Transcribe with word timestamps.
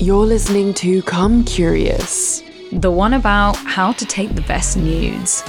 You're 0.00 0.24
listening 0.24 0.72
to 0.74 1.02
Come 1.02 1.44
Curious. 1.44 2.42
The 2.72 2.90
one 2.90 3.12
about 3.12 3.54
how 3.58 3.92
to 3.92 4.06
take 4.06 4.34
the 4.34 4.40
best 4.40 4.78
nudes. 4.78 5.44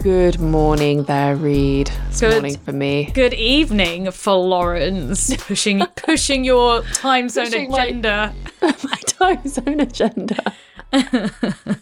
Good 0.00 0.38
morning 0.38 1.04
there, 1.04 1.34
Reed. 1.34 1.90
It's 2.08 2.20
Good. 2.20 2.32
morning 2.34 2.58
for 2.58 2.72
me. 2.72 3.10
Good 3.14 3.32
evening, 3.32 4.10
Florence. 4.10 5.34
Pushing 5.38 5.80
pushing 5.96 6.44
your 6.44 6.82
time 6.82 7.30
zone 7.30 7.46
Pushing 7.46 7.70
my- 7.70 7.84
agenda. 7.84 8.34
My 8.62 8.98
time 9.06 9.48
zone 9.48 9.80
agenda. 9.80 10.52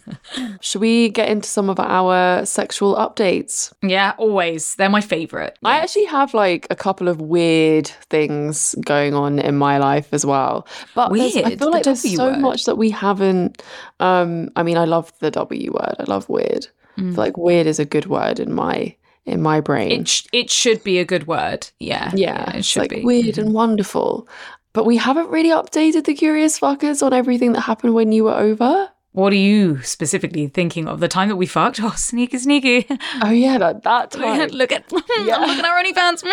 Should 0.61 0.81
we 0.81 1.09
get 1.09 1.29
into 1.29 1.47
some 1.47 1.69
of 1.69 1.79
our 1.79 2.45
sexual 2.45 2.95
updates? 2.95 3.71
Yeah, 3.81 4.13
always. 4.17 4.75
They're 4.75 4.89
my 4.89 5.01
favourite. 5.01 5.57
I 5.63 5.77
actually 5.79 6.05
have 6.05 6.33
like 6.33 6.67
a 6.69 6.75
couple 6.75 7.07
of 7.07 7.21
weird 7.21 7.87
things 8.09 8.75
going 8.85 9.13
on 9.13 9.39
in 9.39 9.57
my 9.57 9.77
life 9.77 10.09
as 10.13 10.25
well. 10.25 10.67
But 10.95 11.11
I 11.11 11.29
feel 11.31 11.55
the 11.57 11.69
like 11.69 11.83
there's 11.83 12.03
W 12.03 12.15
so 12.17 12.31
word. 12.31 12.39
much 12.39 12.65
that 12.65 12.77
we 12.77 12.89
haven't. 12.89 13.63
Um, 13.99 14.49
I 14.55 14.63
mean, 14.63 14.77
I 14.77 14.85
love 14.85 15.11
the 15.19 15.31
W 15.31 15.71
word. 15.71 15.95
I 15.99 16.03
love 16.03 16.27
weird. 16.29 16.67
I 16.97 17.01
feel 17.01 17.11
like 17.13 17.37
weird 17.37 17.67
is 17.67 17.79
a 17.79 17.85
good 17.85 18.07
word 18.07 18.39
in 18.39 18.53
my 18.53 18.95
in 19.25 19.41
my 19.41 19.59
brain. 19.61 20.01
It 20.01 20.07
sh- 20.07 20.25
it 20.33 20.49
should 20.49 20.83
be 20.83 20.99
a 20.99 21.05
good 21.05 21.27
word. 21.27 21.67
Yeah. 21.79 22.11
yeah, 22.15 22.55
it 22.55 22.65
should 22.65 22.79
like 22.81 22.89
be. 22.91 23.03
weird 23.03 23.37
and 23.37 23.53
wonderful. 23.53 24.27
But 24.73 24.85
we 24.85 24.97
haven't 24.97 25.29
really 25.29 25.49
updated 25.49 26.05
the 26.05 26.13
curious 26.13 26.59
fuckers 26.59 27.01
on 27.03 27.11
everything 27.13 27.53
that 27.53 27.61
happened 27.61 27.93
when 27.93 28.11
you 28.11 28.23
were 28.25 28.35
over. 28.35 28.89
What 29.17 29.33
are 29.33 29.37
you 29.37 29.81
specifically 29.81 30.45
thinking 30.45 30.87
of? 30.87 30.99
The 30.99 31.07
time 31.07 31.29
that 31.29 31.37
we 31.37 31.47
fucked? 31.47 31.79
Oh, 31.83 31.89
sneaky, 31.95 32.37
sneaky. 32.37 32.85
Oh 33.23 33.31
yeah, 33.31 33.57
that 33.57 33.81
that 33.81 34.11
time. 34.21 34.49
Look 34.49 34.71
at 34.71 34.85
Yeah. 35.23 35.37
I'm 35.37 35.47
looking 35.47 35.65
at 35.65 35.71
our 35.71 35.83
OnlyFans. 35.83 36.23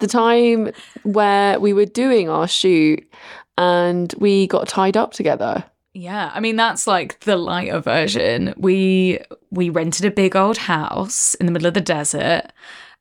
the 0.00 0.08
time 0.08 0.72
where 1.04 1.60
we 1.60 1.72
were 1.72 1.84
doing 1.86 2.28
our 2.28 2.48
shoot 2.48 3.08
and 3.56 4.12
we 4.18 4.48
got 4.48 4.66
tied 4.66 4.96
up 4.96 5.12
together. 5.12 5.62
Yeah, 5.94 6.32
I 6.34 6.40
mean 6.40 6.56
that's 6.56 6.84
like 6.88 7.20
the 7.20 7.36
lighter 7.36 7.78
version. 7.78 8.52
We 8.56 9.20
we 9.52 9.70
rented 9.70 10.04
a 10.04 10.10
big 10.10 10.34
old 10.34 10.56
house 10.58 11.34
in 11.36 11.46
the 11.46 11.52
middle 11.52 11.68
of 11.68 11.74
the 11.74 11.80
desert 11.80 12.50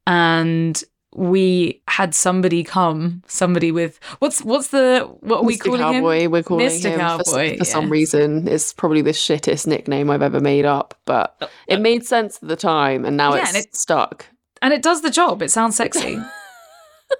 and 0.05 0.83
we 1.19 1.81
had 1.89 2.15
somebody 2.15 2.63
come, 2.63 3.21
somebody 3.27 3.71
with 3.73 3.99
what's 4.19 4.41
what's 4.41 4.69
the 4.69 5.01
what 5.19 5.39
are 5.39 5.43
we 5.43 5.57
Mr. 5.57 5.63
calling 5.65 5.79
Cowboy, 5.81 6.19
him? 6.21 6.31
we're 6.31 6.43
calling 6.43 6.67
Mr. 6.67 6.85
him 6.85 6.93
for, 6.93 7.23
Cowboy, 7.23 7.57
for 7.57 7.65
some 7.65 7.89
reason. 7.89 8.47
It's 8.47 8.71
probably 8.71 9.01
the 9.01 9.11
shittest 9.11 9.67
nickname 9.67 10.09
I've 10.09 10.21
ever 10.21 10.39
made 10.39 10.63
up, 10.65 10.95
but 11.05 11.51
it 11.67 11.81
made 11.81 12.05
sense 12.05 12.39
at 12.41 12.47
the 12.47 12.55
time, 12.55 13.03
and 13.03 13.17
now 13.17 13.35
Yeah, 13.35 13.41
it's 13.41 13.49
and 13.49 13.57
it- 13.65 13.75
stuck. 13.75 14.27
And 14.61 14.73
it 14.73 14.81
does 14.81 15.01
the 15.01 15.09
job. 15.11 15.41
It 15.41 15.51
sounds 15.51 15.75
sexy. 15.75 16.17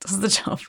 does 0.00 0.20
the 0.20 0.28
job. 0.28 0.60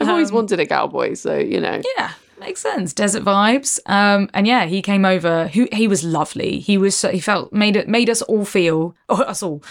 I've 0.00 0.08
always 0.08 0.30
Um, 0.30 0.34
wanted 0.36 0.60
a 0.60 0.66
cowboy, 0.66 1.14
so 1.14 1.38
you 1.38 1.60
know. 1.60 1.80
Yeah, 1.96 2.12
makes 2.40 2.60
sense. 2.60 2.92
Desert 2.92 3.22
vibes. 3.24 3.78
Um, 3.86 4.28
and 4.34 4.46
yeah, 4.46 4.64
he 4.66 4.82
came 4.82 5.04
over. 5.04 5.46
He, 5.48 5.68
he 5.72 5.86
was 5.86 6.02
lovely. 6.02 6.58
He 6.58 6.76
was. 6.78 6.96
so- 6.96 7.10
He 7.10 7.20
felt 7.20 7.52
made 7.52 7.76
it 7.76 7.88
made 7.88 8.10
us 8.10 8.22
all 8.22 8.44
feel 8.44 8.94
or 9.08 9.24
us 9.28 9.42
all 9.42 9.62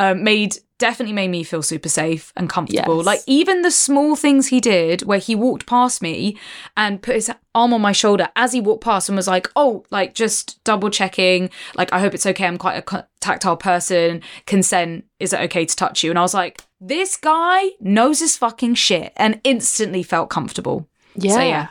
um, 0.00 0.24
made 0.24 0.56
definitely 0.78 1.12
made 1.14 1.28
me 1.28 1.44
feel 1.44 1.62
super 1.62 1.88
safe 1.88 2.32
and 2.36 2.50
comfortable. 2.50 2.96
Yes. 2.96 3.06
Like 3.06 3.20
even 3.28 3.62
the 3.62 3.70
small 3.70 4.16
things 4.16 4.48
he 4.48 4.60
did, 4.60 5.02
where 5.02 5.20
he 5.20 5.34
walked 5.36 5.66
past 5.66 6.02
me 6.02 6.36
and 6.76 7.00
put 7.00 7.14
his 7.14 7.30
arm 7.54 7.72
on 7.72 7.80
my 7.80 7.92
shoulder 7.92 8.28
as 8.34 8.52
he 8.52 8.60
walked 8.60 8.82
past 8.82 9.08
and 9.08 9.16
was 9.16 9.28
like, 9.28 9.48
"Oh, 9.54 9.84
like 9.90 10.14
just 10.14 10.62
double 10.64 10.90
checking. 10.90 11.48
Like 11.76 11.92
I 11.92 12.00
hope 12.00 12.12
it's 12.14 12.26
okay. 12.26 12.46
I'm 12.46 12.58
quite 12.58 12.92
a 12.92 13.06
tactile 13.20 13.56
person. 13.56 14.20
Consent. 14.46 15.04
Is 15.20 15.32
it 15.32 15.40
okay 15.42 15.64
to 15.64 15.76
touch 15.76 16.02
you?" 16.02 16.10
And 16.10 16.18
I 16.18 16.22
was 16.22 16.34
like, 16.34 16.60
"This 16.80 17.16
guy 17.16 17.70
knows 17.80 18.18
his 18.20 18.36
fucking 18.36 18.74
shit," 18.74 19.12
and 19.16 19.40
instantly 19.44 20.02
felt 20.02 20.28
comfortable. 20.28 20.88
Yeah. 21.14 21.32
So 21.34 21.40
yeah, 21.40 21.68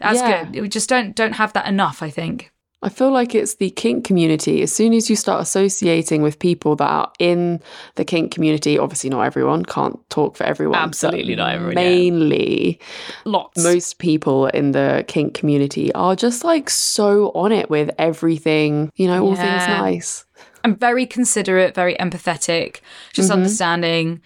that's 0.00 0.20
Yeah. 0.20 0.44
good. 0.44 0.62
We 0.62 0.68
just 0.68 0.88
don't 0.88 1.14
don't 1.14 1.34
have 1.34 1.52
that 1.54 1.66
enough. 1.66 2.02
I 2.02 2.10
think. 2.10 2.50
I 2.82 2.88
feel 2.88 3.10
like 3.12 3.34
it's 3.34 3.56
the 3.56 3.68
kink 3.68 4.06
community. 4.06 4.62
As 4.62 4.72
soon 4.72 4.94
as 4.94 5.10
you 5.10 5.14
start 5.16 5.42
associating 5.42 6.22
with 6.22 6.38
people 6.38 6.76
that 6.76 6.88
are 6.90 7.12
in 7.18 7.60
the 7.96 8.06
kink 8.06 8.32
community, 8.32 8.78
obviously 8.78 9.10
not 9.10 9.20
everyone, 9.26 9.66
can't 9.66 9.98
talk 10.08 10.34
for 10.34 10.44
everyone. 10.44 10.78
Absolutely 10.78 11.36
not 11.36 11.52
everyone, 11.56 11.76
yeah. 11.76 11.82
Mainly, 11.90 12.80
Lots. 13.26 13.62
most 13.62 13.98
people 13.98 14.46
in 14.46 14.72
the 14.72 15.04
kink 15.08 15.34
community 15.34 15.92
are 15.92 16.16
just 16.16 16.42
like 16.42 16.70
so 16.70 17.32
on 17.34 17.52
it 17.52 17.68
with 17.68 17.90
everything, 17.98 18.90
you 18.96 19.08
know, 19.08 19.22
all 19.26 19.36
things 19.36 19.66
nice. 19.68 20.24
I'm 20.64 20.74
very 20.74 21.04
considerate, 21.04 21.74
very 21.74 21.96
empathetic, 21.96 22.80
just 23.12 23.28
Mm-hmm. 23.28 23.40
understanding, 23.40 24.20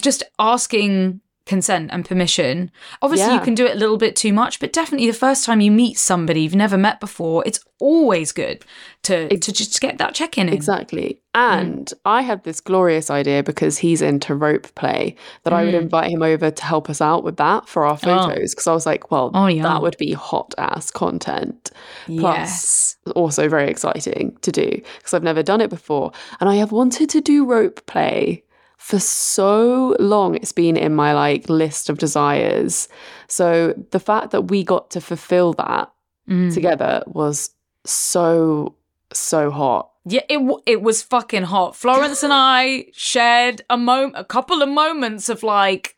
just 0.00 0.24
asking 0.40 1.20
consent 1.54 1.90
and 1.92 2.04
permission. 2.04 2.70
Obviously, 3.02 3.34
you 3.34 3.40
can 3.40 3.54
do 3.54 3.66
it 3.66 3.74
a 3.76 3.78
little 3.78 3.98
bit 3.98 4.14
too 4.16 4.32
much, 4.32 4.60
but 4.60 4.72
definitely 4.72 5.06
the 5.08 5.24
first 5.26 5.44
time 5.44 5.60
you 5.60 5.70
meet 5.70 5.98
somebody 5.98 6.40
you've 6.42 6.54
never 6.66 6.78
met 6.78 7.00
before, 7.00 7.42
it's 7.46 7.60
always 7.80 8.30
good 8.32 8.58
to 9.02 9.16
to 9.44 9.52
just 9.52 9.80
get 9.80 9.98
that 9.98 10.14
check 10.14 10.38
in. 10.38 10.48
Exactly. 10.48 11.20
And 11.34 11.92
I 12.04 12.22
had 12.22 12.42
this 12.44 12.60
glorious 12.60 13.08
idea 13.10 13.42
because 13.42 13.78
he's 13.78 14.02
into 14.02 14.34
rope 14.34 14.68
play 14.74 15.16
that 15.44 15.52
I 15.52 15.64
would 15.64 15.74
Mm. 15.74 15.82
invite 15.82 16.10
him 16.10 16.22
over 16.22 16.50
to 16.50 16.64
help 16.64 16.90
us 16.90 17.00
out 17.00 17.22
with 17.24 17.36
that 17.36 17.68
for 17.68 17.84
our 17.86 17.96
photos. 17.96 18.52
Because 18.52 18.66
I 18.66 18.72
was 18.74 18.86
like, 18.86 19.10
well, 19.10 19.30
Oh, 19.34 19.46
yeah. 19.46 19.62
that 19.62 19.80
would 19.82 19.96
be 19.98 20.12
hot 20.12 20.54
ass 20.58 20.90
content. 20.90 21.70
Plus, 22.06 22.16
Yes. 22.48 22.96
also 23.14 23.48
very 23.48 23.68
exciting 23.70 24.36
to 24.42 24.50
do 24.52 24.68
because 24.98 25.14
I've 25.14 25.22
never 25.30 25.42
done 25.42 25.60
it 25.60 25.70
before. 25.70 26.12
And 26.40 26.48
I 26.50 26.56
have 26.56 26.72
wanted 26.72 27.08
to 27.10 27.20
do 27.20 27.44
rope 27.44 27.84
play 27.86 28.42
for 28.80 28.98
so 28.98 29.94
long. 30.00 30.34
It's 30.36 30.52
been 30.52 30.76
in 30.76 30.94
my 30.94 31.12
like 31.14 31.48
list 31.48 31.88
of 31.90 31.98
desires. 31.98 32.88
So 33.28 33.74
the 33.90 34.00
fact 34.00 34.30
that 34.32 34.50
we 34.50 34.64
got 34.64 34.90
to 34.90 35.00
fulfill 35.00 35.52
that 35.54 35.92
Mm. 36.28 36.52
together 36.54 37.02
was 37.06 37.50
so, 37.84 38.74
so 39.12 39.50
hot. 39.50 39.90
Yeah, 40.06 40.22
it 40.28 40.36
w- 40.38 40.62
it 40.64 40.80
was 40.80 41.02
fucking 41.02 41.42
hot. 41.44 41.74
Florence 41.76 42.22
and 42.22 42.32
I 42.32 42.86
shared 42.92 43.62
a 43.68 43.76
mo- 43.76 44.12
a 44.14 44.24
couple 44.24 44.62
of 44.62 44.68
moments 44.68 45.28
of 45.28 45.42
like, 45.42 45.96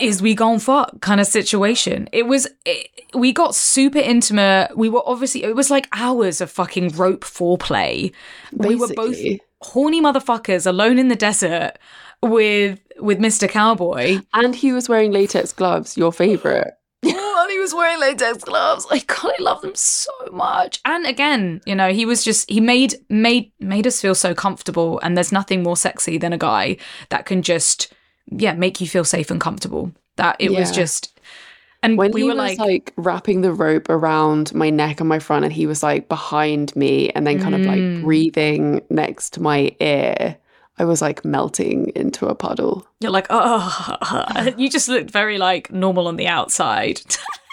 is 0.00 0.22
we 0.22 0.34
gone 0.34 0.58
fuck 0.58 1.00
kind 1.00 1.20
of 1.20 1.26
situation. 1.26 2.08
It 2.12 2.26
was 2.26 2.46
it, 2.64 2.88
we 3.14 3.32
got 3.32 3.54
super 3.54 3.98
intimate. 3.98 4.76
We 4.76 4.88
were 4.88 5.02
obviously 5.04 5.42
it 5.44 5.54
was 5.56 5.70
like 5.70 5.88
hours 5.92 6.40
of 6.40 6.50
fucking 6.50 6.90
rope 6.90 7.24
foreplay. 7.24 8.12
We 8.52 8.74
were 8.76 8.88
both 8.88 9.10
Basically. 9.10 9.40
Horny 9.62 10.00
motherfuckers 10.00 10.66
alone 10.66 10.98
in 10.98 11.08
the 11.08 11.16
desert 11.16 11.78
with 12.22 12.80
with 12.98 13.18
Mr. 13.18 13.48
Cowboy. 13.48 14.20
And 14.34 14.54
he 14.54 14.72
was 14.72 14.88
wearing 14.88 15.12
latex 15.12 15.52
gloves, 15.52 15.96
your 15.96 16.12
favorite. 16.12 16.74
and 17.02 17.50
he 17.50 17.58
was 17.58 17.74
wearing 17.74 18.00
latex 18.00 18.42
gloves. 18.44 18.86
I 18.90 18.98
God, 18.98 19.32
I 19.38 19.42
love 19.42 19.62
them 19.62 19.74
so 19.74 20.12
much. 20.32 20.80
And 20.84 21.06
again, 21.06 21.60
you 21.64 21.74
know, 21.74 21.92
he 21.92 22.04
was 22.04 22.24
just 22.24 22.50
he 22.50 22.60
made 22.60 22.94
made 23.08 23.52
made 23.60 23.86
us 23.86 24.00
feel 24.00 24.14
so 24.14 24.34
comfortable. 24.34 24.98
And 25.02 25.16
there's 25.16 25.32
nothing 25.32 25.62
more 25.62 25.76
sexy 25.76 26.18
than 26.18 26.32
a 26.32 26.38
guy 26.38 26.76
that 27.10 27.26
can 27.26 27.42
just 27.42 27.92
yeah 28.30 28.52
make 28.52 28.80
you 28.80 28.88
feel 28.88 29.04
safe 29.04 29.30
and 29.30 29.40
comfortable. 29.40 29.92
That 30.16 30.36
it 30.40 30.50
was 30.50 30.72
just. 30.72 31.14
And 31.82 31.96
When 31.96 32.10
we 32.12 32.22
he 32.22 32.28
were 32.28 32.34
was 32.34 32.58
like, 32.58 32.58
like, 32.58 32.92
wrapping 32.96 33.40
the 33.42 33.52
rope 33.52 33.88
around 33.88 34.52
my 34.54 34.68
neck 34.68 34.98
and 35.00 35.08
my 35.08 35.18
front, 35.20 35.44
and 35.44 35.52
he 35.52 35.66
was 35.66 35.82
like 35.82 36.08
behind 36.08 36.74
me 36.74 37.10
and 37.10 37.26
then 37.26 37.38
kind 37.40 37.54
of 37.54 37.60
Mm. 37.60 37.66
like 37.66 38.04
breathing 38.04 38.82
next 38.90 39.34
to 39.34 39.42
my 39.42 39.70
ear, 39.80 40.36
I 40.78 40.84
was 40.84 41.00
like 41.00 41.24
melting 41.24 41.92
into 41.94 42.26
a 42.26 42.34
puddle. 42.34 42.86
you're 43.00 43.12
like, 43.12 43.26
oh, 43.30 44.52
you 44.56 44.68
just 44.68 44.88
looked 44.88 45.10
very 45.10 45.38
like 45.38 45.70
normal 45.72 46.08
on 46.08 46.16
the 46.16 46.26
outside. 46.26 47.00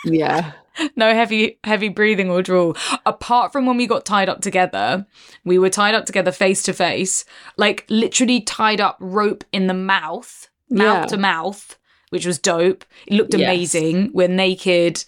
Yeah. 0.05 0.51
no 0.97 1.13
heavy 1.13 1.57
heavy 1.63 1.87
breathing 1.87 2.29
or 2.29 2.41
drool 2.41 2.75
apart 3.05 3.53
from 3.53 3.65
when 3.65 3.77
we 3.77 3.87
got 3.87 4.05
tied 4.05 4.27
up 4.27 4.41
together 4.41 5.07
we 5.45 5.57
were 5.57 5.69
tied 5.69 5.95
up 5.95 6.05
together 6.05 6.33
face 6.33 6.61
to 6.63 6.73
face 6.73 7.23
like 7.55 7.85
literally 7.87 8.41
tied 8.41 8.81
up 8.81 8.97
rope 8.99 9.45
in 9.53 9.67
the 9.67 9.73
mouth 9.73 10.49
mouth 10.69 11.03
Yeah. 11.03 11.05
to 11.05 11.17
mouth 11.17 11.77
which 12.09 12.25
was 12.25 12.39
dope. 12.39 12.85
It 13.07 13.13
looked 13.15 13.33
Yes. 13.33 13.41
amazing. 13.49 14.11
We're 14.13 14.27
naked 14.27 15.03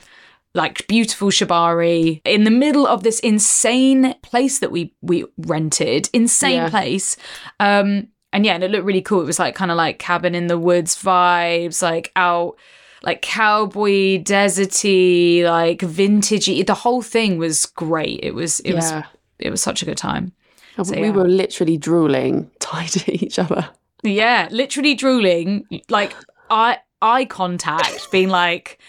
like 0.53 0.87
beautiful 0.87 1.29
shibari. 1.29 2.21
In 2.25 2.43
the 2.43 2.51
middle 2.51 2.87
of 2.87 3.03
this 3.03 3.19
insane 3.19 4.15
place 4.23 4.59
that 4.59 4.71
we 4.71 4.93
we 5.01 5.25
rented 5.37 6.09
insane 6.13 6.55
Yeah. 6.55 6.69
place. 6.69 7.15
Um 7.59 8.07
and 8.33 8.45
yeah 8.45 8.55
and 8.55 8.63
it 8.63 8.71
looked 8.71 8.85
really 8.85 9.01
cool. 9.01 9.21
It 9.21 9.25
was 9.25 9.39
like 9.39 9.55
kind 9.55 9.71
of 9.71 9.77
like 9.77 9.99
cabin 9.99 10.33
in 10.35 10.47
the 10.47 10.57
woods 10.57 10.95
vibes 11.01 11.81
like 11.83 12.11
out 12.15 12.57
like 13.03 13.21
cowboy 13.21 14.23
deserty 14.23 15.43
like 15.43 15.79
vintagey. 15.79 16.65
The 16.65 16.73
whole 16.73 17.01
thing 17.01 17.37
was 17.37 17.65
great. 17.67 18.19
It 18.23 18.33
was 18.33 18.59
it 18.61 18.73
was 18.73 18.91
it 19.39 19.49
was 19.51 19.61
such 19.61 19.81
a 19.81 19.85
good 19.85 19.97
time. 19.97 20.31
So, 20.83 20.93
we 20.93 21.07
yeah. 21.07 21.11
were 21.11 21.27
literally 21.27 21.77
drooling 21.77 22.51
tied 22.59 22.89
to 22.89 23.11
each 23.25 23.39
other. 23.39 23.69
yeah 24.03 24.47
literally 24.51 24.95
drooling. 24.95 25.65
Like 25.89 26.15
eye 26.49 26.79
eye 27.01 27.25
contact 27.25 28.09
being 28.11 28.29
like 28.29 28.79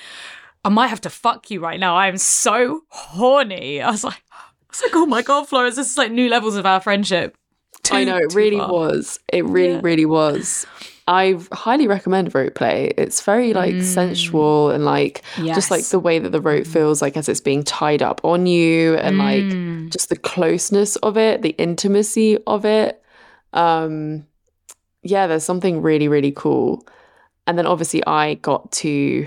i 0.65 0.69
might 0.69 0.87
have 0.89 1.01
to 1.01 1.11
fuck 1.11 1.51
you 1.51 1.61
right 1.61 1.79
now 1.81 1.97
i 1.97 2.07
am 2.09 2.17
so 2.19 2.81
horny 2.89 3.81
i 3.83 3.91
was 3.91 4.05
like 4.05 4.23
i 4.33 4.37
was 4.71 4.83
like 4.83 4.93
oh 4.95 5.07
my 5.07 5.23
god 5.23 5.49
florence 5.49 5.77
this 5.77 5.91
is 5.91 5.99
like 5.99 6.11
new 6.13 6.29
levels 6.29 6.57
of 6.57 6.65
our 6.67 6.81
friendship 6.81 7.37
too, 7.83 7.97
I 7.97 8.05
know 8.05 8.17
it 8.17 8.35
really 8.35 8.59
far. 8.59 8.71
was. 8.73 9.19
It 9.33 9.45
really, 9.47 9.75
Yeah. 9.75 9.81
really 9.83 10.05
was. 10.05 10.67
I 11.07 11.39
highly 11.53 11.87
recommend 11.87 12.35
rope 12.35 12.55
play. 12.55 12.93
It's 12.99 13.23
very 13.23 13.55
like 13.55 13.77
Mm. 13.77 13.83
sensual 13.83 14.71
and 14.71 14.85
like 14.85 15.23
just 15.55 15.71
like 15.71 15.85
the 15.87 15.99
way 16.01 16.19
that 16.19 16.31
the 16.33 16.41
rope 16.41 16.67
feels 16.67 17.01
like 17.01 17.17
as 17.17 17.29
it's 17.31 17.41
being 17.41 17.63
tied 17.63 18.03
up 18.03 18.21
on 18.25 18.47
you 18.47 18.97
and 18.97 19.17
like 19.17 19.45
Mm. 19.45 19.91
just 19.91 20.09
the 20.11 20.17
closeness 20.17 20.97
of 20.97 21.17
it, 21.17 21.41
the 21.43 21.51
intimacy 21.57 22.37
of 22.47 22.65
it. 22.67 23.01
Um 23.55 24.27
yeah, 25.03 25.27
there's 25.29 25.45
something 25.45 25.81
really, 25.81 26.09
really 26.09 26.33
cool. 26.33 26.85
And 27.49 27.59
then 27.59 27.67
obviously 27.67 28.07
I 28.07 28.35
got 28.35 28.71
to 28.73 29.27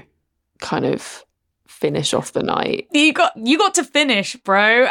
kind 0.59 0.85
of 0.85 1.25
finish 1.67 2.13
off 2.13 2.33
the 2.33 2.43
night. 2.43 2.87
You 2.91 3.11
got 3.11 3.33
you 3.35 3.57
got 3.57 3.73
to 3.73 3.83
finish, 3.83 4.35
bro. 4.35 4.87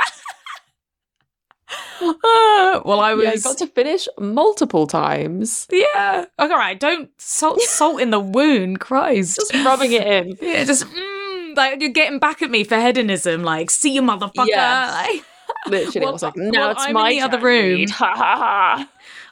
Uh, 2.03 2.11
well, 2.85 2.99
I 2.99 3.15
was. 3.15 3.25
Yeah, 3.25 3.31
I 3.31 3.37
got 3.37 3.59
to 3.59 3.69
finish 3.69 4.09
multiple 4.19 4.89
times. 4.89 5.69
Yeah. 5.71 6.27
Okay, 6.41 6.53
all 6.53 6.59
right. 6.59 6.79
Don't 6.79 7.09
salt 7.19 7.61
salt 7.63 8.01
in 8.01 8.11
the 8.11 8.19
wound, 8.19 8.81
Christ. 8.81 9.37
Just 9.37 9.55
rubbing 9.65 9.93
it 9.93 10.05
in. 10.05 10.37
yeah, 10.43 10.65
just 10.65 10.85
mm, 10.85 11.57
like 11.57 11.81
you're 11.81 11.91
getting 11.91 12.19
back 12.19 12.43
at 12.43 12.51
me 12.51 12.65
for 12.65 12.81
hedonism. 12.81 13.45
Like, 13.45 13.71
see 13.71 13.95
you, 13.95 14.03
motherfucker. 14.03 14.49
Yes. 14.49 14.93
Like, 14.93 15.25
Literally, 15.67 16.01
Well, 16.01 16.09
I 16.09 16.13
was 16.13 16.23
like, 16.23 16.37
well, 16.37 16.71
it's 16.71 16.83
I'm 16.83 16.97
in 16.97 17.09
the 17.09 17.21
other 17.21 17.39
room. 17.39 17.87
Ha 17.89 18.15
ha 18.17 18.37
ha. 18.37 18.89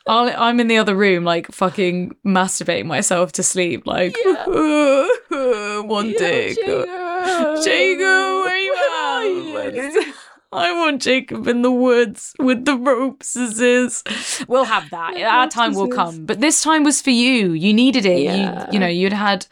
I'll- 0.09 0.35
I'm 0.37 0.59
in 0.61 0.69
the 0.69 0.79
other 0.79 0.95
room, 0.97 1.25
like 1.25 1.51
fucking 1.53 2.17
masturbating 2.27 2.87
myself 2.87 3.33
to 3.33 3.43
sleep. 3.43 3.87
Like, 3.87 4.17
one 4.27 6.13
dick. 6.13 6.57
Jacob, 6.57 8.01
where 8.45 8.59
you 8.59 8.75
at? 8.75 10.15
I 10.53 10.73
want 10.73 11.03
Jacob 11.03 11.47
in 11.47 11.61
the 11.61 11.71
woods 11.71 12.35
with 12.39 12.65
the 12.65 12.75
ropes. 12.77 13.37
Is 13.37 14.03
we'll 14.49 14.65
have 14.65 14.89
that. 14.91 15.17
Our 15.23 15.47
time 15.49 15.75
will 15.75 15.89
come. 15.89 16.25
But 16.25 16.41
this 16.41 16.63
time 16.63 16.85
was 16.85 17.03
for 17.03 17.11
you. 17.11 17.53
You 17.53 17.75
needed 17.75 18.07
it. 18.07 18.23
Yeah. 18.23 18.67
You, 18.67 18.73
you 18.73 18.79
know, 18.79 18.87
you'd 18.87 19.13
had 19.13 19.47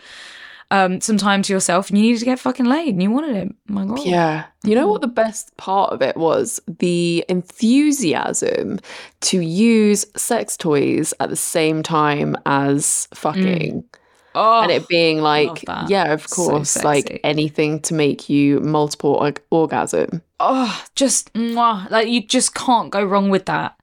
um, 0.70 1.00
some 1.00 1.16
time 1.16 1.42
to 1.42 1.52
yourself, 1.52 1.88
and 1.88 1.98
you 1.98 2.04
needed 2.04 2.18
to 2.20 2.24
get 2.24 2.38
fucking 2.40 2.66
laid, 2.66 2.88
and 2.94 3.02
you 3.02 3.10
wanted 3.10 3.36
it. 3.36 3.54
My 3.68 3.84
God. 3.84 4.04
Yeah. 4.04 4.44
You 4.64 4.74
know 4.74 4.88
what 4.88 5.00
the 5.00 5.06
best 5.06 5.56
part 5.56 5.92
of 5.92 6.02
it 6.02 6.16
was? 6.16 6.60
The 6.66 7.24
enthusiasm 7.28 8.80
to 9.22 9.40
use 9.40 10.06
sex 10.16 10.56
toys 10.56 11.12
at 11.20 11.30
the 11.30 11.36
same 11.36 11.82
time 11.82 12.36
as 12.46 13.08
fucking. 13.14 13.84
Oh, 14.38 14.62
and 14.62 14.70
it 14.70 14.86
being 14.88 15.20
like, 15.22 15.64
yeah, 15.88 16.12
of 16.12 16.26
So 16.26 16.48
course, 16.50 16.82
like 16.84 17.20
anything 17.24 17.80
to 17.82 17.94
make 17.94 18.28
you 18.28 18.60
multiple 18.60 19.14
org- 19.14 19.40
orgasm. 19.50 20.20
oh, 20.40 20.84
just 20.94 21.32
mwah, 21.32 21.90
like 21.90 22.08
you 22.08 22.26
just 22.26 22.54
can't 22.54 22.90
go 22.90 23.02
wrong 23.02 23.30
with 23.30 23.46
that. 23.46 23.78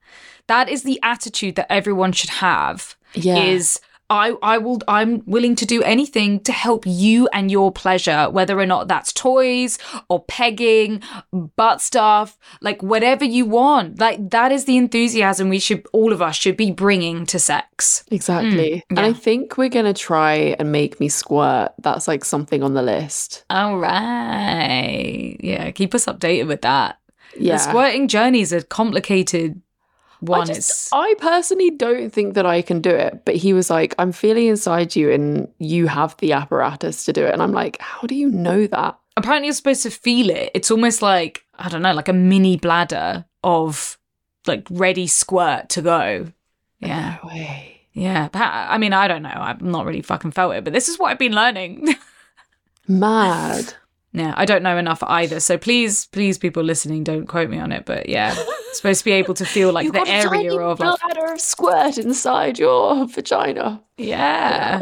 That 0.48 0.70
is 0.70 0.84
the 0.84 1.00
attitude 1.02 1.56
that 1.56 1.72
everyone 1.72 2.12
should 2.12 2.30
have. 2.30 2.96
Yeah. 3.16 3.38
Is 3.38 3.80
I 4.10 4.36
I 4.42 4.58
will 4.58 4.80
I'm 4.88 5.24
willing 5.26 5.56
to 5.56 5.66
do 5.66 5.82
anything 5.84 6.40
to 6.42 6.52
help 6.52 6.86
you 6.86 7.28
and 7.34 7.50
your 7.50 7.72
pleasure, 7.72 8.30
whether 8.30 8.60
or 8.60 8.66
not 8.66 8.88
that's 8.88 9.14
toys 9.14 9.80
or 10.10 10.24
pegging, 10.26 11.02
butt 11.56 11.82
stuff, 11.82 12.38
like 12.62 12.84
whatever 12.84 13.26
you 13.26 13.46
want. 13.46 14.00
Like 14.00 14.30
that 14.30 14.52
is 14.52 14.66
the 14.66 14.78
enthusiasm 14.78 15.50
we 15.50 15.60
should 15.60 15.86
all 15.94 16.14
of 16.14 16.22
us 16.22 16.36
should 16.36 16.58
be 16.58 16.72
bringing 16.72 17.26
to 17.28 17.40
sex. 17.40 18.04
Exactly. 18.12 18.84
Mm, 18.92 18.98
and 18.98 19.00
I 19.00 19.14
think 19.14 19.58
we're 19.58 19.70
going 19.70 19.86
to 19.86 19.94
try 19.94 20.56
and 20.60 20.72
make 20.72 21.00
me 21.00 21.10
squirt. 21.10 21.72
That's 21.80 22.08
like 22.08 22.26
something 22.26 22.62
on 22.62 22.74
the 22.74 22.84
list. 22.84 23.46
All 23.50 23.80
right. 23.80 25.38
Yeah, 25.40 25.72
keep 25.72 25.96
us 25.96 26.06
updated 26.06 26.48
with 26.48 26.62
that. 26.62 27.00
Yeah. 27.38 27.54
The 27.54 27.60
squirting 27.60 28.08
journey 28.08 28.42
is 28.42 28.54
a 28.54 28.62
complicated 28.62 29.63
one. 30.26 30.50
I, 30.50 30.54
just, 30.54 30.90
I 30.94 31.16
personally 31.20 31.70
don't 31.72 32.12
think 32.12 32.34
that 32.36 32.46
I 32.46 32.62
can 32.62 32.82
do 32.82 32.90
it, 32.90 33.24
but 33.26 33.36
he 33.36 33.54
was 33.54 33.70
like, 33.70 33.94
I'm 33.98 34.12
feeling 34.12 34.48
inside 34.48 34.96
you 34.96 35.12
and 35.12 35.48
you 35.60 35.88
have 35.88 36.16
the 36.18 36.34
apparatus 36.34 37.06
to 37.06 37.14
do 37.14 37.26
it. 37.26 37.34
And 37.34 37.42
I'm 37.42 37.52
like, 37.52 37.80
how 37.82 38.02
do 38.08 38.16
you 38.16 38.30
know 38.30 38.68
that? 38.68 38.98
apparently 39.16 39.46
you're 39.46 39.54
supposed 39.54 39.84
to 39.84 39.92
feel 39.92 40.32
it. 40.32 40.50
It's 40.56 40.72
almost 40.72 41.04
like 41.04 41.46
I 41.60 41.70
don't 41.70 41.84
know, 41.84 41.94
like 41.94 42.08
a 42.10 42.14
mini 42.14 42.58
bladder 42.58 43.26
of 43.44 44.00
like 44.48 44.66
ready 44.72 45.06
squirt 45.06 45.70
to 45.70 45.84
go. 45.84 46.32
Yeah, 46.80 47.18
No 47.24 47.30
way. 47.30 47.82
yeah. 47.94 48.28
I 48.34 48.78
mean, 48.80 48.92
I 48.92 49.08
don't 49.08 49.22
know. 49.22 49.32
I've 49.36 49.62
not 49.62 49.86
really 49.86 50.02
fucking 50.02 50.32
felt 50.32 50.56
it, 50.56 50.64
but 50.64 50.74
this 50.74 50.90
is 50.90 50.98
what 50.98 51.12
I've 51.12 51.20
been 51.20 51.34
learning. 51.36 51.94
Mad. 52.88 53.76
Yeah, 54.14 54.34
I 54.38 54.46
don't 54.46 54.64
know 54.64 54.78
enough 54.78 55.02
either. 55.04 55.40
So 55.40 55.58
please, 55.58 56.06
please, 56.08 56.38
people 56.38 56.64
listening, 56.64 57.04
don't 57.04 57.26
quote 57.28 57.50
me 57.50 57.58
on 57.60 57.72
it. 57.72 57.86
But 57.86 58.08
yeah, 58.10 58.36
supposed 58.74 59.00
to 59.00 59.06
be 59.06 59.12
able 59.14 59.34
to 59.36 59.46
feel 59.46 59.72
like 59.74 59.86
You've 59.86 59.94
the 59.94 60.04
a 60.04 60.08
area 60.08 60.56
of 60.58 60.80
like, 60.80 61.00
bladder 61.02 61.34
of 61.34 61.42
squirt 61.42 61.98
inside 61.98 62.58
your 62.60 63.08
vagina. 63.08 63.82
yeah. 63.98 64.82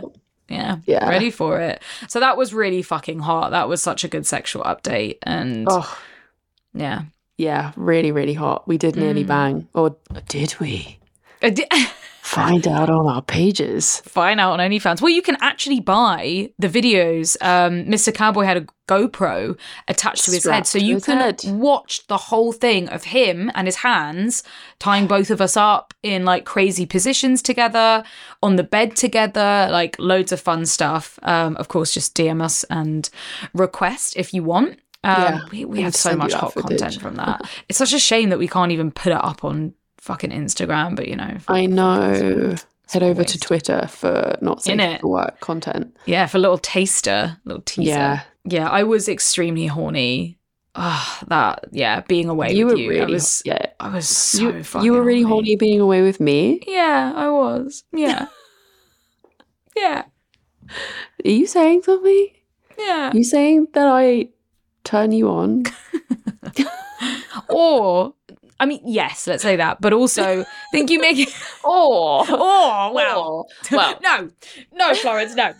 Yeah, 0.50 0.80
Yeah. 0.86 1.08
ready 1.08 1.32
for 1.32 1.62
it. 1.62 1.82
So 2.10 2.20
that 2.20 2.36
was 2.36 2.54
really 2.54 2.82
fucking 2.82 3.20
hot. 3.20 3.52
That 3.52 3.70
was 3.70 3.82
such 3.82 4.04
a 4.04 4.10
good 4.10 4.26
sexual 4.26 4.64
update, 4.66 5.18
and 5.24 5.66
Oh, 5.70 5.98
yeah, 6.74 7.04
yeah, 7.38 7.72
really, 7.78 8.12
really 8.12 8.34
hot. 8.34 8.68
We 8.68 8.78
did 8.78 8.98
nearly 8.98 9.24
Mm. 9.24 9.28
bang. 9.28 9.68
Or 9.74 9.96
did 10.28 10.60
we? 10.60 11.00
Find 12.36 12.68
out 12.68 12.90
on 12.90 13.08
our 13.08 13.22
pages. 13.22 14.02
find 14.06 14.40
out 14.40 14.60
on 14.60 14.60
OnlyFans. 14.60 15.02
Well, 15.02 15.10
you 15.10 15.22
can 15.22 15.38
actually 15.42 15.80
buy 15.82 16.52
the 16.58 16.68
videos. 16.70 17.36
Um, 17.42 17.86
Mr. 17.86 18.14
Cowboy 18.14 18.44
had 18.46 18.58
a 18.58 18.66
GoPro 18.88 19.58
attached 19.88 20.26
to 20.26 20.32
his 20.32 20.46
head, 20.46 20.66
so 20.68 20.78
you 20.78 21.00
can 21.02 21.18
head. 21.18 21.42
watch 21.46 22.08
the 22.08 22.18
whole 22.18 22.52
thing 22.52 22.90
of 22.90 23.04
him 23.06 23.52
and 23.56 23.68
his 23.68 23.78
hands 23.78 24.44
tying 24.80 25.08
both 25.08 25.30
of 25.30 25.42
us 25.42 25.56
up 25.58 25.94
in 26.04 26.24
like 26.26 26.46
crazy 26.46 26.86
positions 26.86 27.42
together 27.42 28.04
on 28.42 28.56
the 28.56 28.64
bed 28.64 28.96
together, 28.96 29.68
like 29.72 29.98
loads 30.00 30.32
of 30.32 30.40
fun 30.42 30.66
stuff. 30.66 31.20
Um, 31.24 31.56
of 31.58 31.68
course, 31.68 31.94
just 31.94 32.16
DM 32.16 32.42
us 32.42 32.64
and 32.70 33.10
request 33.54 34.16
if 34.18 34.34
you 34.34 34.44
want. 34.44 34.80
Um, 35.04 35.16
Yeah, 35.22 35.40
we, 35.52 35.66
we 35.66 35.82
have 35.82 35.96
so 35.96 36.16
much 36.16 36.34
hot 36.34 36.54
footage. 36.54 36.80
content 36.80 37.02
from 37.02 37.16
that. 37.16 37.42
it's 37.68 37.78
such 37.78 37.94
a 37.94 38.00
shame 38.00 38.30
that 38.30 38.40
we 38.40 38.48
can't 38.48 38.72
even 38.72 38.92
put 38.92 39.12
it 39.12 39.24
up 39.24 39.44
on 39.44 39.74
fucking 40.02 40.32
Instagram, 40.32 40.96
but 40.96 41.08
you 41.08 41.16
know, 41.16 41.38
I 41.48 41.66
know. 41.68 42.56
Head 42.90 43.04
over 43.04 43.24
to. 43.24 43.40
Twitter 43.40 43.88
for 43.88 44.36
not 44.42 44.64
safe 44.64 44.78
Innit? 44.78 45.00
for 45.00 45.08
work 45.08 45.40
content. 45.40 45.96
Yeah, 46.06 46.26
for 46.28 46.38
a 46.38 46.42
little 46.42 46.58
taster, 46.58 47.38
little 47.46 47.62
teaser. 47.62 47.90
Yeah. 47.90 48.22
Yeah, 48.44 48.68
I 48.68 48.84
was 48.84 49.08
extremely 49.08 49.68
horny. 49.68 50.38
Ah, 50.76 51.24
that 51.28 51.66
yeah, 51.72 52.02
being 52.02 52.28
away 52.28 52.52
you 52.54 52.66
with 52.66 52.74
were 52.76 52.80
you. 52.82 52.90
really 52.90 53.02
I 53.02 53.06
was 53.06 53.42
yeah. 53.46 53.66
I 53.80 53.90
was 53.94 54.10
so 54.10 54.42
You, 54.42 54.64
fucking 54.64 54.86
you 54.86 54.92
were 54.94 55.04
really 55.04 55.22
horny 55.22 55.56
being 55.56 55.80
away 55.80 56.02
with 56.02 56.20
me. 56.20 56.60
Yeah, 56.68 57.14
I 57.16 57.30
was. 57.30 57.84
Yeah. 57.94 58.28
yeah. 59.76 60.04
Are 61.26 61.30
you 61.30 61.46
saying 61.48 61.84
something? 61.84 62.28
Yeah. 62.78 63.12
Are 63.14 63.18
you 63.18 63.24
saying 63.24 63.68
that 63.74 63.88
I 63.88 64.30
turn 64.84 65.12
you 65.14 65.30
on? 65.30 65.64
Or 67.50 68.14
I 68.62 68.66
mean, 68.66 68.82
yes, 68.86 69.26
let's 69.28 69.42
say 69.44 69.56
that. 69.58 69.82
But 69.82 69.92
also 69.92 70.46
think 70.72 70.90
you 70.92 71.00
make 71.00 71.18
it 71.20 71.30
Or 71.64 72.24
Oh 72.30 72.92
well. 72.94 73.48
well, 73.72 74.00
no. 74.02 74.30
No, 74.72 74.94
Florence, 74.96 75.34
no. 75.36 75.54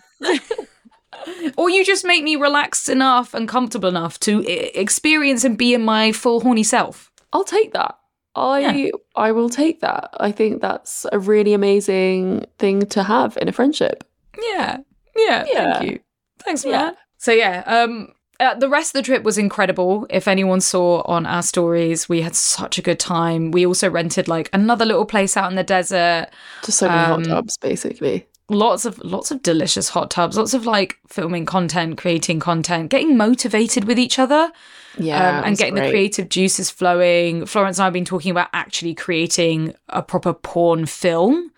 or 1.58 1.70
you 1.70 1.84
just 1.84 2.06
make 2.06 2.24
me 2.24 2.36
relaxed 2.36 2.88
enough 2.90 3.34
and 3.34 3.48
comfortable 3.48 3.90
enough 3.90 4.20
to 4.22 4.40
I- 4.48 4.72
experience 4.76 5.44
and 5.44 5.58
be 5.58 5.74
in 5.74 5.84
my 5.84 6.12
full 6.12 6.42
horny 6.42 6.64
self. 6.64 7.12
I'll 7.34 7.44
take 7.44 7.74
that. 7.74 7.96
I 8.36 8.60
Yeah. 8.60 8.90
I 9.16 9.32
will 9.34 9.50
take 9.50 9.82
that. 9.82 10.10
I 10.20 10.32
think 10.32 10.62
that's 10.62 11.06
a 11.12 11.20
really 11.20 11.54
amazing 11.54 12.46
thing 12.60 12.86
to 12.88 13.04
have 13.04 13.38
in 13.42 13.50
a 13.50 13.52
friendship. 13.52 14.04
Yeah. 14.42 14.78
Yeah. 15.16 15.46
Yeah. 15.52 15.74
Thank 15.80 15.92
you. 15.92 16.00
Thanks, 16.40 16.64
Yeah. 16.66 16.72
man. 16.72 16.94
So 17.18 17.32
yeah, 17.34 17.64
um 17.66 18.14
uh, 18.42 18.56
the 18.56 18.68
rest 18.68 18.90
of 18.94 19.00
the 19.00 19.06
trip 19.06 19.24
was 19.24 19.38
incredible. 19.38 20.06
If 20.10 20.28
anyone 20.28 20.60
saw 20.60 21.02
on 21.06 21.26
our 21.26 21.44
stories, 21.44 22.10
we 22.10 22.22
had 22.22 22.36
such 22.36 22.78
a 22.78 22.82
good 22.82 23.00
time. 23.00 23.52
We 23.52 23.66
also 23.66 23.90
rented 23.90 24.28
like 24.28 24.50
another 24.52 24.84
little 24.86 25.06
place 25.06 25.38
out 25.38 25.50
in 25.52 25.56
the 25.56 25.64
desert. 25.64 26.28
Just 26.66 26.80
so 26.80 26.88
many 26.90 27.00
Um, 27.00 27.24
hot 27.24 27.30
tubs, 27.30 27.58
basically. 27.58 28.28
Lots 28.50 28.84
of 28.84 28.98
lots 29.00 29.32
of 29.32 29.42
delicious 29.44 29.88
hot 29.90 30.12
tubs. 30.12 30.36
Lots 30.36 30.54
of 30.54 30.66
like 30.66 30.98
filming 31.08 31.46
content, 31.46 31.98
creating 31.98 32.42
content, 32.42 32.90
getting 32.90 33.16
motivated 33.16 33.86
with 33.86 33.98
each 33.98 34.20
other, 34.20 34.52
Yeah, 34.98 35.40
um, 35.40 35.46
and 35.46 35.58
getting 35.58 35.76
the 35.76 35.90
creative 35.90 36.28
juices 36.28 36.70
flowing. 36.70 37.46
Florence 37.46 37.78
and 37.78 37.84
I 37.84 37.86
have 37.86 37.94
been 37.94 38.04
talking 38.04 38.32
about 38.32 38.50
actually 38.52 38.94
creating 38.96 39.74
a 39.88 40.02
proper 40.02 40.34
porn 40.34 40.86
film, 40.86 41.52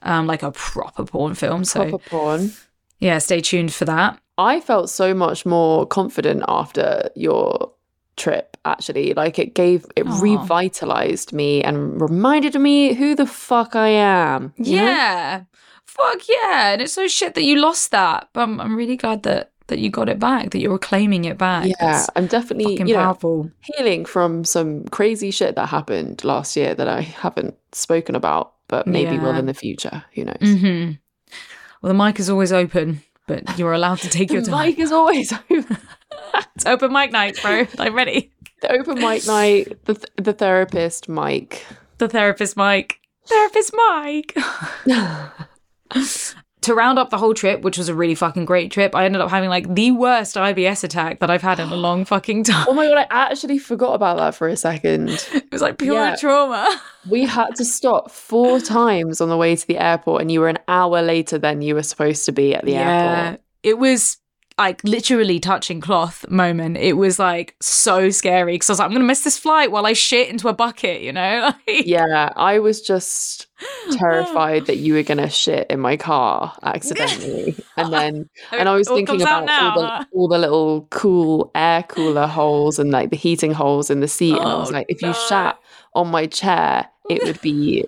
um, 0.00 0.26
like 0.26 0.42
a 0.42 0.52
proper 0.52 1.04
porn 1.04 1.34
film. 1.34 1.64
So 1.64 1.90
proper 1.90 2.08
porn. 2.08 2.52
yeah, 2.98 3.18
stay 3.18 3.42
tuned 3.42 3.74
for 3.74 3.84
that. 3.84 4.18
I 4.38 4.60
felt 4.60 4.88
so 4.88 5.12
much 5.14 5.44
more 5.44 5.84
confident 5.86 6.44
after 6.48 7.10
your 7.16 7.72
trip 8.16 8.56
actually 8.64 9.14
like 9.14 9.38
it 9.38 9.54
gave 9.54 9.86
it 9.94 10.02
Aw. 10.06 10.20
revitalized 10.20 11.32
me 11.32 11.62
and 11.62 12.00
reminded 12.00 12.54
me 12.60 12.92
who 12.92 13.14
the 13.14 13.26
fuck 13.26 13.76
I 13.76 13.88
am 13.88 14.52
you 14.56 14.76
know? 14.76 14.82
Yeah. 14.82 15.42
Fuck 15.84 16.28
yeah. 16.28 16.72
And 16.72 16.82
it's 16.82 16.92
so 16.92 17.08
shit 17.08 17.34
that 17.34 17.44
you 17.44 17.60
lost 17.60 17.90
that. 17.92 18.28
But 18.32 18.42
I'm, 18.42 18.60
I'm 18.60 18.76
really 18.76 18.96
glad 18.96 19.22
that 19.24 19.52
that 19.68 19.78
you 19.78 19.90
got 19.90 20.08
it 20.08 20.18
back, 20.18 20.50
that 20.50 20.60
you're 20.60 20.78
claiming 20.78 21.24
it 21.26 21.36
back. 21.38 21.66
Yeah, 21.66 21.74
That's 21.80 22.10
I'm 22.16 22.26
definitely 22.26 22.78
you 22.78 22.94
know, 22.94 23.04
powerful. 23.04 23.50
healing 23.60 24.04
from 24.04 24.44
some 24.44 24.84
crazy 24.86 25.30
shit 25.30 25.56
that 25.56 25.66
happened 25.68 26.24
last 26.24 26.56
year 26.56 26.74
that 26.74 26.88
I 26.88 27.02
haven't 27.02 27.54
spoken 27.72 28.14
about, 28.14 28.54
but 28.68 28.86
maybe 28.86 29.18
will 29.18 29.36
in 29.36 29.46
the 29.46 29.54
future. 29.54 30.04
Who 30.14 30.24
knows? 30.24 30.36
hmm 30.40 30.92
Well, 31.82 31.92
the 31.92 31.94
mic 31.94 32.18
is 32.18 32.30
always 32.30 32.52
open, 32.52 33.02
but 33.28 33.58
you're 33.58 33.72
allowed 33.74 33.98
to 33.98 34.08
take 34.08 34.32
your 34.32 34.42
time. 34.42 34.66
Mic 34.70 34.78
is 34.80 34.90
always 34.90 35.32
open. 35.50 35.76
It's 36.56 36.66
open 36.66 36.92
mic 36.92 37.12
night, 37.12 37.38
bro. 37.40 37.66
I'm 37.78 37.94
ready. 37.94 38.32
the 38.62 38.72
open 38.72 38.96
mic 38.98 39.24
night, 39.26 39.84
the 39.84 39.94
th- 39.94 40.08
the 40.16 40.32
therapist 40.32 41.08
mic. 41.08 41.64
The 41.98 42.08
therapist 42.08 42.56
mic. 42.56 42.98
Therapist 43.26 43.72
mic. 43.76 44.36
to 46.62 46.74
round 46.74 46.98
up 46.98 47.10
the 47.10 47.18
whole 47.18 47.34
trip, 47.34 47.62
which 47.62 47.78
was 47.78 47.88
a 47.88 47.94
really 47.94 48.14
fucking 48.14 48.44
great 48.44 48.70
trip, 48.70 48.94
I 48.94 49.04
ended 49.04 49.20
up 49.20 49.30
having 49.30 49.48
like 49.48 49.72
the 49.74 49.92
worst 49.92 50.36
IBS 50.36 50.82
attack 50.84 51.20
that 51.20 51.30
I've 51.30 51.42
had 51.42 51.60
in 51.60 51.68
a 51.68 51.76
long 51.88 52.04
fucking 52.04 52.44
time. 52.44 52.66
Oh 52.68 52.74
my 52.74 52.86
god, 52.86 52.98
I 52.98 53.06
actually 53.10 53.58
forgot 53.58 53.94
about 53.94 54.16
that 54.18 54.34
for 54.34 54.48
a 54.48 54.56
second. 54.56 55.10
It 55.32 55.50
was 55.52 55.62
like 55.62 55.78
pure 55.78 55.94
Yeah. 55.94 56.16
trauma. 56.16 56.80
We 57.08 57.24
had 57.24 57.54
to 57.56 57.64
stop 57.64 58.10
four 58.10 58.60
times 58.60 59.22
on 59.22 59.30
the 59.30 59.36
way 59.36 59.56
to 59.56 59.66
the 59.66 59.78
airport, 59.78 60.20
and 60.20 60.30
you 60.30 60.40
were 60.40 60.48
an 60.50 60.58
hour 60.68 61.00
later 61.00 61.38
than 61.38 61.62
you 61.62 61.74
were 61.74 61.82
supposed 61.82 62.26
to 62.26 62.32
be 62.32 62.54
at 62.54 62.66
the 62.66 62.74
airport. 62.74 63.40
It 63.62 63.78
was 63.78 64.18
like 64.58 64.82
literally 64.84 65.38
touching 65.40 65.80
cloth 65.80 66.28
moment. 66.28 66.76
It 66.76 66.94
was 66.94 67.18
like 67.18 67.54
so 67.60 68.10
scary 68.10 68.54
because 68.54 68.68
I 68.68 68.72
was 68.72 68.78
like, 68.80 68.86
I'm 68.86 68.92
gonna 68.92 69.04
miss 69.04 69.22
this 69.22 69.38
flight 69.38 69.70
while 69.70 69.86
I 69.86 69.92
shit 69.92 70.28
into 70.28 70.48
a 70.48 70.52
bucket, 70.52 71.00
you 71.02 71.12
know? 71.12 71.52
Yeah, 71.68 72.32
I 72.34 72.58
was 72.58 72.82
just 72.82 73.46
terrified 73.92 74.66
that 74.66 74.76
you 74.78 74.94
were 74.94 75.02
gonna 75.04 75.30
shit 75.30 75.68
in 75.70 75.80
my 75.80 75.96
car 75.96 76.54
accidentally, 76.62 77.56
and 77.76 77.92
then 77.92 78.28
and 78.52 78.68
I 78.68 78.74
was 78.74 78.88
thinking 78.88 79.22
about 79.22 79.48
all 79.48 79.80
the 79.80 80.06
all 80.12 80.28
the 80.28 80.38
little 80.38 80.86
cool 80.90 81.50
air 81.54 81.82
cooler 81.84 82.26
holes 82.26 82.78
and 82.78 82.90
like 82.90 83.10
the 83.10 83.16
heating 83.16 83.52
holes 83.52 83.90
in 83.90 84.00
the 84.00 84.08
seat, 84.08 84.38
and 84.38 84.48
I 84.48 84.54
was 84.58 84.70
Oh, 84.70 84.74
like, 84.74 84.86
if 84.88 85.00
you 85.02 85.08
no. 85.08 85.14
shat 85.14 85.58
on 85.94 86.08
my 86.08 86.26
chair, 86.26 86.88
it 87.08 87.22
would 87.24 87.40
be 87.40 87.84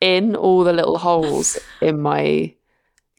in 0.00 0.36
all 0.36 0.64
the 0.64 0.72
little 0.72 0.98
holes 0.98 1.58
in 1.80 2.00
my 2.00 2.54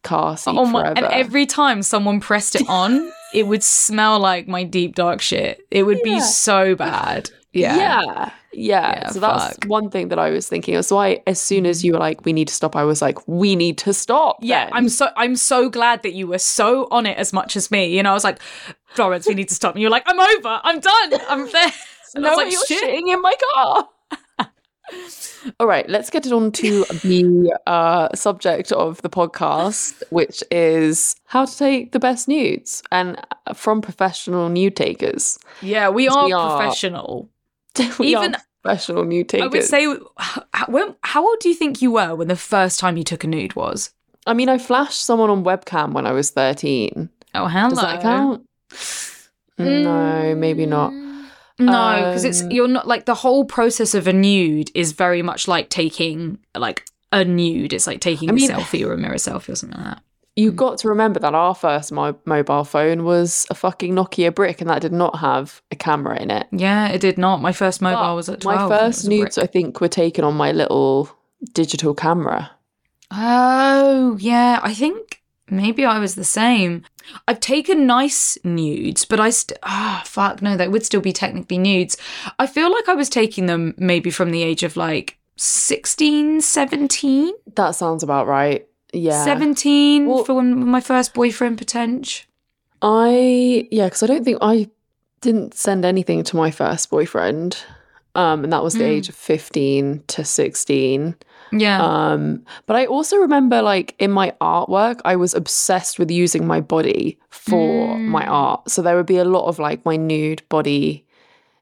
car 0.03 0.37
seat 0.37 0.55
Oh 0.57 0.65
my! 0.65 0.81
forever. 0.81 0.97
And 0.97 1.05
every 1.07 1.45
time 1.45 1.81
someone 1.81 2.19
pressed 2.19 2.55
it 2.55 2.67
on, 2.69 3.11
it 3.33 3.47
would 3.47 3.63
smell 3.63 4.19
like 4.19 4.47
my 4.47 4.63
deep 4.63 4.95
dark 4.95 5.21
shit. 5.21 5.61
It 5.71 5.83
would 5.83 6.01
be 6.03 6.19
so 6.19 6.75
bad. 6.75 7.29
Yeah. 7.51 7.75
yeah, 7.77 8.01
yeah. 8.03 8.31
Yeah, 8.51 9.07
so 9.09 9.19
that's 9.19 9.55
fuck. 9.55 9.65
one 9.65 9.89
thing 9.89 10.09
that 10.09 10.19
I 10.19 10.29
was 10.31 10.47
thinking 10.47 10.75
of. 10.75 10.85
So 10.85 10.97
I, 10.97 11.21
as 11.27 11.39
soon 11.39 11.65
as 11.65 11.83
you 11.83 11.93
were 11.93 11.99
like, 11.99 12.25
"We 12.25 12.33
need 12.33 12.47
to 12.47 12.53
stop," 12.53 12.75
I 12.75 12.83
was 12.83 13.01
like, 13.01 13.17
"We 13.27 13.55
need 13.55 13.77
to 13.79 13.93
stop." 13.93 14.37
Yeah, 14.41 14.65
then." 14.65 14.73
I'm 14.73 14.89
so 14.89 15.09
I'm 15.15 15.35
so 15.35 15.69
glad 15.69 16.01
that 16.03 16.13
you 16.13 16.27
were 16.27 16.37
so 16.39 16.87
on 16.91 17.05
it 17.05 17.17
as 17.17 17.31
much 17.33 17.55
as 17.55 17.69
me. 17.71 17.85
You 17.95 18.01
know, 18.03 18.11
I 18.11 18.13
was 18.13 18.23
like, 18.23 18.39
Florence, 18.87 19.27
we 19.27 19.33
need 19.35 19.49
to 19.49 19.55
stop. 19.55 19.75
And 19.75 19.81
you're 19.81 19.91
like, 19.91 20.03
I'm 20.07 20.19
over. 20.19 20.59
I'm 20.63 20.79
done. 20.79 21.13
I'm 21.29 21.47
there. 21.51 21.71
And 22.15 22.25
I 22.25 22.29
No, 22.29 22.29
was 22.29 22.37
like, 22.37 22.51
you're 22.51 22.65
shit. 22.65 22.83
shitting 22.83 23.13
in 23.13 23.21
my 23.21 23.33
car. 23.53 23.87
All 25.59 25.67
right, 25.67 25.89
let's 25.89 26.09
get 26.09 26.25
it 26.25 26.33
on 26.33 26.51
to 26.53 26.83
the 27.03 27.57
uh, 27.65 28.09
subject 28.13 28.71
of 28.73 29.01
the 29.01 29.09
podcast, 29.09 30.03
which 30.09 30.43
is 30.51 31.15
how 31.25 31.45
to 31.45 31.57
take 31.57 31.91
the 31.93 31.99
best 31.99 32.27
nudes 32.27 32.83
and 32.91 33.17
uh, 33.47 33.53
from 33.53 33.81
professional 33.81 34.49
nude 34.49 34.75
takers. 34.75 35.39
Yeah, 35.61 35.89
we 35.89 36.07
are 36.09 36.25
we 36.25 36.33
are- 36.33 36.57
professional. 36.57 37.29
We 37.99 38.15
are 38.15 38.25
Even- 38.25 38.35
professional 38.61 39.05
nude 39.05 39.29
takers. 39.29 39.45
I 39.45 39.47
would 39.47 39.63
say, 39.63 40.05
how, 40.17 40.65
when, 40.67 40.95
how 41.03 41.25
old 41.25 41.39
do 41.39 41.47
you 41.49 41.55
think 41.55 41.81
you 41.81 41.91
were 41.91 42.15
when 42.15 42.27
the 42.27 42.35
first 42.35 42.79
time 42.79 42.97
you 42.97 43.03
took 43.05 43.23
a 43.23 43.27
nude 43.27 43.55
was? 43.55 43.91
I 44.27 44.33
mean, 44.33 44.49
I 44.49 44.57
flashed 44.57 45.01
someone 45.01 45.29
on 45.29 45.43
webcam 45.45 45.93
when 45.93 46.05
I 46.05 46.11
was 46.11 46.31
13. 46.31 47.09
Oh, 47.35 47.47
hello. 47.47 47.69
Does 47.69 47.79
that 47.79 48.01
count? 48.01 48.45
No, 49.57 50.35
maybe 50.35 50.65
not. 50.65 50.91
No, 51.59 51.95
because 52.07 52.23
it's 52.23 52.41
Um, 52.41 52.51
you're 52.51 52.67
not 52.67 52.87
like 52.87 53.05
the 53.05 53.15
whole 53.15 53.45
process 53.45 53.93
of 53.93 54.07
a 54.07 54.13
nude 54.13 54.71
is 54.73 54.93
very 54.93 55.21
much 55.21 55.47
like 55.47 55.69
taking 55.69 56.39
like 56.55 56.85
a 57.11 57.25
nude. 57.25 57.73
It's 57.73 57.85
like 57.87 57.99
taking 57.99 58.29
I 58.29 58.33
mean- 58.33 58.49
a 58.49 58.55
selfie 58.55 58.85
or 58.85 58.93
a 58.93 58.97
mirror 58.97 59.15
selfie 59.15 59.49
or 59.49 59.55
something 59.55 59.77
like 59.77 59.95
that. 59.95 60.03
You 60.35 60.53
got 60.53 60.77
to 60.79 60.87
remember 60.87 61.19
that 61.19 61.35
our 61.35 61.53
first 61.53 61.91
mo- 61.91 62.17
mobile 62.23 62.63
phone 62.63 63.03
was 63.03 63.45
a 63.49 63.55
fucking 63.55 63.93
Nokia 63.93 64.33
brick, 64.33 64.61
and 64.61 64.69
that 64.69 64.81
did 64.81 64.93
not 64.93 65.19
have 65.19 65.61
a 65.69 65.75
camera 65.75 66.17
in 66.17 66.31
it. 66.31 66.47
Yeah, 66.53 66.87
it 66.87 67.01
did 67.01 67.17
not. 67.17 67.41
My 67.41 67.51
first 67.51 67.81
mobile 67.81 67.99
But 67.99 68.15
was 68.15 68.29
at 68.29 68.39
12. 68.39 68.69
My 68.69 68.77
first 68.77 69.05
nudes, 69.05 69.35
brick. 69.35 69.43
I 69.43 69.47
think, 69.51 69.81
were 69.81 69.89
taken 69.89 70.23
on 70.23 70.35
my 70.35 70.53
little 70.53 71.09
digital 71.53 71.93
camera. 71.93 72.51
Oh, 73.11 74.17
yeah. 74.19 74.59
I 74.63 74.73
think 74.73 75.21
maybe 75.49 75.83
I 75.83 75.99
was 75.99 76.15
the 76.15 76.23
same. 76.23 76.83
I've 77.27 77.39
taken 77.39 77.85
nice 77.87 78.37
nudes, 78.43 79.05
but 79.05 79.19
I 79.19 79.29
st- 79.29 79.57
ah 79.63 80.01
fuck 80.05 80.41
no, 80.41 80.55
they 80.57 80.67
would 80.67 80.85
still 80.85 81.01
be 81.01 81.13
technically 81.13 81.57
nudes. 81.57 81.97
I 82.37 82.47
feel 82.47 82.71
like 82.71 82.87
I 82.89 82.93
was 82.95 83.09
taking 83.09 83.45
them 83.47 83.73
maybe 83.77 84.09
from 84.11 84.31
the 84.31 84.43
age 84.43 84.63
of 84.63 84.75
like 84.77 85.17
16, 85.37 86.41
17, 86.41 87.33
That 87.55 87.71
sounds 87.75 88.03
about 88.03 88.27
right. 88.27 88.67
Yeah. 88.91 89.23
17 89.23 90.05
Well- 90.07 90.23
for 90.23 90.33
when 90.33 90.67
my 90.67 90.81
first 90.81 91.13
boyfriend 91.13 91.57
potential. 91.57 92.25
I 92.81 93.67
yeah, 93.71 93.85
because 93.85 94.03
I 94.03 94.07
don't 94.07 94.23
think 94.23 94.37
I 94.41 94.69
didn't 95.21 95.53
send 95.53 95.83
anything 95.85 96.23
to 96.23 96.35
my 96.37 96.49
first 96.51 96.89
boyfriend. 96.89 97.57
Um, 98.15 98.43
and 98.43 98.51
that 98.53 98.63
was 98.63 98.73
the 98.73 98.83
Mm. 98.85 98.89
age 98.97 99.09
of 99.09 99.15
fifteen 99.15 100.03
to 100.07 100.23
sixteen. 100.25 101.15
Yeah. 101.51 101.81
Um, 101.83 102.43
but 102.65 102.75
I 102.75 102.85
also 102.85 103.17
remember 103.17 103.61
like 103.61 103.95
in 103.99 104.11
my 104.11 104.33
artwork, 104.41 105.01
I 105.05 105.15
was 105.15 105.33
obsessed 105.33 105.97
with 105.99 106.11
using 106.11 106.45
my 106.47 106.61
body 106.61 107.17
for 107.29 107.97
my 107.97 108.23
Mm. 108.25 108.29
art. 108.29 108.69
So 108.69 108.81
there 108.81 108.95
would 108.95 109.05
be 109.05 109.17
a 109.17 109.25
lot 109.25 109.47
of 109.47 109.59
like 109.59 109.85
my 109.85 109.95
nude 109.95 110.41
body 110.49 111.05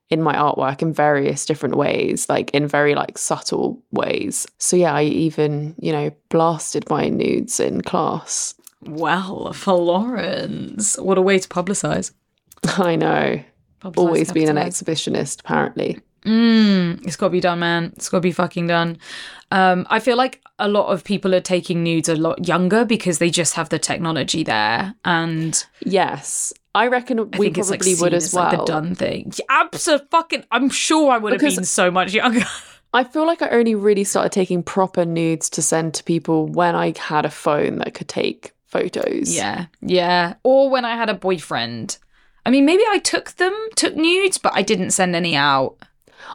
in 0.10 0.22
my 0.22 0.34
artwork 0.36 0.82
in 0.82 0.94
various 0.94 1.46
different 1.46 1.76
ways, 1.76 2.28
like 2.30 2.50
in 2.52 2.66
very 2.68 2.96
like 2.96 3.18
subtle 3.18 3.82
ways. 3.92 4.48
So 4.58 4.76
yeah, 4.78 4.94
I 4.94 5.04
even, 5.04 5.76
you 5.80 5.92
know, 5.92 6.12
blasted 6.30 6.90
my 6.90 7.10
nudes 7.10 7.60
in 7.60 7.82
class. 7.82 8.54
well, 8.86 9.52
Florence. 9.54 10.98
What 10.98 11.18
a 11.18 11.22
way 11.22 11.40
to 11.40 11.48
publicize. 11.48 12.12
I 12.78 12.96
know. 12.96 13.42
Publicise, 13.82 13.98
Always 13.98 14.32
been 14.32 14.50
an 14.50 14.56
exhibitionist, 14.56 15.42
apparently. 15.42 16.00
Mm, 16.28 17.06
it's 17.08 17.16
got 17.16 17.28
to 17.28 17.32
be 17.32 17.40
done, 17.40 17.60
man. 17.60 17.94
It's 17.96 18.10
got 18.10 18.18
to 18.18 18.22
be 18.22 18.32
fucking 18.32 18.68
done. 18.68 18.98
Um, 19.52 19.88
I 19.90 20.00
feel 20.00 20.18
like 20.18 20.42
a 20.60 20.68
lot 20.68 20.88
of 20.88 21.04
people 21.04 21.34
are 21.34 21.40
taking 21.42 21.84
nudes 21.84 22.10
a 22.10 22.16
lot 22.16 22.48
younger 22.48 22.84
because 22.84 23.20
they 23.20 23.30
just 23.30 23.54
have 23.54 23.70
the 23.70 23.80
technology 23.80 24.44
there, 24.44 24.94
and 25.06 25.64
Yes. 25.86 26.54
I 26.76 26.88
reckon 26.88 27.20
I 27.20 27.24
we 27.40 27.48
it's 27.48 27.70
like 27.72 27.80
probably 27.80 27.96
would 27.96 28.14
as 28.14 28.26
as 28.26 28.34
well. 28.34 28.44
like 28.50 28.58
the 28.60 28.66
done 28.66 28.94
thing. 28.94 29.32
Absolutely, 29.50 30.08
fucking. 30.12 30.44
I'm 30.52 30.70
sure 30.70 31.12
I 31.12 31.18
would 31.18 31.34
have 31.34 31.42
been 31.42 31.64
so 31.64 31.90
much 31.90 32.14
younger. 32.14 32.46
I 32.94 33.04
feel 33.04 33.26
like 33.26 33.42
I 33.42 33.50
only 33.50 33.74
really 33.76 34.04
started 34.04 34.32
taking 34.32 34.62
proper 34.64 35.04
nudes 35.06 35.50
to 35.52 35.62
send 35.62 35.94
to 35.96 36.04
people 36.04 36.46
when 36.48 36.76
I 36.76 36.94
had 36.98 37.26
a 37.26 37.30
phone 37.32 37.80
that 37.80 37.94
could 37.96 38.08
take 38.08 38.52
photos. 38.68 39.34
yeah, 39.36 39.66
yeah. 39.82 40.36
Or 40.44 40.70
when 40.70 40.86
I 40.86 40.96
had 40.96 41.10
a 41.10 41.14
boyfriend. 41.16 41.98
I 42.46 42.50
mean, 42.52 42.66
maybe 42.66 42.84
I 42.90 43.00
took 43.00 43.32
them, 43.34 43.54
took 43.76 43.96
nudes, 43.96 44.38
but 44.38 44.54
I 44.56 44.62
didn't 44.62 44.92
send 44.92 45.16
any 45.16 45.36
out. 45.36 45.76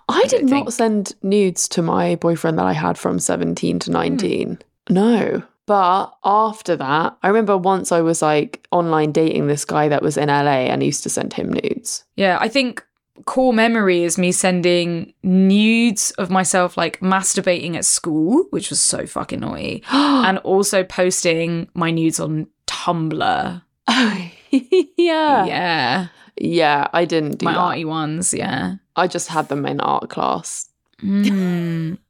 I 0.09 0.23
did 0.29 0.41
don't 0.43 0.49
think- 0.49 0.71
send 0.73 1.15
nudes 1.23 1.69
to 1.69 1.83
my 1.83 2.17
boyfriend 2.17 2.59
that 2.59 2.67
I 2.67 2.73
had 2.73 2.97
from 2.99 3.19
17 3.19 3.77
Hmm. 3.77 3.79
to 3.81 3.91
19. 3.91 4.59
No. 4.91 5.43
But 5.67 6.13
after 6.25 6.75
that, 6.77 7.17
I 7.23 7.29
remember 7.29 7.57
once 7.57 7.93
I 7.93 8.01
was 8.01 8.21
like 8.21 8.67
online 8.73 9.13
dating 9.13 9.47
this 9.47 9.65
guy 9.65 9.89
that 9.89 10.03
was 10.03 10.17
in 10.17 10.29
LA 10.29 10.67
and 10.69 10.83
I 10.83 10.87
used 10.87 11.05
to 11.05 11.09
send 11.09 11.33
him 11.35 11.53
nudes. 11.53 12.05
Yeah, 12.17 12.37
I 12.41 12.49
think 12.49 12.85
core 13.27 13.53
memory 13.53 14.03
is 14.03 14.19
me 14.19 14.33
sending 14.33 15.13
nudes 15.23 16.11
of 16.13 16.31
myself 16.31 16.77
like 16.77 16.99
masturbating 17.01 17.77
at 17.77 17.85
school, 17.85 18.45
which 18.51 18.71
was 18.71 18.81
so 18.81 19.07
fucking 19.07 19.41
naughty, 19.41 19.85
and 19.93 20.39
also 20.39 20.83
posting 20.83 21.69
my 21.75 21.91
nudes 21.93 22.19
on 22.19 22.49
Tumblr. 22.67 23.63
Oh. 23.89 24.31
Yeah. 24.51 25.47
yeah, 25.47 26.07
Yeah, 26.37 26.89
I 26.93 27.05
didn't 27.07 27.39
do 27.39 27.45
my 27.47 27.53
that. 27.53 27.59
arty 27.59 27.85
ones. 27.87 28.35
Yeah. 28.35 28.75
I 28.97 29.07
just 29.07 29.29
had 29.29 29.49
them 29.49 29.67
in 29.67 29.81
art 29.81 30.09
class. 30.11 30.69
Mm. 31.03 31.99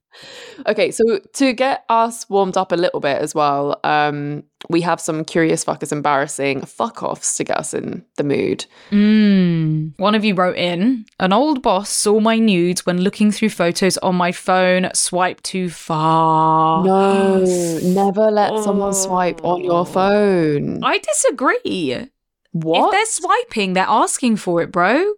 Okay, 0.66 0.90
so 0.90 1.20
to 1.32 1.54
get 1.54 1.84
us 1.88 2.28
warmed 2.28 2.58
up 2.58 2.70
a 2.70 2.76
little 2.76 3.00
bit 3.00 3.16
as 3.22 3.34
well, 3.34 3.80
um, 3.82 4.44
we 4.68 4.82
have 4.82 5.00
some 5.00 5.24
curious 5.24 5.64
fuckers 5.64 5.90
embarrassing 5.90 6.60
fuck 6.66 7.02
offs 7.02 7.34
to 7.38 7.44
get 7.44 7.56
us 7.56 7.72
in 7.72 8.04
the 8.18 8.22
mood. 8.22 8.66
Mm. 8.90 9.94
One 9.98 10.14
of 10.14 10.22
you 10.22 10.34
wrote 10.34 10.56
in 10.58 11.06
An 11.18 11.32
old 11.32 11.62
boss 11.62 11.88
saw 11.88 12.20
my 12.20 12.38
nudes 12.38 12.84
when 12.84 13.00
looking 13.00 13.32
through 13.32 13.48
photos 13.48 13.96
on 13.98 14.14
my 14.14 14.32
phone. 14.32 14.90
Swipe 14.92 15.42
too 15.42 15.70
far. 15.70 16.84
No, 16.84 17.38
never 17.82 18.30
let 18.30 18.62
someone 18.62 18.92
swipe 18.92 19.42
on 19.42 19.64
your 19.64 19.80
Oh. 19.80 19.84
phone. 19.84 20.84
I 20.84 20.98
disagree. 20.98 22.08
What? 22.52 22.84
If 22.84 22.90
they're 22.92 23.06
swiping, 23.06 23.72
they're 23.72 23.86
asking 23.88 24.36
for 24.36 24.60
it, 24.60 24.70
bro. 24.70 25.14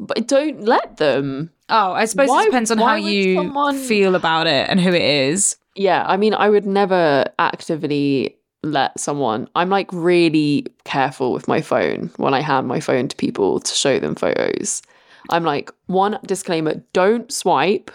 But 0.00 0.28
don't 0.28 0.62
let 0.64 0.96
them. 0.98 1.50
Oh, 1.68 1.92
I 1.92 2.04
suppose 2.04 2.28
Why- 2.28 2.42
it 2.42 2.46
depends 2.46 2.70
on 2.70 2.78
how 2.78 2.94
you 2.94 3.34
someone- 3.36 3.76
feel 3.76 4.14
about 4.14 4.46
it 4.46 4.68
and 4.70 4.80
who 4.80 4.90
it 4.90 5.02
is. 5.02 5.56
Yeah, 5.74 6.04
I 6.06 6.16
mean, 6.16 6.34
I 6.34 6.48
would 6.48 6.66
never 6.66 7.24
actively 7.38 8.36
let 8.64 8.98
someone. 8.98 9.48
I'm 9.54 9.68
like 9.70 9.88
really 9.92 10.66
careful 10.84 11.32
with 11.32 11.46
my 11.46 11.60
phone 11.60 12.10
when 12.16 12.34
I 12.34 12.40
hand 12.40 12.66
my 12.66 12.80
phone 12.80 13.08
to 13.08 13.16
people 13.16 13.60
to 13.60 13.74
show 13.74 13.98
them 14.00 14.14
photos. 14.14 14.82
I'm 15.30 15.44
like, 15.44 15.70
one 15.86 16.18
disclaimer 16.26 16.82
don't 16.92 17.30
swipe, 17.32 17.90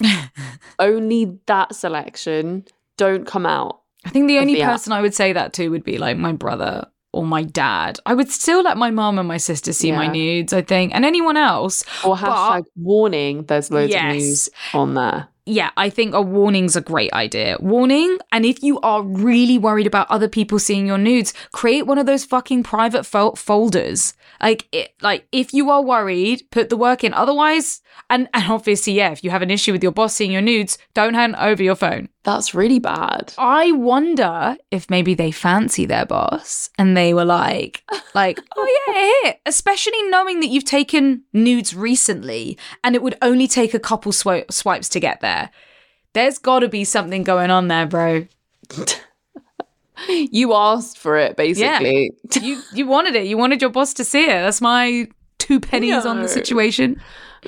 only 0.78 1.38
that 1.46 1.74
selection. 1.74 2.64
Don't 2.96 3.26
come 3.26 3.46
out. 3.46 3.80
I 4.04 4.10
think 4.10 4.26
the 4.28 4.38
only 4.38 4.54
the 4.54 4.62
app. 4.62 4.72
person 4.72 4.92
I 4.92 5.00
would 5.00 5.14
say 5.14 5.32
that 5.32 5.52
to 5.54 5.68
would 5.68 5.84
be 5.84 5.96
like 5.98 6.16
my 6.16 6.32
brother 6.32 6.86
or 7.12 7.24
my 7.24 7.42
dad. 7.42 7.98
I 8.06 8.14
would 8.14 8.30
still 8.30 8.62
let 8.62 8.76
my 8.76 8.90
mom 8.90 9.18
and 9.18 9.28
my 9.28 9.36
sister 9.36 9.72
see 9.72 9.92
my 9.92 10.06
nudes, 10.06 10.52
I 10.52 10.62
think, 10.62 10.94
and 10.94 11.04
anyone 11.04 11.36
else. 11.36 11.84
Or 12.04 12.16
hashtag 12.16 12.64
warning, 12.76 13.44
there's 13.44 13.70
loads 13.70 13.92
Yes. 13.92 14.02
of 14.04 14.16
news 14.16 14.48
on 14.74 14.94
there. 14.94 15.28
Yeah, 15.44 15.70
I 15.76 15.90
think 15.90 16.14
a 16.14 16.22
warning's 16.22 16.76
a 16.76 16.80
great 16.80 17.12
idea. 17.12 17.56
Warning, 17.58 18.16
and 18.30 18.46
if 18.46 18.62
you 18.62 18.78
are 18.80 19.02
really 19.02 19.58
worried 19.58 19.88
about 19.88 20.08
other 20.08 20.28
people 20.28 20.60
seeing 20.60 20.86
your 20.86 20.98
nudes, 20.98 21.34
create 21.52 21.84
one 21.84 21.98
of 21.98 22.06
those 22.06 22.24
fucking 22.24 22.62
private 22.62 23.04
fol- 23.04 23.34
folders. 23.34 24.14
Like, 24.40 24.68
it, 24.70 24.92
like 25.02 25.26
if 25.32 25.52
you 25.52 25.68
are 25.70 25.82
worried, 25.82 26.44
put 26.52 26.68
the 26.68 26.76
work 26.76 27.02
in. 27.02 27.12
Otherwise, 27.12 27.82
and 28.08 28.28
and 28.32 28.52
obviously, 28.52 28.92
yeah, 28.92 29.10
if 29.10 29.24
you 29.24 29.30
have 29.30 29.42
an 29.42 29.50
issue 29.50 29.72
with 29.72 29.82
your 29.82 29.90
boss 29.90 30.14
seeing 30.14 30.30
your 30.30 30.42
nudes, 30.42 30.78
don't 30.94 31.14
hand 31.14 31.34
over 31.36 31.60
your 31.62 31.74
phone. 31.76 32.08
That's 32.24 32.54
really 32.54 32.78
bad. 32.78 33.34
I 33.36 33.72
wonder 33.72 34.56
if 34.70 34.88
maybe 34.88 35.14
they 35.14 35.32
fancy 35.32 35.86
their 35.86 36.06
boss 36.06 36.70
and 36.78 36.96
they 36.96 37.12
were 37.12 37.24
like, 37.24 37.82
like, 38.14 38.38
oh 38.56 38.80
yeah, 38.86 39.22
here. 39.24 39.34
Especially 39.44 40.00
knowing 40.04 40.40
that 40.40 40.46
you've 40.46 40.64
taken 40.64 41.22
nudes 41.32 41.74
recently 41.74 42.56
and 42.84 42.94
it 42.94 43.02
would 43.02 43.18
only 43.22 43.48
take 43.48 43.74
a 43.74 43.80
couple 43.80 44.12
swi- 44.12 44.50
swipes 44.52 44.88
to 44.90 45.00
get 45.00 45.20
there. 45.20 45.50
There's 46.12 46.38
got 46.38 46.60
to 46.60 46.68
be 46.68 46.84
something 46.84 47.24
going 47.24 47.50
on 47.50 47.68
there, 47.68 47.86
bro. 47.86 48.26
You 50.08 50.52
asked 50.54 50.98
for 50.98 51.16
it, 51.16 51.36
basically. 51.36 52.10
Yeah. 52.34 52.42
You 52.42 52.60
you 52.74 52.86
wanted 52.86 53.14
it. 53.14 53.26
You 53.26 53.36
wanted 53.36 53.60
your 53.60 53.70
boss 53.70 53.94
to 53.94 54.04
see 54.04 54.24
it. 54.24 54.28
That's 54.42 54.60
my 54.60 55.06
two 55.38 55.60
pennies 55.60 56.04
on 56.04 56.20
the 56.22 56.28
situation. 56.28 57.00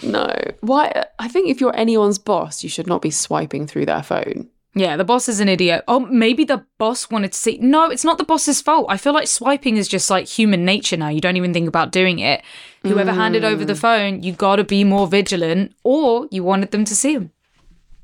No. 0.03 0.33
Why? 0.61 1.05
I 1.19 1.27
think 1.27 1.49
if 1.49 1.61
you're 1.61 1.75
anyone's 1.77 2.19
boss, 2.19 2.63
you 2.63 2.69
should 2.69 2.87
not 2.87 3.03
be 3.03 3.11
swiping 3.11 3.67
through 3.67 3.87
their 3.87 4.03
phone. 4.03 4.51
Yeah, 4.77 4.97
the 4.97 5.05
boss 5.05 5.29
is 5.29 5.39
an 5.39 5.49
idiot. 5.49 5.85
Oh, 5.87 6.01
maybe 6.01 6.45
the 6.45 6.67
boss 6.79 7.09
wanted 7.09 7.33
to 7.33 7.39
see. 7.39 7.59
No, 7.59 7.91
it's 7.91 8.05
not 8.05 8.19
the 8.19 8.25
boss's 8.25 8.61
fault. 8.61 8.87
I 8.89 8.97
feel 8.97 9.13
like 9.13 9.29
swiping 9.29 9.77
is 9.77 9.87
just 9.87 10.11
like 10.11 10.27
human 10.27 10.65
nature 10.65 10.97
now. 10.97 11.09
You 11.09 11.21
don't 11.21 11.37
even 11.37 11.53
think 11.53 11.69
about 11.69 11.93
doing 11.93 12.19
it. 12.19 12.43
Whoever 12.83 13.13
handed 13.13 13.45
over 13.45 13.65
the 13.65 13.75
mm. 13.75 13.79
phone, 13.79 14.23
you 14.25 14.33
got 14.33 14.57
to 14.57 14.65
be 14.65 14.83
more 14.83 15.07
vigilant, 15.07 15.75
or 15.85 16.27
you 16.33 16.43
wanted 16.43 16.73
them 16.73 16.85
to 16.87 16.95
see 16.95 17.15
him. 17.15 17.31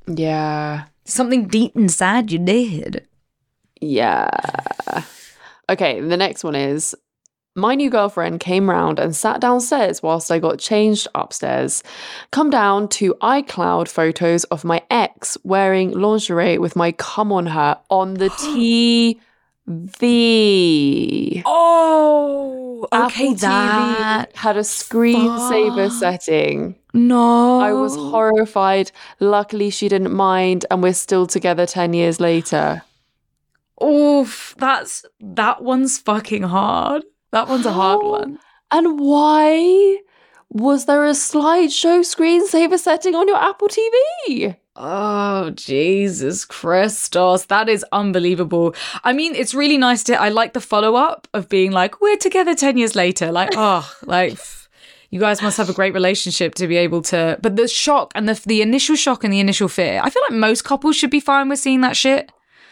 Yeah. 0.06 0.84
Something 1.04 1.48
deep 1.48 1.74
inside 1.74 2.30
you 2.30 2.38
did. 2.38 3.06
Yeah. 3.80 4.30
Okay, 5.68 6.00
the 6.00 6.16
next 6.16 6.44
one 6.44 6.54
is 6.54 6.94
my 7.56 7.74
new 7.74 7.90
girlfriend 7.90 8.40
came 8.40 8.70
round 8.70 8.98
and 8.98 9.14
sat 9.14 9.40
downstairs 9.40 10.02
whilst 10.02 10.30
I 10.30 10.38
got 10.38 10.58
changed 10.58 11.08
upstairs. 11.14 11.82
Come 12.30 12.50
down 12.50 12.88
to 12.88 13.14
iCloud 13.20 13.88
photos 13.88 14.44
of 14.44 14.64
my 14.64 14.82
ex 14.90 15.36
wearing 15.42 15.90
lingerie 15.92 16.58
with 16.58 16.76
my 16.76 16.92
cum 16.92 17.32
on 17.32 17.46
her 17.46 17.78
on 17.90 18.14
the 18.14 18.28
TV. 19.68 21.42
Oh, 21.44 22.86
okay, 22.92 23.28
Apple 23.28 23.34
that. 23.36 24.32
TV 24.32 24.36
had 24.36 24.56
a 24.56 24.60
screensaver 24.60 25.90
setting. 25.90 26.76
No, 26.94 27.60
I 27.60 27.72
was 27.72 27.94
horrified. 27.94 28.92
Luckily, 29.18 29.70
she 29.70 29.88
didn't 29.88 30.12
mind, 30.12 30.66
and 30.70 30.82
we're 30.82 30.92
still 30.92 31.26
together 31.26 31.66
10 31.66 31.94
years 31.94 32.20
later. 32.20 32.82
Oof, 33.82 34.54
that's 34.58 35.04
that 35.20 35.62
one's 35.62 35.98
fucking 35.98 36.42
hard. 36.42 37.04
That 37.32 37.48
one's 37.48 37.66
a 37.66 37.72
hard 37.72 38.02
one. 38.02 38.38
And 38.72 39.00
why 39.00 39.98
was 40.48 40.86
there 40.86 41.04
a 41.04 41.10
slideshow 41.10 42.00
screensaver 42.00 42.78
setting 42.78 43.16
on 43.16 43.26
your 43.26 43.36
Apple 43.36 43.66
TV? 43.66 44.56
Oh, 44.76 45.50
Jesus 45.50 46.44
Christos. 46.44 47.46
That 47.46 47.68
is 47.68 47.84
unbelievable. 47.90 48.74
I 49.02 49.12
mean, 49.12 49.34
it's 49.34 49.54
really 49.54 49.76
nice 49.76 50.04
to. 50.04 50.20
I 50.20 50.28
like 50.28 50.52
the 50.52 50.60
follow 50.60 50.94
up 50.94 51.26
of 51.34 51.48
being 51.48 51.72
like, 51.72 52.00
we're 52.00 52.16
together 52.16 52.54
10 52.54 52.76
years 52.76 52.94
later. 52.94 53.32
Like, 53.32 53.50
oh, 53.56 53.92
like, 54.06 54.38
you 55.10 55.18
guys 55.18 55.42
must 55.42 55.56
have 55.56 55.68
a 55.68 55.74
great 55.74 55.94
relationship 55.94 56.54
to 56.54 56.68
be 56.68 56.76
able 56.76 57.02
to. 57.02 57.38
But 57.42 57.56
the 57.56 57.66
shock 57.66 58.12
and 58.14 58.28
the, 58.28 58.40
the 58.46 58.62
initial 58.62 58.94
shock 58.94 59.24
and 59.24 59.32
the 59.32 59.40
initial 59.40 59.68
fear, 59.68 60.00
I 60.02 60.10
feel 60.10 60.22
like 60.30 60.38
most 60.38 60.62
couples 60.62 60.94
should 60.96 61.10
be 61.10 61.20
fine 61.20 61.48
with 61.48 61.58
seeing 61.58 61.80
that 61.80 61.96
shit. 61.96 62.30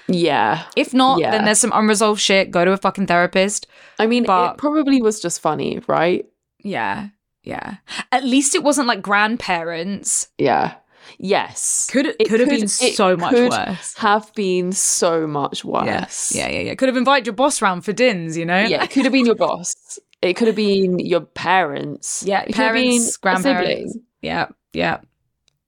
Yeah. 0.09 0.65
If 0.77 0.95
not, 0.95 1.21
Yeah. 1.21 1.31
then 1.31 1.45
there's 1.45 1.59
some 1.59 1.73
unresolved 1.75 2.21
shit. 2.21 2.51
Go 2.51 2.65
to 2.65 2.73
a 2.73 2.77
fucking 2.77 3.07
therapist. 3.07 3.67
I 3.99 4.07
mean, 4.07 4.25
But- 4.25 4.53
it 4.53 4.59
probably 4.59 5.03
was 5.03 5.21
just 5.21 5.41
funny, 5.41 5.81
right? 5.87 6.27
Yeah. 6.65 7.09
Yeah. 7.45 7.77
At 8.13 8.25
least 8.25 8.55
it 8.55 8.63
wasn't 8.63 8.89
like 8.89 9.01
grandparents. 9.03 10.29
Yeah. 10.39 10.75
Yes. 11.19 11.89
Could 11.91 12.07
It 12.07 12.29
could 12.29 12.41
have 12.41 12.49
been 12.51 12.69
so 12.69 13.17
much 13.17 13.33
worse. 13.35 13.95
Have 13.99 14.33
been 14.35 14.73
so 14.73 15.27
much 15.27 15.65
worse. 15.65 15.87
Yes. 15.87 16.33
Yeah, 16.35 16.49
yeah, 16.49 16.61
yeah. 16.61 16.75
Could 16.75 16.89
have 16.89 16.97
invited 16.97 17.27
your 17.27 17.35
boss 17.35 17.63
round 17.63 17.85
for 17.85 17.93
dins, 17.93 18.37
you 18.37 18.45
know? 18.45 18.61
Yeah, 18.65 18.83
it 18.85 18.91
could 18.91 19.05
have 19.05 19.13
been 19.13 19.25
your 19.27 19.35
boss. 19.35 19.99
It 20.21 20.35
could 20.35 20.49
have 20.49 20.57
been 20.57 20.99
your 20.99 21.21
parents. 21.21 22.25
Yeah, 22.27 22.41
It 22.41 22.47
could 22.47 22.57
have 22.57 22.75
been 22.75 22.91
parents, 22.91 23.17
grandparents. 23.17 23.97
Yeah, 24.21 24.49
yeah, 24.73 24.99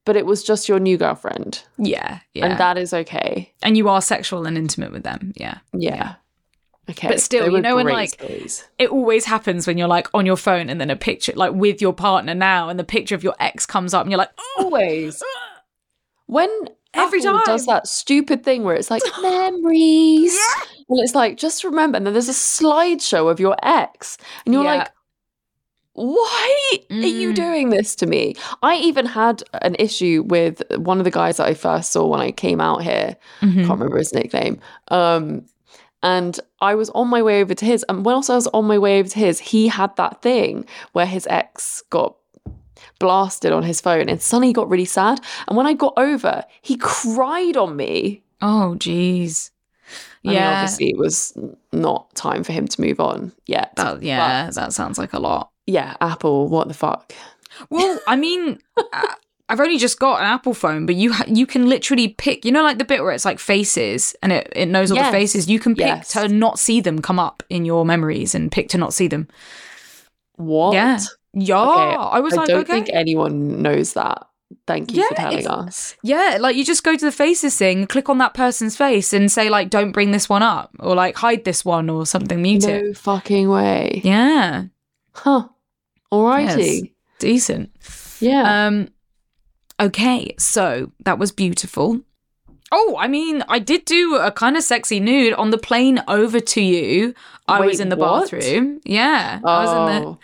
But 0.06 0.16
it 0.16 0.24
was 0.26 0.42
just 0.42 0.68
your 0.68 0.80
new 0.80 0.96
girlfriend. 0.96 1.62
yeah, 1.78 2.20
yeah. 2.34 2.46
And 2.46 2.58
that 2.58 2.78
is 2.78 2.92
okay. 2.94 3.52
and 3.62 3.76
you 3.76 3.88
are 3.88 4.00
sexual 4.00 4.46
and 4.46 4.56
intimate 4.56 4.92
with 4.92 5.02
them. 5.02 5.32
Yeah. 5.36 5.58
Yeah. 5.74 6.14
Okay. 6.88 7.06
But 7.08 7.20
still, 7.20 7.44
they 7.46 7.52
you 7.52 7.60
know 7.60 7.76
when, 7.76 7.86
like, 7.86 8.10
stories. 8.10 8.66
It 8.78 8.90
always 8.90 9.24
happens 9.24 9.66
when 9.66 9.78
you're 9.78 9.86
like 9.86 10.08
on 10.14 10.26
your 10.26 10.36
phone 10.36 10.68
and 10.70 10.80
then 10.80 10.90
a 10.90 10.96
picture, 10.96 11.32
like 11.36 11.52
with 11.52 11.80
your 11.80 11.92
partner 11.92 12.34
now, 12.34 12.68
and 12.68 12.80
the 12.80 12.84
picture 12.84 13.14
of 13.14 13.22
your 13.22 13.36
ex 13.38 13.64
comes 13.66 13.94
up 13.94 14.02
and 14.02 14.10
you're 14.10 14.18
like, 14.18 14.32
oh, 14.38 14.64
always 14.64 15.22
when 16.26 16.48
Every 16.92 17.20
Apple 17.20 17.40
does 17.46 17.66
that 17.66 17.86
stupid 17.86 18.42
thing 18.42 18.64
where 18.64 18.74
it's 18.74 18.90
like 18.90 19.02
memories. 19.22 20.36
Well, 20.88 21.00
it's 21.02 21.14
like 21.14 21.36
just 21.36 21.62
remember, 21.62 21.96
and 21.98 22.06
then 22.06 22.14
there's 22.14 22.28
a 22.28 22.32
slideshow 22.32 23.30
of 23.30 23.38
your 23.38 23.54
ex, 23.62 24.18
and 24.44 24.52
you're 24.52 24.64
Yeah. 24.64 24.74
like, 24.74 24.90
why 26.00 26.54
are 26.90 26.94
you 26.94 27.30
Mm. 27.30 27.34
doing 27.34 27.70
this 27.70 27.94
to 27.96 28.06
me? 28.06 28.34
I 28.62 28.76
even 28.76 29.06
had 29.06 29.42
an 29.62 29.76
issue 29.78 30.24
with 30.26 30.62
one 30.76 30.98
of 30.98 31.04
the 31.04 31.10
guys 31.10 31.36
that 31.36 31.46
I 31.46 31.54
first 31.54 31.92
saw 31.92 32.06
when 32.06 32.20
I 32.20 32.30
came 32.30 32.60
out 32.60 32.82
here. 32.82 33.16
Mhm. 33.42 33.54
Can't 33.66 33.78
remember 33.78 33.98
his 33.98 34.12
nickname. 34.14 34.58
Um, 34.88 35.44
and 36.02 36.40
I 36.60 36.74
was 36.74 36.88
on 36.90 37.08
my 37.08 37.22
way 37.22 37.42
over 37.42 37.54
to 37.54 37.64
his, 37.64 37.84
and 37.88 38.04
whilst 38.04 38.30
I 38.30 38.34
was 38.34 38.46
on 38.48 38.64
my 38.66 38.78
way 38.78 38.98
over 39.00 39.08
to 39.10 39.18
his, 39.18 39.38
he 39.40 39.68
had 39.68 39.94
that 39.96 40.22
thing 40.22 40.64
where 40.92 41.06
his 41.06 41.26
ex 41.30 41.82
got 41.90 42.14
blasted 42.98 43.52
on 43.52 43.62
his 43.62 43.80
phone, 43.80 44.08
and 44.08 44.20
suddenly 44.22 44.48
he 44.48 44.52
got 44.54 44.70
really 44.70 44.84
sad. 44.86 45.20
And 45.48 45.56
when 45.56 45.66
I 45.66 45.74
got 45.74 45.92
over, 45.96 46.44
he 46.62 46.76
cried 46.76 47.56
on 47.56 47.76
me. 47.76 48.22
oh, 48.42 48.74
jeez. 48.78 49.50
I 50.24 50.28
mean, 50.28 50.36
Yeah. 50.36 50.52
obviously, 50.62 50.86
it 50.90 50.96
was 50.98 51.36
not 51.72 52.14
time 52.14 52.42
for 52.42 52.52
him 52.52 52.66
to 52.68 52.80
move 52.80 53.00
on 53.00 53.32
yet. 53.46 53.72
That, 53.76 54.02
yeah, 54.02 54.48
that 54.50 54.72
sounds 54.72 54.96
like 54.98 55.12
a 55.12 55.18
lot. 55.18 55.50
Yeah, 55.70 55.96
Apple, 56.00 56.48
what 56.48 56.68
the 56.68 56.74
fuck? 56.74 57.12
Well, 57.68 57.98
I 58.06 58.16
mean, 58.16 58.58
uh, 58.76 59.14
I've 59.48 59.60
only 59.60 59.78
just 59.78 59.98
got 59.98 60.20
an 60.20 60.26
Apple 60.26 60.54
phone, 60.54 60.86
but 60.86 60.94
you 60.94 61.12
ha- 61.12 61.24
you 61.26 61.46
can 61.46 61.68
literally 61.68 62.08
pick. 62.08 62.44
You 62.44 62.52
know, 62.52 62.62
like 62.62 62.78
the 62.78 62.84
bit 62.84 63.02
where 63.02 63.12
it's 63.12 63.24
like 63.24 63.38
faces 63.38 64.14
and 64.22 64.32
it, 64.32 64.52
it 64.54 64.66
knows 64.66 64.90
all 64.90 64.96
Yes. 64.96 65.06
the 65.10 65.12
faces. 65.18 65.48
You 65.50 65.58
can 65.58 65.74
pick 65.74 65.86
Yes. 65.86 66.12
to 66.12 66.28
not 66.28 66.58
see 66.58 66.80
them 66.80 67.00
come 67.02 67.18
up 67.18 67.42
in 67.50 67.64
your 67.64 67.84
memories 67.84 68.34
and 68.34 68.50
pick 68.52 68.68
to 68.70 68.78
not 68.78 68.94
see 68.94 69.08
them. 69.08 69.26
What? 70.36 70.74
Yeah, 70.74 70.98
yeah. 71.34 71.62
Okay, 71.62 71.96
I 71.96 72.20
was 72.20 72.34
like, 72.34 72.38
I 72.38 72.42
like, 72.42 72.48
don't 72.48 72.60
okay, 72.60 72.72
think 72.72 72.90
anyone 72.92 73.60
knows 73.62 73.92
that. 73.94 74.26
Thank 74.66 74.92
you 74.92 75.06
for 75.08 75.14
telling 75.14 75.46
us. 75.46 75.96
yeah. 76.02 76.38
Like 76.40 76.56
you 76.56 76.64
just 76.64 76.82
go 76.82 76.96
to 76.96 77.04
the 77.04 77.12
faces 77.12 77.56
thing, 77.56 77.86
click 77.86 78.08
on 78.08 78.18
that 78.18 78.34
person's 78.34 78.76
face, 78.76 79.12
and 79.12 79.30
say 79.30 79.48
like, 79.50 79.70
don't 79.70 79.92
bring 79.92 80.10
this 80.12 80.28
one 80.28 80.42
up, 80.42 80.70
or 80.80 80.94
like 80.94 81.16
hide 81.16 81.44
this 81.44 81.64
one, 81.64 81.90
or 81.90 82.06
something. 82.06 82.40
Mute 82.40 82.64
it. 82.64 82.84
No 82.84 82.94
fucking 82.94 83.48
way. 83.48 84.00
Yeah, 84.04 84.64
Huh. 85.12 85.48
Alrighty. 86.12 86.92
decent. 87.18 87.70
Yeah. 88.20 88.66
Um, 88.66 88.88
okay, 89.80 90.34
so 90.38 90.90
that 91.04 91.18
was 91.18 91.32
beautiful. 91.32 92.00
Oh, 92.72 92.96
I 92.98 93.08
mean, 93.08 93.42
I 93.48 93.58
did 93.58 93.84
do 93.84 94.16
a 94.16 94.30
kind 94.30 94.56
of 94.56 94.62
sexy 94.62 95.00
nude 95.00 95.32
on 95.34 95.50
the 95.50 95.58
plane 95.58 96.02
over 96.06 96.38
to 96.38 96.60
you. 96.60 97.14
I 97.48 97.60
was 97.60 97.80
in 97.80 97.88
the 97.88 97.96
what? 97.96 98.30
bathroom. 98.30 98.80
Yeah, 98.84 99.40
I 99.44 99.64
was 99.64 99.70
in 99.70 100.02
the 100.02 100.08
Oh. 100.08 100.18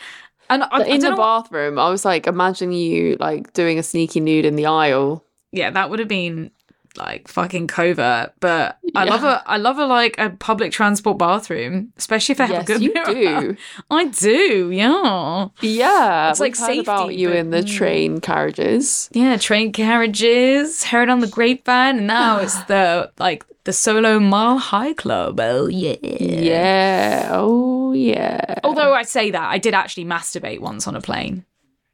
and 0.49 0.63
I, 0.63 0.67
I 0.71 0.79
in 0.85 0.89
don't 0.89 1.01
the 1.01 1.11
know 1.11 1.17
what- 1.17 1.43
bathroom, 1.45 1.79
I 1.79 1.89
was 1.91 2.05
like 2.05 2.27
imagining 2.29 2.77
you 2.79 3.17
like 3.19 3.53
doing 3.53 3.79
a 3.79 3.83
sneaky 3.83 4.21
nude 4.21 4.45
in 4.45 4.55
the 4.57 4.67
aisle. 4.67 5.25
yeah, 5.53 5.71
that 5.71 5.91
would 5.91 5.99
have 5.99 6.09
been 6.09 6.51
like 6.97 7.29
fucking 7.29 7.67
covert, 7.67 8.33
but 8.41 8.79
I 8.95 9.05
love 9.05 9.25
a 9.25 9.43
I 9.47 9.57
love 9.57 9.79
a 9.79 9.87
like 9.87 10.19
a 10.19 10.31
public 10.31 10.73
transport 10.73 11.19
bathroom, 11.19 11.93
especially 11.97 12.33
if 12.33 12.39
they 12.39 12.47
have 12.47 12.63
a 12.63 12.65
good 12.65 12.83
you 12.83 12.93
mirror. 12.93 13.41
do. 13.53 13.57
I 13.91 14.07
do, 14.07 14.71
yeah. 14.71 15.49
Yeah, 15.61 16.31
It's 16.31 16.41
like 16.41 16.57
we've 16.69 16.81
about 16.81 17.15
you 17.15 17.29
but- 17.29 17.37
in 17.37 17.51
the 17.51 17.63
mm. 17.63 17.77
train 17.77 18.21
carriages. 18.21 19.09
Yeah, 19.13 19.37
train 19.37 19.73
carriages, 19.73 20.85
heard 20.85 21.09
on 21.09 21.21
the 21.21 21.27
grapevine, 21.27 21.99
and 21.99 22.07
now 22.07 22.39
it's 22.39 22.61
the 22.65 23.11
like 23.19 23.45
the 23.65 23.73
solo 23.73 24.19
mile 24.19 24.59
high 24.59 24.95
club. 24.95 25.41
Oh 25.41 25.67
yeah. 25.67 25.97
Yeah. 26.03 27.29
Oh 27.33 27.93
yeah. 27.93 28.61
Although 28.65 28.93
I 28.95 29.03
say 29.03 29.31
that, 29.31 29.51
I 29.51 29.59
did 29.59 29.75
actually 29.75 30.05
masturbate 30.05 30.61
once 30.61 30.87
on 30.87 30.95
a 30.97 31.01
plane. 31.01 31.45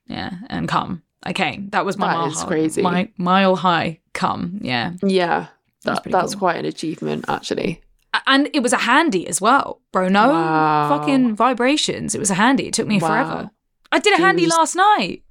Yeah, 0.07 0.33
and 0.51 0.69
come. 0.69 1.03
Okay, 1.29 1.61
that 1.71 1.85
was 1.85 1.97
my 1.97 2.09
That 2.09 2.19
mile 2.19 2.27
is 2.31 2.41
high, 2.41 2.47
crazy. 2.49 2.83
My 2.83 3.09
mile 3.17 3.57
high 3.57 4.01
come. 4.13 4.59
Yeah, 4.63 4.93
Yeah. 5.03 5.47
That's 5.85 5.97
That, 5.99 6.03
pretty 6.05 6.13
that's 6.13 6.35
cool. 6.35 6.39
quite 6.41 6.57
an 6.57 6.65
achievement, 6.65 7.25
actually. 7.29 7.81
And 8.27 8.49
it 8.55 8.61
was 8.63 8.73
a 8.73 8.77
handy 8.79 9.27
as 9.27 9.41
well, 9.41 9.81
bro. 9.93 10.09
No 10.09 10.29
Wow. 10.29 10.89
fucking 10.99 11.35
vibrations. 11.35 12.15
It 12.15 12.19
was 12.19 12.31
a 12.31 12.35
handy. 12.35 12.67
It 12.69 12.75
took 12.75 12.87
me 12.87 12.99
Wow. 13.01 13.09
forever. 13.09 13.51
I 13.91 13.99
did 13.99 14.17
a 14.19 14.23
handy 14.23 14.47
last 14.47 14.77
night. 14.77 15.23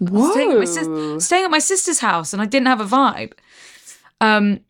Whoa. 0.00 0.32
staying 0.32 0.50
at, 0.50 0.58
my 0.58 0.64
sis- 0.64 1.24
staying 1.24 1.44
at 1.44 1.50
my 1.52 1.60
sister's 1.60 2.00
house 2.00 2.32
and 2.32 2.42
I 2.42 2.46
didn't 2.46 2.66
have 2.66 2.80
a 2.80 2.84
vibe. 2.84 3.32
Um, 4.20 4.60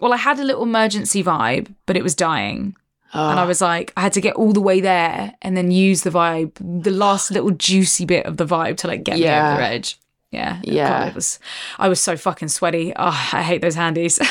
well, 0.00 0.12
I 0.14 0.16
had 0.16 0.38
a 0.38 0.44
little 0.44 0.62
emergency 0.62 1.22
vibe, 1.22 1.74
but 1.86 1.96
it 1.96 2.02
was 2.02 2.14
dying. 2.14 2.74
And 3.12 3.38
I 3.38 3.42
Ah, 3.42 3.46
was 3.46 3.60
like, 3.60 3.92
I 3.96 4.00
had 4.00 4.12
to 4.14 4.20
get 4.20 4.36
all 4.36 4.52
the 4.52 4.60
way 4.60 4.80
there 4.80 5.34
and 5.42 5.54
then 5.56 5.70
use 5.70 6.02
the 6.02 6.10
vibe, 6.10 6.52
the 6.60 6.90
last 6.92 7.30
little 7.30 7.50
juicy 7.50 8.06
bit 8.06 8.24
of 8.24 8.38
the 8.38 8.46
vibe 8.46 8.76
to 8.78 8.86
like 8.88 9.02
get 9.04 9.18
me 9.18 9.26
over 9.28 9.56
the 9.60 9.66
edge. 9.66 9.98
Yeah. 10.30 10.60
Yeah. 10.62 10.88
God, 11.00 11.08
it 11.08 11.14
was, 11.14 11.38
I 11.78 11.88
was 11.88 12.00
so 12.00 12.16
fucking 12.16 12.48
sweaty. 12.48 12.92
Oh, 12.96 13.28
I 13.32 13.42
hate 13.42 13.62
those 13.62 13.74
handies. 13.74 14.18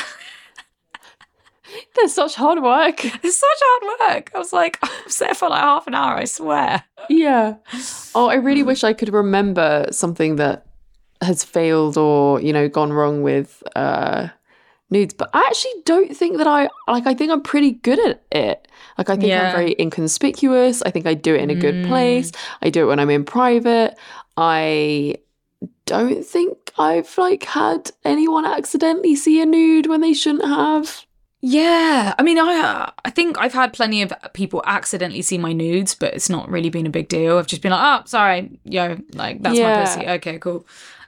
That's 1.96 2.14
such 2.14 2.34
hard 2.34 2.62
work. 2.62 3.04
it's 3.04 3.36
such 3.36 3.48
hard 3.62 4.16
work. 4.16 4.30
I 4.34 4.38
was 4.38 4.52
like, 4.52 4.78
I 4.82 4.90
was 5.04 5.18
there 5.18 5.34
for 5.34 5.48
like 5.48 5.60
half 5.60 5.86
an 5.86 5.94
hour, 5.94 6.14
I 6.16 6.24
swear. 6.24 6.82
yeah. 7.08 7.54
Oh, 8.14 8.28
I 8.28 8.34
really 8.34 8.62
wish 8.62 8.82
I 8.82 8.92
could 8.92 9.12
remember 9.12 9.86
something 9.92 10.36
that 10.36 10.66
has 11.22 11.44
failed 11.44 11.96
or, 11.96 12.40
you 12.40 12.52
know, 12.52 12.68
gone 12.68 12.92
wrong 12.92 13.22
with 13.22 13.62
uh 13.76 14.28
nudes, 14.90 15.14
but 15.14 15.30
I 15.32 15.44
actually 15.46 15.82
don't 15.84 16.16
think 16.16 16.38
that 16.38 16.46
I 16.48 16.68
like 16.88 17.06
I 17.06 17.14
think 17.14 17.30
I'm 17.30 17.42
pretty 17.42 17.72
good 17.72 17.98
at 18.08 18.22
it. 18.32 18.66
Like 18.98 19.08
I 19.10 19.14
think 19.16 19.28
Yeah. 19.28 19.48
I'm 19.50 19.54
very 19.54 19.76
inconspicuous. 19.78 20.82
I 20.82 20.90
think 20.90 21.06
I 21.06 21.14
do 21.14 21.34
it 21.34 21.40
in 21.42 21.50
a 21.50 21.54
good 21.54 21.74
Mm. 21.84 21.88
place. 21.88 22.32
I 22.62 22.70
do 22.70 22.82
it 22.84 22.86
when 22.88 22.98
I'm 22.98 23.10
in 23.10 23.24
private. 23.24 23.96
I 24.36 25.16
don't 25.86 26.24
think 26.24 26.72
I've 26.78 27.16
like 27.18 27.44
had 27.44 27.90
anyone 28.04 28.44
accidentally 28.46 29.14
see 29.16 29.40
a 29.42 29.46
nude 29.46 29.86
when 29.86 30.00
they 30.00 30.12
shouldn't 30.14 30.44
have. 30.44 31.04
Yeah, 31.42 32.14
I 32.18 32.22
mean, 32.22 32.38
I 32.38 32.58
uh, 32.60 32.90
I 33.04 33.10
think 33.10 33.38
I've 33.38 33.54
had 33.54 33.72
plenty 33.72 34.02
of 34.02 34.12
people 34.34 34.62
accidentally 34.66 35.22
see 35.22 35.38
my 35.38 35.52
nudes, 35.52 35.94
but 35.94 36.12
it's 36.14 36.28
not 36.28 36.50
really 36.50 36.68
been 36.68 36.86
a 36.86 36.90
big 36.90 37.08
deal. 37.08 37.38
I've 37.38 37.46
just 37.46 37.62
been 37.62 37.72
like, 37.72 38.00
oh, 38.02 38.04
sorry, 38.06 38.60
yo, 38.64 38.98
like 39.14 39.42
that's 39.42 39.56
Yeah. 39.58 39.74
my 39.74 39.80
pussy. 39.84 40.06
Okay, 40.06 40.38
cool. 40.38 40.66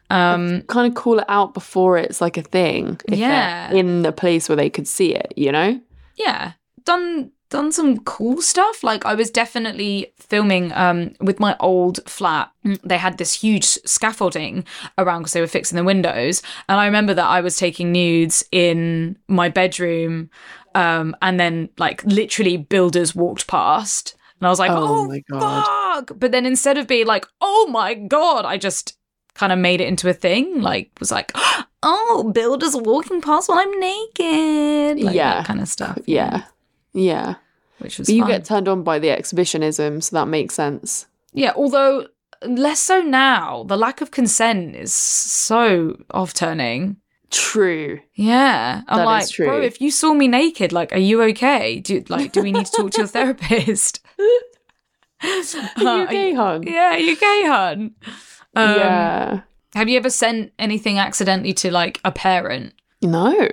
Um, 0.08 0.62
Kind 0.68 0.88
of 0.88 0.94
call 0.94 1.18
it 1.18 1.24
out 1.28 1.54
before 1.54 1.96
it's 1.98 2.20
like 2.20 2.36
a 2.38 2.42
thing. 2.42 2.98
if 3.08 3.18
Yeah. 3.18 3.72
In 3.72 4.02
the 4.02 4.12
place 4.12 4.48
where 4.48 4.56
they 4.56 4.68
could 4.70 4.88
see 4.88 5.14
it, 5.14 5.32
you 5.36 5.52
know? 5.52 5.80
yeah, 6.16 6.52
done 6.84 7.30
done 7.52 7.70
some 7.72 7.98
cool 8.00 8.40
stuff. 8.42 8.82
Like 8.82 9.04
I 9.06 9.14
was 9.14 9.30
definitely 9.30 10.12
filming 10.18 10.72
um 10.72 11.14
with 11.20 11.38
my 11.38 11.54
old 11.60 12.00
flat. 12.08 12.50
They 12.82 12.98
had 12.98 13.18
this 13.18 13.32
huge 13.44 13.64
scaffolding 13.64 14.64
around 14.98 15.20
because 15.22 15.32
they 15.34 15.40
were 15.40 15.46
fixing 15.58 15.76
the 15.76 15.84
windows, 15.84 16.42
and 16.68 16.80
I 16.80 16.86
remember 16.86 17.14
that 17.14 17.26
I 17.38 17.40
was 17.40 17.56
taking 17.56 17.92
nudes 17.92 18.44
in 18.50 19.16
my 19.28 19.48
bedroom, 19.48 20.30
um, 20.74 21.14
and 21.22 21.38
then 21.38 21.68
like 21.78 22.02
literally 22.04 22.56
builders 22.56 23.14
walked 23.14 23.46
past, 23.46 24.16
and 24.40 24.46
I 24.46 24.50
was 24.50 24.58
like, 24.58 24.70
Oh 24.72 25.02
oh, 25.02 25.08
my 25.08 25.22
God. 25.30 25.64
fuck! 25.66 26.18
But 26.18 26.32
then 26.32 26.46
instead 26.46 26.78
of 26.78 26.86
being 26.88 27.06
like, 27.06 27.26
oh 27.40 27.68
my 27.70 27.94
god, 27.94 28.44
I 28.44 28.56
just 28.58 28.96
kind 29.34 29.52
of 29.52 29.58
made 29.58 29.80
it 29.80 29.88
into 29.88 30.08
a 30.08 30.14
thing. 30.14 30.60
Like 30.62 30.90
was 31.00 31.10
like. 31.12 31.32
Oh, 31.84 32.30
builders 32.32 32.76
walking 32.76 33.20
past 33.20 33.48
while 33.48 33.58
I'm 33.58 33.80
naked. 33.80 35.00
Like, 35.04 35.16
Yeah. 35.16 35.34
that 35.34 35.46
kind 35.46 35.60
of 35.60 35.66
stuff. 35.66 35.98
Yeah. 36.06 36.44
Yeah. 36.94 37.34
which 37.78 37.98
was 37.98 38.08
But 38.08 38.14
you 38.14 38.22
fun. 38.22 38.30
get 38.30 38.44
turned 38.44 38.68
on 38.68 38.82
by 38.82 38.98
the 38.98 39.10
exhibitionism, 39.10 40.00
so 40.02 40.16
that 40.16 40.28
makes 40.28 40.54
sense. 40.54 41.06
yeah, 41.32 41.52
although 41.56 42.06
less 42.46 42.80
so 42.80 43.00
now. 43.00 43.64
The 43.68 43.76
lack 43.76 44.00
of 44.00 44.10
consent 44.10 44.74
is 44.76 44.92
so 44.92 45.96
off 46.10 46.34
turning. 46.34 46.96
True. 47.30 48.00
Yeah, 48.14 48.82
I'm 48.88 48.98
That 48.98 49.04
like, 49.06 49.28
true. 49.30 49.46
bro, 49.46 49.60
if 49.62 49.80
you 49.80 49.90
saw 49.90 50.12
me 50.12 50.28
naked, 50.28 50.72
like, 50.72 50.92
are 50.92 50.98
you 50.98 51.22
okay? 51.22 51.80
Do 51.80 52.04
like, 52.08 52.32
do 52.32 52.42
we 52.42 52.52
need 52.52 52.66
to 52.66 52.72
talk 52.72 52.90
to 52.92 52.98
your 52.98 53.06
therapist? 53.16 54.00
Are 55.22 56.00
you 56.00 56.06
gay, 56.08 56.34
hon? 56.34 56.64
Yeah, 56.64 56.96
you 56.96 57.16
gay, 57.16 57.42
hun. 57.46 57.94
Um, 58.56 58.76
yeah. 58.76 59.40
Have 59.74 59.88
you 59.88 59.96
ever 59.96 60.10
sent 60.10 60.52
anything 60.58 60.98
accidentally 60.98 61.52
to 61.54 61.70
like 61.70 62.00
a 62.04 62.10
parent? 62.12 62.74
No. 63.02 63.48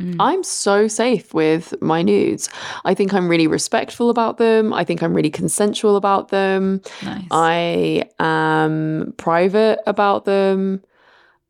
Mm. 0.00 0.16
I'm 0.20 0.42
so 0.44 0.86
safe 0.88 1.34
with 1.34 1.74
my 1.82 2.02
nudes. 2.02 2.48
I 2.84 2.94
think 2.94 3.12
I'm 3.12 3.28
really 3.28 3.46
respectful 3.46 4.10
about 4.10 4.38
them. 4.38 4.72
I 4.72 4.84
think 4.84 5.02
I'm 5.02 5.14
really 5.14 5.30
consensual 5.30 5.96
about 5.96 6.28
them. 6.28 6.80
Nice. 7.02 7.26
I 7.30 8.04
am 8.20 9.14
private 9.16 9.80
about 9.86 10.24
them. 10.24 10.82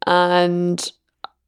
And 0.07 0.93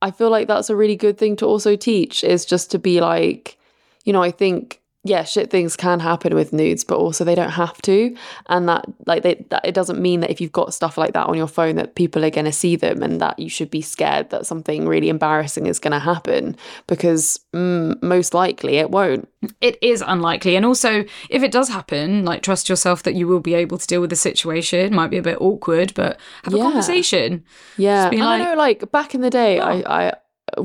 I 0.03 0.11
feel 0.11 0.31
like 0.31 0.49
that's 0.49 0.71
a 0.71 0.77
really 0.77 0.97
good 0.97 1.17
thing 1.17 1.37
to 1.37 1.47
also 1.47 1.77
teach 1.77 2.23
is 2.25 2.45
just 2.45 2.71
to 2.73 2.79
be 2.79 3.01
like, 3.01 3.59
you 4.05 4.13
know, 4.13 4.23
I 4.23 4.31
think, 4.31 4.80
yeah, 5.03 5.25
shit 5.25 5.51
things 5.51 5.77
can 5.77 5.99
happen 6.01 6.35
with 6.35 6.53
nudes, 6.53 6.85
but 6.85 6.99
also 6.99 7.25
they 7.25 7.35
don't 7.35 7.51
have 7.53 7.81
to. 7.83 8.15
And 8.49 8.69
that, 8.69 8.85
like, 9.07 9.23
they, 9.23 9.47
that 9.49 9.65
it 9.65 9.73
doesn't 9.75 10.01
mean 10.01 10.21
that 10.21 10.31
if 10.31 10.41
you've 10.43 10.53
got 10.53 10.75
stuff 10.75 10.99
like 10.99 11.15
that 11.15 11.27
on 11.27 11.37
your 11.39 11.47
phone 11.47 11.77
that 11.77 11.95
people 11.95 12.23
are 12.25 12.31
going 12.31 12.45
to 12.45 12.53
see 12.53 12.77
them 12.77 13.03
and 13.03 13.19
that 13.21 13.39
you 13.39 13.49
should 13.49 13.71
be 13.71 13.81
scared 13.81 14.29
that 14.31 14.45
something 14.47 14.87
really 14.87 15.09
embarrassing 15.09 15.67
is 15.67 15.79
going 15.79 15.93
to 15.93 15.99
happen 15.99 16.55
because 16.87 17.41
mm, 17.55 18.01
most 18.03 18.35
likely 18.35 18.77
it 18.77 18.91
won't. 18.91 19.27
it 19.63 19.79
is 19.83 20.03
unlikely. 20.07 20.55
And 20.55 20.67
also, 20.67 21.05
if 21.31 21.43
it 21.43 21.51
does 21.51 21.71
happen, 21.71 22.27
like 22.27 22.43
trust 22.43 22.69
yourself 22.69 23.03
that 23.05 23.15
you 23.15 23.27
will 23.27 23.41
be 23.41 23.55
able 23.55 23.79
to 23.79 23.87
deal 23.87 24.03
with 24.03 24.11
the 24.11 24.17
situation. 24.17 24.81
It 24.81 24.93
might 24.93 25.09
be 25.11 25.17
a 25.17 25.23
bit 25.23 25.41
awkward, 25.41 25.95
but 25.95 26.21
have 26.45 26.53
a 26.53 26.59
Yeah. 26.59 26.63
conversation. 26.65 27.43
Yeah, 27.79 28.11
like- 28.11 28.21
I 28.21 28.39
know, 28.45 28.55
like 28.55 28.93
back 28.93 29.15
in 29.15 29.23
the 29.23 29.31
day, 29.31 29.61
I, 29.61 29.73
I 29.81 30.05
we, 30.07 30.11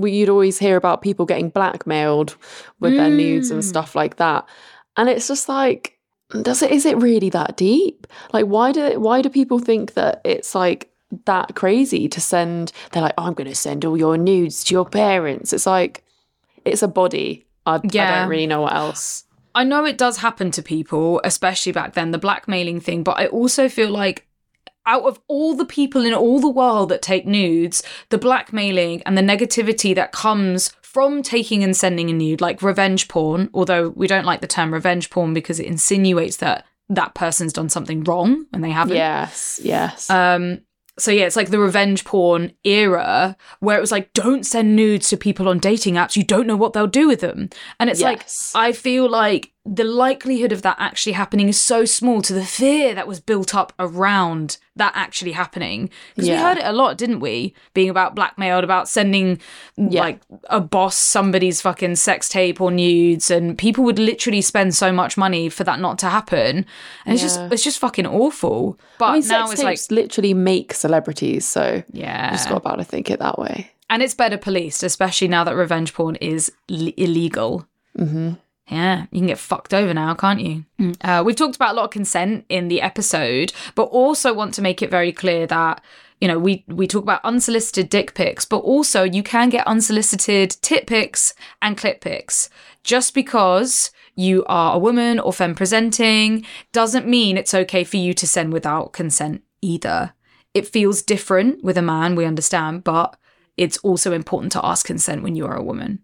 you'd 0.04 0.30
always 0.30 0.60
hear 0.60 0.76
about 0.78 1.02
people 1.02 1.26
getting 1.26 1.50
blackmailed 1.50 2.36
with 2.80 2.96
their 2.96 3.10
nudes 3.10 3.52
and 3.52 3.62
Mm. 3.62 3.66
stuff 3.66 3.96
like 3.96 4.18
that, 4.18 4.46
and 4.98 5.10
it's 5.10 5.28
just 5.28 5.48
like, 5.50 5.98
does 6.42 6.62
it? 6.62 6.72
Is 6.72 6.86
it 6.86 6.98
really 6.98 7.30
that 7.32 7.58
deep? 7.58 8.08
Like, 8.34 8.46
why 8.46 8.72
do 8.72 9.00
why 9.00 9.22
do 9.22 9.30
people 9.30 9.60
think 9.60 9.94
that 9.94 10.22
it's 10.24 10.56
like 10.56 10.90
that 11.26 11.56
crazy 11.56 12.08
to 12.10 12.20
send? 12.22 12.72
They're 12.92 13.04
like, 13.04 13.14
oh, 13.18 13.24
I'm 13.24 13.34
going 13.34 13.50
to 13.50 13.56
send 13.56 13.86
all 13.86 13.98
your 13.98 14.18
nudes 14.18 14.64
to 14.66 14.74
your 14.74 14.86
parents. 14.86 15.54
It's 15.54 15.66
like, 15.68 16.04
it's 16.66 16.82
a 16.84 16.88
body. 16.88 17.46
I, 17.66 17.76
I 17.76 17.78
don't 17.78 18.30
really 18.30 18.48
know 18.48 18.62
what 18.62 18.74
else. 18.74 19.24
I 19.54 19.64
know 19.64 19.86
it 19.86 19.98
does 19.98 20.18
happen 20.18 20.52
to 20.52 20.62
people, 20.62 21.22
especially 21.24 21.72
back 21.72 21.94
then, 21.94 22.12
the 22.12 22.18
blackmailing 22.18 22.82
thing, 22.82 23.04
but 23.04 23.18
I 23.18 23.28
also 23.28 23.70
feel 23.70 23.90
like 23.90 24.28
out 24.86 25.04
of 25.04 25.20
all 25.28 25.56
the 25.56 25.66
people 25.66 26.06
in 26.06 26.14
all 26.14 26.40
the 26.40 26.50
world 26.50 26.90
that 26.90 27.02
take 27.02 27.26
nudes, 27.26 27.82
the 28.10 28.18
blackmailing 28.18 29.02
and 29.06 29.18
the 29.18 29.22
negativity 29.22 29.94
that 29.96 30.12
comes 30.12 30.70
from 30.82 31.22
taking 31.24 31.64
and 31.64 31.76
sending 31.76 32.10
a 32.10 32.14
nude, 32.14 32.40
like 32.42 32.62
revenge 32.62 33.08
porn, 33.08 33.50
although 33.54 33.90
we 33.90 34.08
don't 34.08 34.26
like 34.26 34.42
the 34.42 34.48
term 34.48 34.74
revenge 34.74 35.10
porn 35.10 35.34
because 35.34 35.60
it 35.60 35.66
insinuates 35.66 36.38
that 36.38 36.66
that 36.90 37.16
person's 37.16 37.52
done 37.52 37.68
something 37.70 38.04
wrong 38.04 38.46
and 38.54 38.64
they 38.64 38.70
haven't. 38.70 38.96
Yes, 38.96 39.60
yes, 39.64 40.10
Um, 40.10 40.62
so 40.98 41.12
yeah, 41.12 41.26
it's 41.26 41.36
like 41.36 41.50
the 41.50 41.60
revenge 41.60 42.06
porn 42.06 42.54
era 42.64 43.36
where 43.60 43.78
it 43.78 43.82
was 43.82 43.92
like, 43.92 44.14
don't 44.14 44.46
send 44.46 44.76
nudes 44.78 45.10
to 45.10 45.18
people 45.18 45.50
on 45.50 45.60
dating 45.60 45.96
apps. 45.96 46.16
You 46.16 46.24
don't 46.24 46.48
know 46.48 46.56
what 46.56 46.72
they'll 46.72 46.88
do 46.88 47.08
with 47.08 47.20
them. 47.20 47.50
And 47.82 47.90
it's 47.90 48.00
Yes. 48.00 48.54
like, 48.56 48.64
I 48.64 48.72
feel 48.72 49.10
like 49.10 49.52
the 49.68 49.84
likelihood 49.84 50.52
of 50.52 50.62
that 50.62 50.76
actually 50.80 51.14
happening 51.14 51.50
is 51.50 51.60
so 51.60 51.86
small 51.86 52.22
to 52.22 52.34
the 52.34 52.46
fear 52.46 52.94
that 52.94 53.08
was 53.08 53.20
built 53.20 53.56
up 53.56 53.74
around 53.80 54.58
that 54.76 54.92
actually 54.96 55.32
happening. 55.32 55.90
Because 56.16 56.30
we 56.30 56.36
heard 56.36 56.58
it 56.60 56.66
a 56.66 56.72
lot, 56.72 56.98
didn't 57.00 57.20
we? 57.20 57.56
Being 57.74 57.90
about 57.90 58.14
blackmailed, 58.14 58.64
about 58.64 58.88
sending 58.88 59.40
Yeah. 59.76 60.02
like 60.02 60.20
a 60.52 60.60
boss 60.62 60.96
somebody's 60.98 61.62
fucking 61.62 61.96
sex 61.96 62.30
tape 62.30 62.62
or 62.62 62.70
nudes, 62.70 63.32
and 63.32 63.58
people 63.58 63.84
would 63.86 63.98
literally 63.98 64.42
spend 64.42 64.76
so 64.76 64.92
much 64.92 65.18
money 65.18 65.50
for 65.50 65.64
that 65.64 65.80
not 65.80 65.98
to 66.00 66.10
happen. 66.10 66.66
And 67.06 67.14
it's 67.14 67.24
just 67.24 67.40
it's 67.52 67.64
just 67.64 67.80
fucking 67.80 68.06
awful. 68.06 68.78
But 69.00 69.06
I 69.06 69.14
mean, 69.20 69.28
now 69.28 69.48
sex 69.48 69.54
it's 69.62 69.64
like 69.64 69.80
literally 69.92 70.34
make 70.36 70.74
celebrities, 70.74 71.46
so 71.46 71.82
yeah. 71.92 72.26
you 72.26 72.38
just 72.38 72.50
got 72.50 72.58
about 72.58 72.76
to 72.76 72.84
think 72.84 73.10
it 73.10 73.20
that 73.20 73.40
way. 73.40 73.72
and 73.90 74.04
it's 74.04 74.14
better 74.14 74.38
policed, 74.38 74.84
especially 74.84 75.28
now 75.28 75.44
that 75.44 75.56
revenge 75.56 75.94
porn 75.96 76.16
is 76.18 76.52
l- 76.70 76.92
illegal. 76.98 77.68
hmm 77.98 78.34
Yeah, 78.68 79.06
you 79.12 79.20
can 79.20 79.28
get 79.28 79.38
fucked 79.38 79.74
over 79.74 79.94
now, 79.94 80.16
can't 80.16 80.42
you? 80.42 80.66
Uh, 81.02 81.22
we've 81.26 81.36
talked 81.36 81.56
about 81.56 81.74
a 81.74 81.76
lot 81.76 81.86
of 81.86 81.92
consent 81.92 82.46
in 82.50 82.68
the 82.68 82.82
episode, 82.82 83.54
but 83.76 83.84
also 83.84 84.34
want 84.34 84.56
to 84.56 84.62
make 84.62 84.82
it 84.82 84.90
very 84.90 85.12
clear 85.12 85.46
that 85.48 85.82
you 86.22 86.28
know, 86.28 86.40
we 86.40 86.64
we 86.68 86.88
talk 86.88 87.04
about 87.04 87.24
unsolicited 87.24 87.90
dick 87.90 88.14
pics, 88.14 88.46
but 88.46 88.60
also 88.60 89.04
you 89.04 89.22
can 89.22 89.50
get 89.50 89.68
unsolicited 89.68 90.50
tit 90.62 90.88
pics 90.88 91.34
and 91.62 91.78
clit 91.78 92.00
pics. 92.02 92.50
Just 92.84 93.14
because 93.14 93.92
you 94.16 94.46
are 94.48 94.76
a 94.76 94.80
woman 94.80 95.20
or 95.20 95.34
femme 95.34 95.56
presenting 95.56 96.46
doesn't 96.72 97.08
mean 97.08 97.38
it's 97.38 97.54
okay 97.54 97.84
for 97.84 97.98
you 97.98 98.14
to 98.14 98.26
send 98.26 98.54
without 98.54 98.94
consent 98.94 99.44
either. 99.62 100.14
It 100.54 100.68
feels 100.68 101.02
different 101.02 101.64
with 101.64 101.78
a 101.78 101.82
man, 101.82 102.16
we 102.16 102.26
understand, 102.26 102.86
but 102.86 103.18
it's 103.58 103.78
also 103.80 104.14
important 104.14 104.54
to 104.54 104.66
ask 104.66 104.86
consent 104.86 105.22
when 105.22 105.36
you 105.36 105.46
are 105.46 105.56
a 105.56 105.64
woman. 105.64 106.00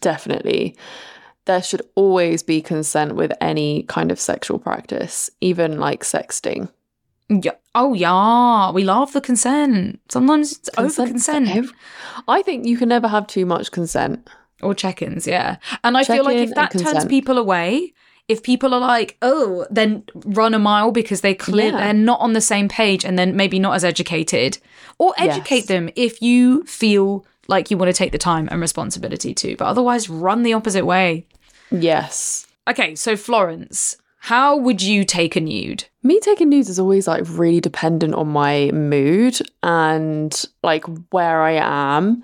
Definitely. 0.00 0.76
There 1.50 1.62
should 1.62 1.82
always 1.96 2.44
be 2.44 2.62
consent 2.62 3.16
with 3.16 3.32
any 3.40 3.82
kind 3.94 4.12
of 4.12 4.20
sexual 4.20 4.58
practice, 4.60 5.30
even 5.40 5.80
like 5.80 6.04
sexting. 6.04 6.68
Yeah. 7.28 7.56
Oh 7.74 7.92
yeah, 7.94 8.70
we 8.70 8.84
love 8.84 9.12
the 9.12 9.20
consent. 9.20 9.98
Sometimes 10.08 10.52
it's 10.58 10.70
over 10.78 10.86
Consent 10.86 11.08
for 11.08 11.12
consent 11.12 11.48
ev- 11.56 11.72
I 12.28 12.42
think 12.42 12.66
you 12.66 12.76
can 12.78 12.88
never 12.88 13.08
have 13.08 13.26
too 13.26 13.46
much 13.46 13.72
consent. 13.72 14.28
or 14.62 14.74
check-ins. 14.74 15.26
Yeah, 15.26 15.56
and 15.82 15.96
I 15.96 16.04
feel 16.04 16.22
like 16.24 16.36
if 16.36 16.54
that 16.54 16.70
turns 16.78 17.04
people 17.06 17.36
away, 17.38 17.94
if 18.28 18.42
people 18.42 18.74
are 18.74 18.80
like, 18.94 19.16
oh, 19.22 19.66
then 19.70 20.04
run 20.40 20.52
a 20.54 20.58
mile 20.58 20.90
because 20.92 21.20
they 21.22 21.34
clear 21.34 21.70
Yeah. 21.72 21.78
they're 21.78 21.94
not 22.10 22.20
on 22.20 22.32
the 22.34 22.40
same 22.52 22.68
page, 22.68 23.02
and 23.06 23.18
then 23.18 23.34
maybe 23.36 23.58
not 23.58 23.74
as 23.74 23.84
educated, 23.84 24.58
or 24.98 25.14
educate 25.18 25.64
Yes. 25.64 25.66
them 25.72 25.84
if 25.96 26.20
you 26.22 26.62
feel 26.64 27.24
like 27.48 27.70
you 27.70 27.76
want 27.78 27.88
to 27.88 27.98
take 28.02 28.12
the 28.12 28.18
time 28.32 28.46
and 28.52 28.60
responsibility 28.60 29.32
to. 29.34 29.56
But 29.56 29.66
otherwise, 29.72 30.08
run 30.26 30.42
the 30.44 30.52
opposite 30.52 30.84
way. 30.94 31.26
Yes. 31.70 32.46
Okay, 32.68 32.94
so 32.94 33.16
Florence, 33.16 33.96
how 34.20 34.56
would 34.56 34.82
you 34.82 35.04
take 35.04 35.36
a 35.36 35.40
nude? 35.40 35.84
Me 36.02 36.20
taking 36.20 36.48
nudes 36.50 36.68
is 36.68 36.78
always 36.78 37.08
like 37.08 37.24
really 37.26 37.60
dependent 37.60 38.14
on 38.14 38.28
my 38.28 38.70
mood 38.72 39.38
and 39.62 40.44
like 40.62 40.84
where 41.10 41.42
I 41.42 41.52
am. 41.52 42.22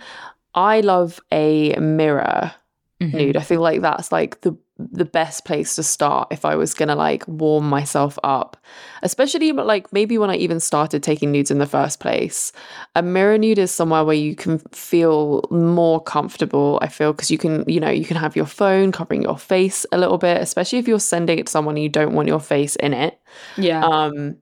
I 0.55 0.81
love 0.81 1.21
a 1.33 1.75
mirror 1.79 2.53
Mm-hmm. 2.99 3.17
nude. 3.19 3.37
I 3.37 3.43
feel 3.43 3.61
like 3.61 3.83
that's 3.83 4.11
like 4.11 4.41
the 4.41 4.57
the 4.79 5.05
best 5.05 5.45
place 5.45 5.75
to 5.77 5.83
start 5.83 6.29
if 6.31 6.45
I 6.45 6.55
was 6.55 6.75
gonna 6.75 6.97
like 6.97 7.27
warm 7.27 7.69
myself 7.69 8.19
up. 8.23 8.57
Especially 9.03 9.53
like 9.53 9.93
maybe 9.93 10.19
when 10.19 10.31
I 10.31 10.37
even 10.37 10.61
started 10.61 11.03
taking 11.03 11.33
nudes 11.33 11.51
in 11.51 11.59
the 11.59 11.67
first 11.67 12.01
place. 12.01 12.53
A 12.95 13.03
mirror 13.03 13.39
nude 13.39 13.59
is 13.59 13.71
somewhere 13.71 14.05
where 14.05 14.17
you 14.17 14.35
can 14.35 14.59
feel 14.73 15.47
more 15.51 16.03
comfortable, 16.03 16.79
I 16.83 16.89
feel, 16.89 17.13
because 17.13 17.31
you 17.31 17.39
can, 17.39 17.65
you 17.67 17.81
know, 17.81 17.91
you 17.91 18.05
can 18.05 18.17
have 18.17 18.37
your 18.37 18.47
phone 18.47 18.93
covering 18.93 19.23
your 19.23 19.39
face 19.39 19.87
a 19.93 19.99
little 19.99 20.19
bit, 20.19 20.41
especially 20.41 20.79
if 20.79 20.89
you're 20.89 21.01
sending 21.01 21.39
it 21.39 21.47
to 21.47 21.51
someone 21.51 21.77
and 21.77 21.83
you 21.83 21.89
don't 21.89 22.13
want 22.13 22.29
your 22.29 22.41
face 22.41 22.77
in 22.77 22.93
it. 22.93 23.19
Yeah. 23.57 23.85
Um, 23.85 24.37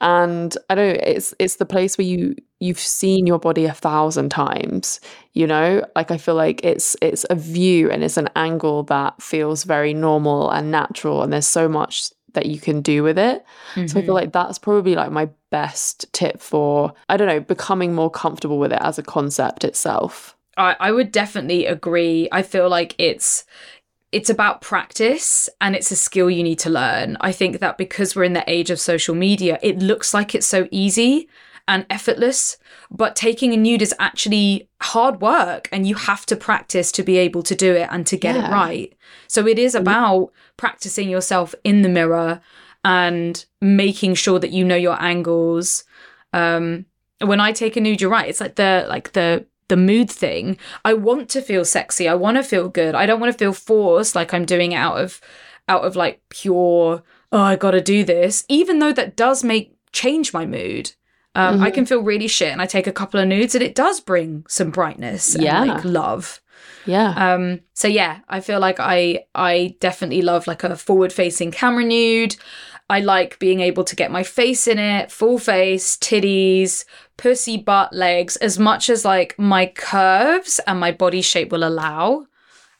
and 0.00 0.56
I 0.70 0.74
don't 0.74 0.94
know, 0.94 1.00
it's 1.02 1.34
it's 1.38 1.56
the 1.56 1.66
place 1.66 1.98
where 1.98 2.06
you 2.06 2.34
you've 2.60 2.78
seen 2.78 3.26
your 3.26 3.38
body 3.38 3.64
a 3.66 3.72
thousand 3.72 4.30
times, 4.30 5.00
you 5.32 5.46
know? 5.46 5.84
Like 5.96 6.10
I 6.10 6.18
feel 6.18 6.34
like 6.34 6.64
it's 6.64 6.96
it's 7.02 7.24
a 7.30 7.34
view 7.34 7.90
and 7.90 8.02
it's 8.04 8.16
an 8.16 8.28
angle 8.36 8.82
that 8.84 9.20
feels 9.22 9.64
very 9.64 9.94
normal 9.94 10.50
and 10.50 10.70
natural 10.70 11.22
and 11.22 11.32
there's 11.32 11.46
so 11.46 11.68
much 11.68 12.10
that 12.34 12.46
you 12.46 12.60
can 12.60 12.82
do 12.82 13.02
with 13.02 13.18
it. 13.18 13.44
So 13.86 13.98
I 14.00 14.02
Mm-hmm. 14.02 14.04
feel 14.04 14.14
like 14.14 14.32
that's 14.32 14.58
probably 14.58 14.94
like 14.94 15.10
my 15.10 15.28
best 15.50 16.12
tip 16.12 16.40
for 16.40 16.92
I 17.08 17.16
don't 17.16 17.28
know, 17.28 17.40
becoming 17.40 17.94
more 17.94 18.10
comfortable 18.10 18.58
with 18.58 18.72
it 18.72 18.80
as 18.82 18.98
a 18.98 19.02
concept 19.02 19.64
itself. 19.64 20.36
I, 20.56 20.76
I 20.80 20.92
would 20.92 21.12
definitely 21.12 21.66
agree. 21.66 22.28
I 22.32 22.42
feel 22.42 22.68
like 22.68 22.94
it's 22.98 23.44
it's 24.10 24.30
about 24.30 24.60
practice 24.60 25.48
and 25.60 25.76
it's 25.76 25.90
a 25.90 25.96
skill 25.96 26.30
you 26.30 26.42
need 26.42 26.58
to 26.60 26.70
learn. 26.70 27.16
I 27.20 27.32
think 27.32 27.60
that 27.60 27.76
because 27.76 28.16
we're 28.16 28.24
in 28.24 28.32
the 28.32 28.50
age 28.50 28.70
of 28.70 28.80
social 28.80 29.14
media, 29.14 29.58
it 29.62 29.78
looks 29.78 30.14
like 30.14 30.34
it's 30.34 30.46
so 30.46 30.66
easy 30.70 31.28
and 31.66 31.84
effortless, 31.90 32.56
but 32.90 33.14
taking 33.14 33.52
a 33.52 33.56
nude 33.56 33.82
is 33.82 33.94
actually 33.98 34.68
hard 34.80 35.20
work 35.20 35.68
and 35.70 35.86
you 35.86 35.94
have 35.94 36.24
to 36.24 36.36
practice 36.36 36.90
to 36.92 37.02
be 37.02 37.18
able 37.18 37.42
to 37.42 37.54
do 37.54 37.74
it 37.74 37.88
and 37.90 38.06
to 38.06 38.16
get 38.16 38.36
it 38.36 38.50
right. 38.50 38.94
So 39.26 39.46
it 39.46 39.58
is 39.58 39.74
about 39.74 40.32
practicing 40.56 41.10
yourself 41.10 41.54
in 41.64 41.82
the 41.82 41.90
mirror 41.90 42.40
and 42.84 43.44
making 43.60 44.14
sure 44.14 44.38
that 44.38 44.52
you 44.52 44.64
know 44.64 44.76
your 44.76 45.00
angles. 45.02 45.84
Um 46.32 46.86
when 47.20 47.40
I 47.40 47.52
take 47.52 47.76
a 47.76 47.80
nude, 47.80 48.00
you're 48.00 48.10
right. 48.10 48.28
It's 48.28 48.40
like 48.40 48.54
the 48.54 48.86
like 48.88 49.12
the 49.12 49.44
the 49.68 49.76
mood 49.76 50.10
thing. 50.10 50.56
I 50.84 50.94
want 50.94 51.28
to 51.30 51.42
feel 51.42 51.64
sexy. 51.64 52.08
I 52.08 52.14
want 52.14 52.36
to 52.36 52.42
feel 52.42 52.68
good. 52.68 52.94
I 52.94 53.06
don't 53.06 53.20
want 53.20 53.32
to 53.32 53.38
feel 53.38 53.52
forced 53.52 54.14
like 54.14 54.32
I'm 54.34 54.44
doing 54.44 54.72
it 54.72 54.76
out 54.76 54.98
of 55.00 55.20
out 55.68 55.84
of 55.84 55.96
like 55.96 56.20
pure 56.30 57.02
oh 57.30 57.38
I 57.40 57.56
got 57.56 57.72
to 57.72 57.80
do 57.80 58.04
this. 58.04 58.44
Even 58.48 58.78
though 58.78 58.92
that 58.92 59.16
does 59.16 59.44
make 59.44 59.74
change 59.92 60.32
my 60.32 60.46
mood. 60.46 60.92
Um, 61.34 61.62
I 61.62 61.70
can 61.70 61.86
feel 61.86 62.02
really 62.02 62.26
shit 62.26 62.50
and 62.50 62.60
I 62.60 62.66
take 62.66 62.88
a 62.88 62.92
couple 62.92 63.20
of 63.20 63.28
nudes 63.28 63.54
and 63.54 63.62
it 63.62 63.76
does 63.76 64.00
bring 64.00 64.44
some 64.48 64.70
brightness 64.70 65.34
and 65.36 65.44
Yeah. 65.44 65.62
like 65.62 65.84
love. 65.84 66.40
Yeah. 66.84 67.10
Um, 67.34 67.60
so 67.74 67.86
yeah, 67.86 68.20
I 68.28 68.40
feel 68.40 68.58
like 68.58 68.80
I 68.80 69.24
I 69.36 69.76
definitely 69.78 70.22
love 70.22 70.48
like 70.48 70.64
a 70.64 70.74
forward 70.74 71.12
facing 71.12 71.52
camera 71.52 71.84
nude. 71.84 72.34
I 72.90 73.00
like 73.00 73.38
being 73.38 73.60
able 73.60 73.84
to 73.84 73.96
get 73.96 74.10
my 74.10 74.22
face 74.22 74.66
in 74.66 74.78
it, 74.78 75.10
full 75.10 75.38
face, 75.38 75.96
titties, 75.96 76.84
pussy, 77.16 77.56
butt, 77.58 77.92
legs, 77.92 78.36
as 78.36 78.58
much 78.58 78.88
as 78.88 79.04
like 79.04 79.38
my 79.38 79.66
curves 79.66 80.58
and 80.66 80.80
my 80.80 80.92
body 80.92 81.20
shape 81.22 81.52
will 81.52 81.64
allow. 81.64 82.26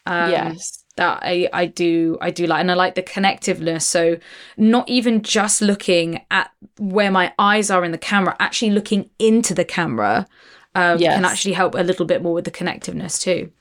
Um, 0.07 0.31
yes. 0.31 0.83
that 0.97 1.21
I, 1.23 1.49
I 1.53 1.67
do 1.67 2.17
I 2.23 2.31
do 2.31 2.47
like 2.47 2.61
and 2.61 2.71
I 2.71 2.75
like 2.75 2.95
the 2.95 3.03
connectiveness 3.03 3.83
so 3.83 4.17
not 4.57 4.89
even 4.89 5.21
just 5.23 5.61
looking 5.61 6.23
at 6.31 6.51
where 6.79 7.11
my 7.11 7.35
eyes 7.39 7.71
are 7.71 7.85
in 7.85 7.93
the 7.93 7.99
camera 7.99 8.35
actually 8.41 8.71
looking 8.71 9.11
into 9.19 9.53
the 9.55 9.67
camera 9.67 10.27
um, 10.75 10.99
Yes. 10.99 11.15
can 11.15 11.25
actually 11.27 11.53
help 11.55 11.75
a 11.75 11.83
little 11.83 12.07
bit 12.07 12.23
more 12.23 12.33
with 12.33 12.47
the 12.47 12.51
connectiveness 12.51 13.21
too 13.21 13.53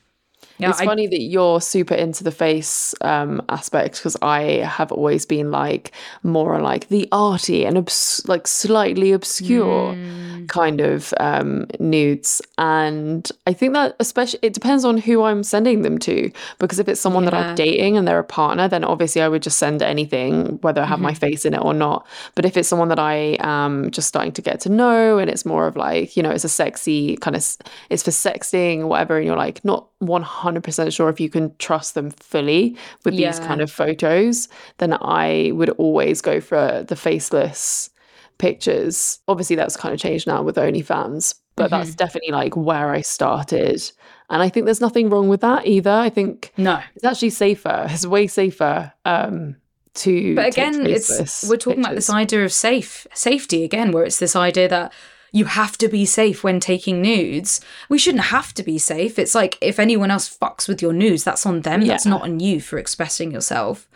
yeah 0.58 0.70
it's 0.70 0.80
I, 0.80 0.84
funny 0.84 1.06
that 1.06 1.20
you're 1.20 1.60
super 1.60 1.94
into 1.94 2.24
the 2.24 2.30
face 2.30 2.94
um, 3.00 3.42
aspect 3.48 3.96
because 3.96 4.16
I 4.22 4.42
have 4.64 4.92
always 4.92 5.24
been 5.26 5.50
like 5.50 5.92
more 6.22 6.60
like 6.60 6.88
the 6.88 7.08
arty 7.12 7.64
and 7.64 7.78
obs- 7.78 8.22
like 8.26 8.46
slightly 8.46 9.12
obscure 9.12 9.94
Mm. 9.94 10.27
Kind 10.48 10.80
of 10.80 11.14
um, 11.20 11.66
nudes, 11.78 12.42
and 12.58 13.30
I 13.46 13.52
think 13.52 13.74
that 13.74 13.94
especially 14.00 14.40
it 14.42 14.52
depends 14.54 14.84
on 14.84 14.98
who 14.98 15.22
I'm 15.22 15.42
sending 15.42 15.82
them 15.82 15.98
to 15.98 16.30
because 16.58 16.78
if 16.78 16.88
it's 16.88 17.00
someone 17.00 17.24
that 17.26 17.34
I'm 17.34 17.54
dating 17.54 17.96
and 17.96 18.06
they're 18.08 18.18
a 18.18 18.24
partner, 18.24 18.68
then 18.68 18.84
obviously 18.84 19.22
I 19.22 19.28
would 19.28 19.42
just 19.42 19.58
send 19.58 19.82
anything 19.82 20.58
whether 20.62 20.82
I 20.82 20.86
have 20.86 20.98
Mm-hmm. 20.98 21.02
my 21.04 21.14
face 21.14 21.44
in 21.44 21.54
it 21.54 21.60
or 21.62 21.72
not. 21.74 22.06
But 22.34 22.44
if 22.44 22.56
it's 22.56 22.68
someone 22.68 22.88
that 22.88 22.98
I 22.98 23.36
am 23.40 23.90
just 23.90 24.08
starting 24.08 24.32
to 24.32 24.42
get 24.42 24.60
to 24.62 24.68
know 24.68 25.18
and 25.18 25.30
it's 25.30 25.44
more 25.46 25.66
of 25.66 25.76
like 25.76 26.16
you 26.16 26.22
know 26.22 26.30
it's 26.30 26.44
a 26.44 26.48
sexy 26.48 27.16
kind 27.18 27.36
of 27.36 27.46
it's 27.90 28.02
for 28.02 28.10
sexting 28.10 28.80
or 28.80 28.86
whatever, 28.88 29.16
and 29.16 29.26
you're 29.26 29.36
like 29.36 29.64
not 29.64 29.86
100% 30.02 30.92
sure 30.92 31.08
if 31.08 31.20
you 31.20 31.28
can 31.30 31.54
trust 31.58 31.94
them 31.94 32.10
fully 32.10 32.76
with 33.04 33.14
these 33.16 33.38
kind 33.40 33.60
of 33.60 33.70
photos, 33.70 34.48
then 34.78 34.92
I 35.00 35.50
would 35.54 35.70
always 35.70 36.20
go 36.20 36.40
for 36.40 36.84
the 36.86 36.96
faceless 36.96 37.90
pictures. 38.38 39.18
Obviously, 39.28 39.56
that's 39.56 39.76
kind 39.76 39.92
of 39.94 40.00
changed 40.00 40.26
now 40.26 40.42
with 40.42 40.56
OnlyFans, 40.56 41.34
but 41.56 41.70
that's 41.70 41.90
Mm-hmm. 41.90 41.96
definitely 41.96 42.32
like 42.32 42.56
where 42.56 42.90
I 42.90 43.00
started. 43.02 43.82
And 44.30 44.42
I 44.42 44.48
think 44.48 44.66
there's 44.66 44.80
nothing 44.80 45.08
wrong 45.10 45.28
with 45.28 45.40
that 45.40 45.66
either. 45.66 45.90
I 45.90 46.10
think 46.10 46.52
no 46.56 46.80
it's 46.94 47.04
actually 47.04 47.30
safer. 47.30 47.86
It's 47.90 48.06
way 48.06 48.26
safer 48.26 48.92
um, 49.04 49.56
to. 49.94 50.34
but 50.34 50.46
again 50.46 50.86
it's 50.86 51.48
we're 51.48 51.56
talking 51.56 51.80
about 51.80 51.94
this 51.94 52.10
idea 52.10 52.44
of 52.44 52.52
safe 52.52 53.06
safety 53.14 53.64
again 53.64 53.90
where 53.90 54.04
it's 54.04 54.18
this 54.18 54.36
idea 54.36 54.68
that 54.68 54.92
you 55.32 55.44
have 55.46 55.76
to 55.78 55.88
be 55.88 56.06
safe 56.06 56.44
when 56.44 56.60
taking 56.60 57.02
nudes 57.02 57.60
we 57.88 57.98
shouldn't 57.98 58.24
have 58.24 58.54
to 58.54 58.62
be 58.62 58.78
safe 58.78 59.18
it's 59.18 59.34
like 59.34 59.58
if 59.60 59.78
anyone 59.78 60.10
else 60.10 60.28
fucks 60.38 60.68
with 60.68 60.80
your 60.80 60.92
nudes 60.92 61.24
that's 61.24 61.44
on 61.44 61.62
them 61.62 61.84
that's 61.84 62.06
not 62.06 62.22
on 62.22 62.38
you 62.38 62.60
for 62.60 62.78
expressing 62.78 63.32
yourself 63.32 63.88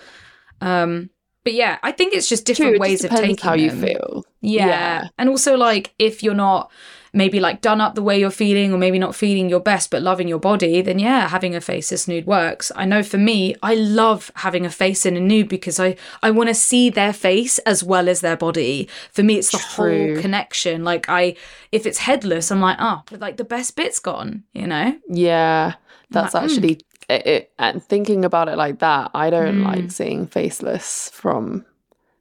um 0.61 1.09
but 1.45 1.53
yeah 1.55 1.79
i 1.83 1.91
think 1.93 2.15
it's 2.15 2.29
just 2.29 2.47
True, 2.47 2.55
different 2.55 2.77
it 2.77 2.81
ways 2.81 3.05
of 3.05 3.11
taking 3.11 3.37
how 3.39 3.55
you 3.55 3.71
feel. 3.71 4.25
yeah. 4.41 4.67
Yeah. 4.67 5.09
and 5.19 5.29
also 5.29 5.57
like 5.57 5.95
if 5.99 6.23
you're 6.23 6.35
not 6.35 6.71
maybe 7.15 7.41
like 7.41 7.61
done 7.61 7.79
up 7.81 7.95
the 7.95 8.03
way 8.03 8.19
you're 8.19 8.31
feeling 8.31 8.73
or 8.73 8.79
maybe 8.79 8.99
not 8.99 9.15
feeling 9.15 9.51
your 9.51 9.61
best 9.61 9.91
but 9.91 10.01
loving 10.03 10.29
your 10.29 10.39
body 10.39 10.81
then 10.81 10.99
yeah 10.99 11.29
having 11.29 11.55
a 11.55 11.61
faceless 11.61 12.09
nude 12.09 12.27
works 12.27 12.73
i 12.75 12.87
know 12.87 13.03
for 13.03 13.19
me 13.19 13.55
i 13.63 13.75
love 13.75 14.31
having 14.37 14.65
a 14.65 14.71
face 14.71 15.05
in 15.05 15.15
a 15.17 15.21
nude 15.21 15.49
because 15.49 15.79
i 15.79 15.95
i 16.23 16.31
want 16.31 16.49
to 16.49 16.55
see 16.55 16.89
their 16.89 17.13
face 17.13 17.59
as 17.61 17.85
well 17.85 18.09
as 18.09 18.21
their 18.23 18.37
body 18.37 18.89
for 19.11 19.23
me 19.23 19.37
it's 19.37 19.51
the 19.51 19.59
True. 19.59 20.15
whole 20.15 20.23
connection 20.23 20.85
like 20.85 21.07
i 21.11 21.35
if 21.71 21.85
it's 21.85 21.99
headless 21.99 22.51
i'm 22.51 22.61
like 22.63 22.79
oh 22.81 23.03
but 23.11 23.21
like 23.21 23.37
the 23.37 23.45
best 23.45 23.77
bit's 23.77 23.99
gone 23.99 24.45
you 24.55 24.67
know 24.67 24.97
Yeah, 25.09 25.75
that's 26.11 26.33
Like, 26.35 26.45
mm. 26.45 26.83
It, 27.09 27.27
it. 27.27 27.53
And 27.59 27.83
thinking 27.83 28.25
about 28.25 28.49
it 28.49 28.57
like 28.57 28.79
that, 28.81 29.11
I 29.15 29.31
don't 29.31 29.61
Mm. 29.63 29.65
like 29.67 29.91
seeing 29.91 30.27
faceless 30.27 31.11
from 31.13 31.65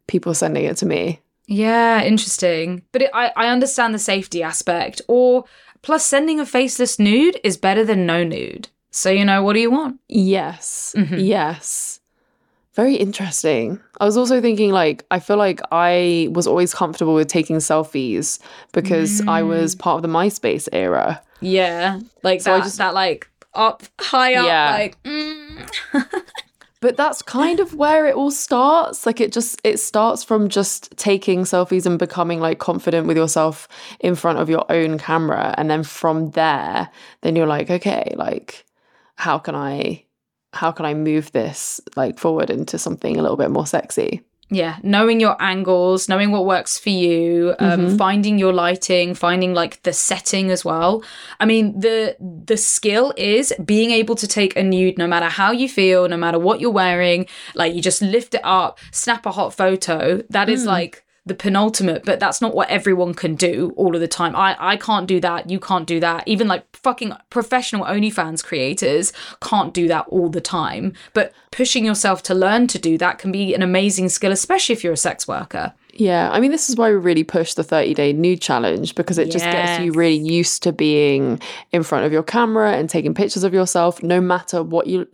people 0.07 0.33
sending 0.33 0.65
it 0.65 0.77
to 0.77 0.85
me. 0.85 1.19
Yeah, 1.47 2.03
interesting. 2.03 2.83
But 2.91 3.01
it, 3.03 3.11
I, 3.13 3.31
I 3.35 3.47
understand 3.47 3.93
the 3.93 3.99
safety 3.99 4.41
aspect. 4.43 5.01
Or 5.07 5.45
plus, 5.81 6.05
sending 6.05 6.39
a 6.39 6.45
faceless 6.45 6.97
nude 6.99 7.39
is 7.43 7.57
better 7.57 7.83
than 7.83 8.05
no 8.05 8.23
nude. 8.23 8.69
So 8.91 9.09
you 9.09 9.23
know, 9.25 9.41
what 9.43 9.53
do 9.53 9.59
you 9.59 9.71
want? 9.71 9.99
Yes, 10.09 10.93
Mhm. 10.97 11.17
yes. 11.25 11.99
Very 12.73 12.95
interesting. 12.95 13.79
I 13.99 14.05
was 14.05 14.15
also 14.15 14.39
thinking, 14.39 14.71
like, 14.71 15.05
I 15.11 15.19
feel 15.19 15.35
like 15.35 15.59
I 15.73 16.29
was 16.31 16.47
always 16.47 16.73
comfortable 16.73 17.13
with 17.13 17.27
taking 17.27 17.57
selfies 17.57 18.39
because 18.71 19.21
I 19.27 19.43
was 19.43 19.75
part 19.75 19.97
of 19.97 20.01
the 20.03 20.07
MySpace 20.07 20.69
era. 20.71 21.21
Yeah, 21.41 21.99
like 22.23 22.39
So 22.41 22.53
I 22.53 22.57
that. 22.57 22.63
just- 22.63 22.77
that 22.77 22.93
like 22.93 23.27
up 23.53 23.83
high 23.99 24.35
up, 24.35 24.45
Yeah. 24.45 24.71
like. 24.71 25.03
Mm. 25.03 25.69
But 26.81 26.97
that's 26.97 27.21
kind 27.21 27.59
of 27.59 27.75
where 27.75 28.07
it 28.07 28.15
all 28.15 28.31
starts. 28.31 29.05
Like, 29.05 29.21
it 29.21 29.31
just 29.31 29.61
it 29.63 29.79
starts 29.79 30.23
from 30.23 30.49
just 30.49 30.97
taking 30.97 31.41
selfies 31.43 31.85
and 31.85 31.99
becoming 31.99 32.39
like 32.39 32.57
confident 32.57 33.05
with 33.05 33.17
yourself 33.17 33.67
in 33.99 34.15
front 34.15 34.39
of 34.39 34.49
your 34.49 34.65
own 34.71 34.97
camera, 34.97 35.53
and 35.59 35.69
then 35.69 35.83
from 35.83 36.31
there, 36.31 36.89
then 37.21 37.35
you're 37.35 37.45
like, 37.45 37.69
okay, 37.69 38.15
like, 38.17 38.65
how 39.15 39.37
can 39.37 39.53
I, 39.53 40.05
how 40.53 40.71
can 40.71 40.87
I 40.87 40.95
move 40.95 41.31
this 41.33 41.79
like 41.95 42.17
forward 42.17 42.49
into 42.49 42.79
something 42.79 43.15
a 43.15 43.21
little 43.21 43.37
bit 43.37 43.51
more 43.51 43.67
sexy? 43.67 44.23
Yeah, 44.53 44.75
knowing 44.83 45.21
your 45.21 45.37
angles, 45.41 46.09
knowing 46.09 46.29
what 46.31 46.45
works 46.45 46.77
for 46.77 46.89
you, 46.89 47.55
um, 47.57 47.79
Mm-hmm. 47.79 47.95
finding 47.97 48.37
your 48.37 48.51
lighting, 48.51 49.13
finding 49.15 49.53
like 49.53 49.81
the 49.83 49.93
setting 49.93 50.51
as 50.51 50.65
well. 50.65 51.03
I 51.39 51.45
mean, 51.45 51.79
the 51.79 52.17
the 52.19 52.57
skill 52.57 53.13
is 53.15 53.53
being 53.63 53.91
able 53.91 54.15
to 54.15 54.27
take 54.27 54.57
a 54.57 54.63
nude, 54.63 54.97
no 54.97 55.07
matter 55.07 55.27
how 55.29 55.51
you 55.53 55.69
feel, 55.69 56.07
no 56.09 56.17
matter 56.17 56.37
what 56.37 56.59
you're 56.59 56.69
wearing. 56.83 57.27
Like 57.55 57.73
you 57.73 57.81
just 57.81 58.01
lift 58.01 58.33
it 58.35 58.41
up, 58.43 58.77
snap 58.91 59.25
a 59.25 59.31
hot 59.31 59.53
photo. 59.53 60.21
That 60.29 60.47
Mm. 60.49 60.53
is 60.53 60.65
like 60.65 61.03
the 61.25 61.35
penultimate, 61.35 62.03
but 62.03 62.19
that's 62.19 62.41
not 62.41 62.55
what 62.55 62.69
everyone 62.69 63.13
can 63.13 63.35
do 63.35 63.73
all 63.75 63.93
of 63.93 64.01
the 64.01 64.07
time. 64.07 64.35
I 64.35 64.55
I 64.59 64.75
can't 64.77 65.07
do 65.07 65.19
that. 65.19 65.49
You 65.49 65.59
can't 65.59 65.85
do 65.85 65.99
that. 65.99 66.27
Even 66.27 66.47
like 66.47 66.65
fucking 66.75 67.13
professional 67.29 67.85
OnlyFans 67.85 68.43
creators 68.43 69.13
can't 69.41 69.73
do 69.73 69.87
that 69.87 70.07
all 70.07 70.29
the 70.29 70.41
time. 70.41 70.93
But 71.13 71.31
pushing 71.51 71.85
yourself 71.85 72.23
to 72.23 72.33
learn 72.33 72.67
to 72.67 72.79
do 72.79 72.97
that 72.97 73.19
can 73.19 73.31
be 73.31 73.53
an 73.53 73.61
amazing 73.61 74.09
skill, 74.09 74.31
especially 74.31 74.73
if 74.73 74.83
you're 74.83 74.93
a 74.93 74.97
sex 74.97 75.27
worker. 75.27 75.73
Yeah, 75.93 76.29
I 76.31 76.39
mean, 76.39 76.51
this 76.51 76.69
is 76.69 76.77
why 76.77 76.89
we 76.89 76.95
really 76.95 77.23
push 77.23 77.53
the 77.53 77.63
30 77.63 77.93
day 77.93 78.13
nude 78.13 78.41
challenge 78.41 78.95
because 78.95 79.17
it 79.17 79.29
just 79.29 79.45
gets 79.45 79.83
you 79.83 79.91
really 79.91 80.17
used 80.17 80.63
to 80.63 80.71
being 80.71 81.39
in 81.71 81.83
front 81.83 82.05
of 82.05 82.13
your 82.13 82.23
camera 82.23 82.73
and 82.73 82.89
taking 82.89 83.13
pictures 83.13 83.43
of 83.43 83.53
yourself, 83.53 84.01
no 84.01 84.21
matter 84.21 84.63
what 84.63 84.87
you 84.87 85.07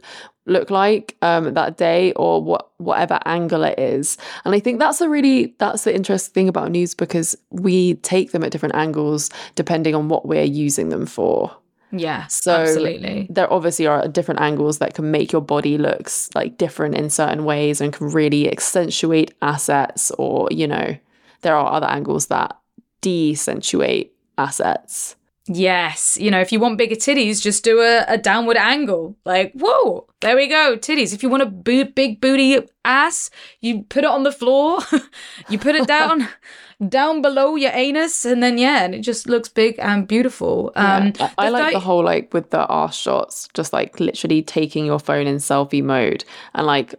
look 0.45 0.69
like 0.69 1.15
um, 1.21 1.53
that 1.53 1.77
day 1.77 2.13
or 2.13 2.41
what 2.41 2.69
whatever 2.77 3.19
angle 3.25 3.63
it 3.63 3.77
is. 3.77 4.17
And 4.45 4.55
I 4.55 4.59
think 4.59 4.79
that's 4.79 5.01
a 5.01 5.09
really 5.09 5.55
that's 5.59 5.83
the 5.83 5.93
interesting 5.93 6.33
thing 6.33 6.49
about 6.49 6.71
nudes 6.71 6.95
because 6.95 7.35
we 7.49 7.95
take 7.95 8.31
them 8.31 8.43
at 8.43 8.51
different 8.51 8.75
angles 8.75 9.29
depending 9.55 9.93
on 9.93 10.09
what 10.09 10.25
we're 10.25 10.43
using 10.43 10.89
them 10.89 11.05
for. 11.05 11.55
Yeah, 11.91 12.27
So 12.27 12.53
absolutely. 12.53 13.27
there 13.29 13.51
obviously 13.51 13.87
are 13.87 14.07
different 14.07 14.41
angles 14.41 14.79
that 14.79 14.93
can 14.93 15.09
make 15.11 15.31
your 15.31 15.41
body 15.41 15.77
looks 15.77 16.29
like 16.35 16.57
different 16.57 16.95
in 16.95 17.09
certain 17.09 17.45
ways 17.45 17.81
and 17.81 17.93
can 17.93 18.09
really 18.09 18.51
accentuate 18.51 19.33
assets 19.41 20.11
or, 20.17 20.49
you 20.51 20.67
know, 20.67 20.97
there 21.41 21.55
are 21.55 21.71
other 21.73 21.87
angles 21.87 22.27
that 22.27 22.57
decentuate 23.01 24.11
assets. 24.37 25.15
Yes, 25.49 26.17
you 26.19 26.29
know, 26.29 26.41
if 26.41 26.51
you 26.51 26.59
want 26.59 26.77
bigger 26.77 26.95
titties, 26.95 27.41
just 27.41 27.63
do 27.63 27.79
a, 27.79 28.03
a 28.09 28.17
downward 28.17 28.57
angle. 28.57 29.15
Like, 29.23 29.53
whoa, 29.53 30.05
there 30.19 30.35
we 30.35 30.47
go, 30.47 30.75
titties. 30.77 31.13
If 31.13 31.23
you 31.23 31.29
want 31.29 31.43
a 31.43 31.45
bo- 31.45 31.85
big 31.85 32.19
booty 32.19 32.59
ass, 32.83 33.29
you 33.61 33.83
put 33.83 34.03
it 34.03 34.09
on 34.09 34.23
the 34.23 34.31
floor, 34.33 34.79
you 35.49 35.57
put 35.57 35.75
it 35.75 35.87
down, 35.87 36.27
down 36.89 37.21
below 37.21 37.55
your 37.55 37.71
anus, 37.73 38.25
and 38.25 38.41
then 38.43 38.57
yeah, 38.57 38.83
and 38.83 38.93
it 38.93 38.99
just 39.01 39.27
looks 39.27 39.49
big 39.49 39.75
and 39.79 40.07
beautiful. 40.07 40.71
Um, 40.75 41.13
Yeah, 41.19 41.31
I, 41.37 41.45
I 41.47 41.49
like 41.49 41.73
the 41.73 41.79
whole 41.79 42.03
like 42.03 42.33
with 42.33 42.49
the 42.51 42.65
arse 42.67 42.95
shots, 42.95 43.49
just 43.53 43.73
like 43.73 43.99
literally 43.99 44.41
taking 44.43 44.85
your 44.85 44.99
phone 44.99 45.27
in 45.27 45.37
selfie 45.37 45.83
mode 45.83 46.23
and 46.53 46.67
like 46.67 46.93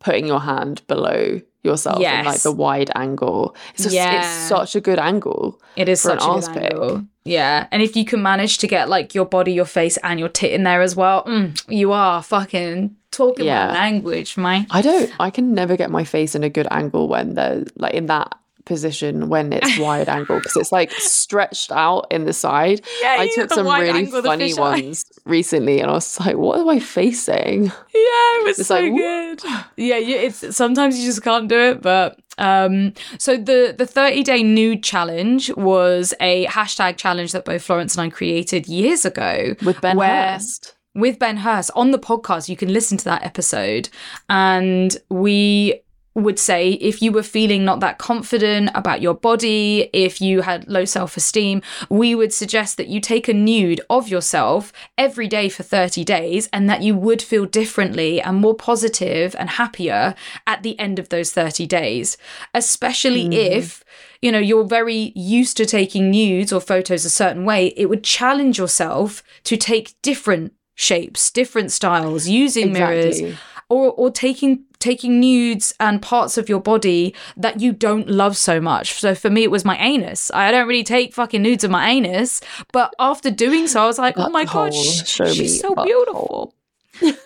putting 0.00 0.26
your 0.26 0.40
hand 0.40 0.82
below 0.86 1.40
yourself 1.62 1.98
in 2.00 2.24
like 2.26 2.42
the 2.42 2.52
wide 2.52 2.90
angle. 2.94 3.54
It's 3.74 3.84
just 3.84 3.94
Yeah. 3.94 4.18
it's 4.18 4.48
such 4.48 4.74
a 4.76 4.80
good 4.80 4.98
angle. 4.98 5.60
It 5.76 5.88
is 5.88 6.02
for 6.02 6.10
an 6.12 6.20
such 6.20 6.48
a 6.48 6.52
good 6.60 6.72
angle. 6.72 7.04
Yeah, 7.24 7.68
and 7.70 7.82
if 7.82 7.96
you 7.96 8.04
can 8.04 8.20
manage 8.22 8.58
to 8.58 8.66
get 8.66 8.88
like 8.90 9.14
your 9.14 9.24
body, 9.24 9.52
your 9.52 9.64
face, 9.64 9.96
and 9.98 10.20
your 10.20 10.28
tit 10.28 10.52
in 10.52 10.64
there 10.64 10.82
as 10.82 10.94
well, 10.94 11.24
mm, 11.24 11.58
you 11.68 11.92
are 11.92 12.22
fucking 12.22 12.96
talking 13.12 13.46
Yeah. 13.46 13.68
my 13.68 13.72
language, 13.74 14.36
mate. 14.36 14.66
I 14.70 14.82
don't. 14.82 15.10
I 15.18 15.30
can 15.30 15.54
never 15.54 15.76
get 15.76 15.90
my 15.90 16.04
face 16.04 16.34
in 16.34 16.42
a 16.44 16.50
good 16.50 16.66
angle 16.70 17.08
when 17.08 17.32
they're 17.34 17.64
like 17.76 17.94
in 17.94 18.06
that 18.06 18.34
position 18.64 19.28
when 19.28 19.52
it's 19.52 19.78
wide 19.78 20.08
angle 20.08 20.36
because 20.38 20.56
it's 20.56 20.72
like 20.72 20.90
stretched 20.92 21.70
out 21.72 22.06
in 22.10 22.24
the 22.24 22.32
side. 22.32 22.80
Yeah, 23.02 23.16
I 23.20 23.28
took 23.34 23.50
some 23.52 23.66
really 23.66 24.06
funny 24.06 24.48
fish 24.50 24.58
eye. 24.58 24.60
ones 24.60 25.04
recently, 25.24 25.80
and 25.80 25.90
I 25.90 25.94
was 25.94 26.18
like, 26.20 26.36
"What 26.36 26.60
am 26.60 26.68
I 26.68 26.78
facing?" 26.80 27.64
Yeah, 27.64 27.70
it 27.94 28.44
was 28.44 28.58
It's 28.58 28.68
so 28.68 28.80
like, 28.80 28.92
good. 28.94 29.42
Yeah, 29.76 29.98
you, 29.98 30.16
it's 30.16 30.56
sometimes 30.56 30.98
you 30.98 31.06
just 31.06 31.22
can't 31.22 31.48
do 31.48 31.58
it, 31.58 31.82
but 31.82 32.18
um 32.36 32.92
so 33.18 33.36
the 33.36 33.72
the 33.78 33.86
30 33.86 34.24
day 34.24 34.42
nude 34.42 34.82
challenge 34.82 35.54
was 35.56 36.12
a 36.18 36.46
hashtag 36.46 36.96
challenge 36.96 37.30
that 37.30 37.44
both 37.44 37.62
Florence 37.62 37.94
and 37.96 38.02
I 38.02 38.10
created 38.10 38.66
years 38.66 39.04
ago 39.04 39.54
With 39.64 39.80
Ben 39.80 39.96
Hurst. 39.98 40.74
with 40.96 41.20
Ben 41.20 41.36
Hurst 41.36 41.70
on 41.76 41.92
the 41.92 41.98
podcast. 41.98 42.48
You 42.48 42.56
can 42.56 42.72
listen 42.72 42.98
to 42.98 43.04
that 43.04 43.22
episode. 43.24 43.88
And 44.28 44.96
we 45.10 45.80
would 46.14 46.38
say 46.38 46.72
if 46.72 47.02
you 47.02 47.10
were 47.10 47.22
feeling 47.22 47.64
not 47.64 47.80
that 47.80 47.98
confident 47.98 48.70
about 48.74 49.02
your 49.02 49.14
body, 49.14 49.90
if 49.92 50.20
you 50.20 50.42
had 50.42 50.68
low 50.68 50.84
self 50.84 51.16
esteem, 51.16 51.62
we 51.88 52.14
would 52.14 52.32
suggest 52.32 52.76
that 52.76 52.88
you 52.88 53.00
take 53.00 53.28
a 53.28 53.34
nude 53.34 53.80
of 53.90 54.08
yourself 54.08 54.72
every 54.96 55.26
day 55.26 55.48
for 55.48 55.62
30 55.62 56.04
days 56.04 56.48
and 56.52 56.70
that 56.70 56.82
you 56.82 56.94
would 56.94 57.20
feel 57.20 57.46
differently 57.46 58.20
and 58.20 58.38
more 58.38 58.54
positive 58.54 59.34
and 59.38 59.50
happier 59.50 60.14
at 60.46 60.62
the 60.62 60.78
end 60.78 60.98
of 60.98 61.08
those 61.08 61.32
30 61.32 61.66
days, 61.66 62.16
especially 62.54 63.28
mm. 63.28 63.34
if 63.34 63.84
you 64.22 64.32
know 64.32 64.38
you're 64.38 64.64
very 64.64 65.12
used 65.14 65.56
to 65.56 65.66
taking 65.66 66.10
nudes 66.10 66.52
or 66.52 66.60
photos 66.60 67.04
a 67.04 67.10
certain 67.10 67.44
way 67.44 67.66
it 67.76 67.90
would 67.90 68.02
challenge 68.02 68.56
yourself 68.56 69.22
to 69.42 69.54
take 69.56 70.00
different 70.00 70.54
shapes 70.74 71.30
different 71.30 71.70
styles 71.70 72.26
using 72.26 72.72
mirrors 72.72 73.20
or 73.68 73.92
or 73.92 74.10
taking 74.10 74.64
taking 74.90 75.12
nudes 75.20 75.66
and 75.80 75.94
parts 76.12 76.34
of 76.40 76.48
your 76.52 76.60
body 76.72 77.02
that 77.44 77.60
you 77.64 77.70
don't 77.86 78.06
love 78.22 78.34
so 78.48 78.60
much. 78.60 78.86
So 79.04 79.14
for 79.22 79.30
me 79.30 79.42
it 79.48 79.50
was 79.50 79.64
my 79.64 79.76
anus. 79.92 80.30
I 80.34 80.50
don't 80.52 80.68
really 80.68 80.84
take 80.96 81.14
fucking 81.14 81.42
nudes 81.42 81.64
of 81.64 81.70
my 81.70 81.84
anus, 81.96 82.40
but 82.72 82.88
after 82.98 83.30
doing 83.30 83.66
so 83.68 83.76
I 83.84 83.86
was 83.92 83.98
like, 83.98 84.16
"Oh 84.18 84.30
my 84.38 84.44
god, 84.44 84.72
sh- 84.74 85.04
she's 85.34 85.60
so 85.60 85.74
beautiful." 85.88 86.54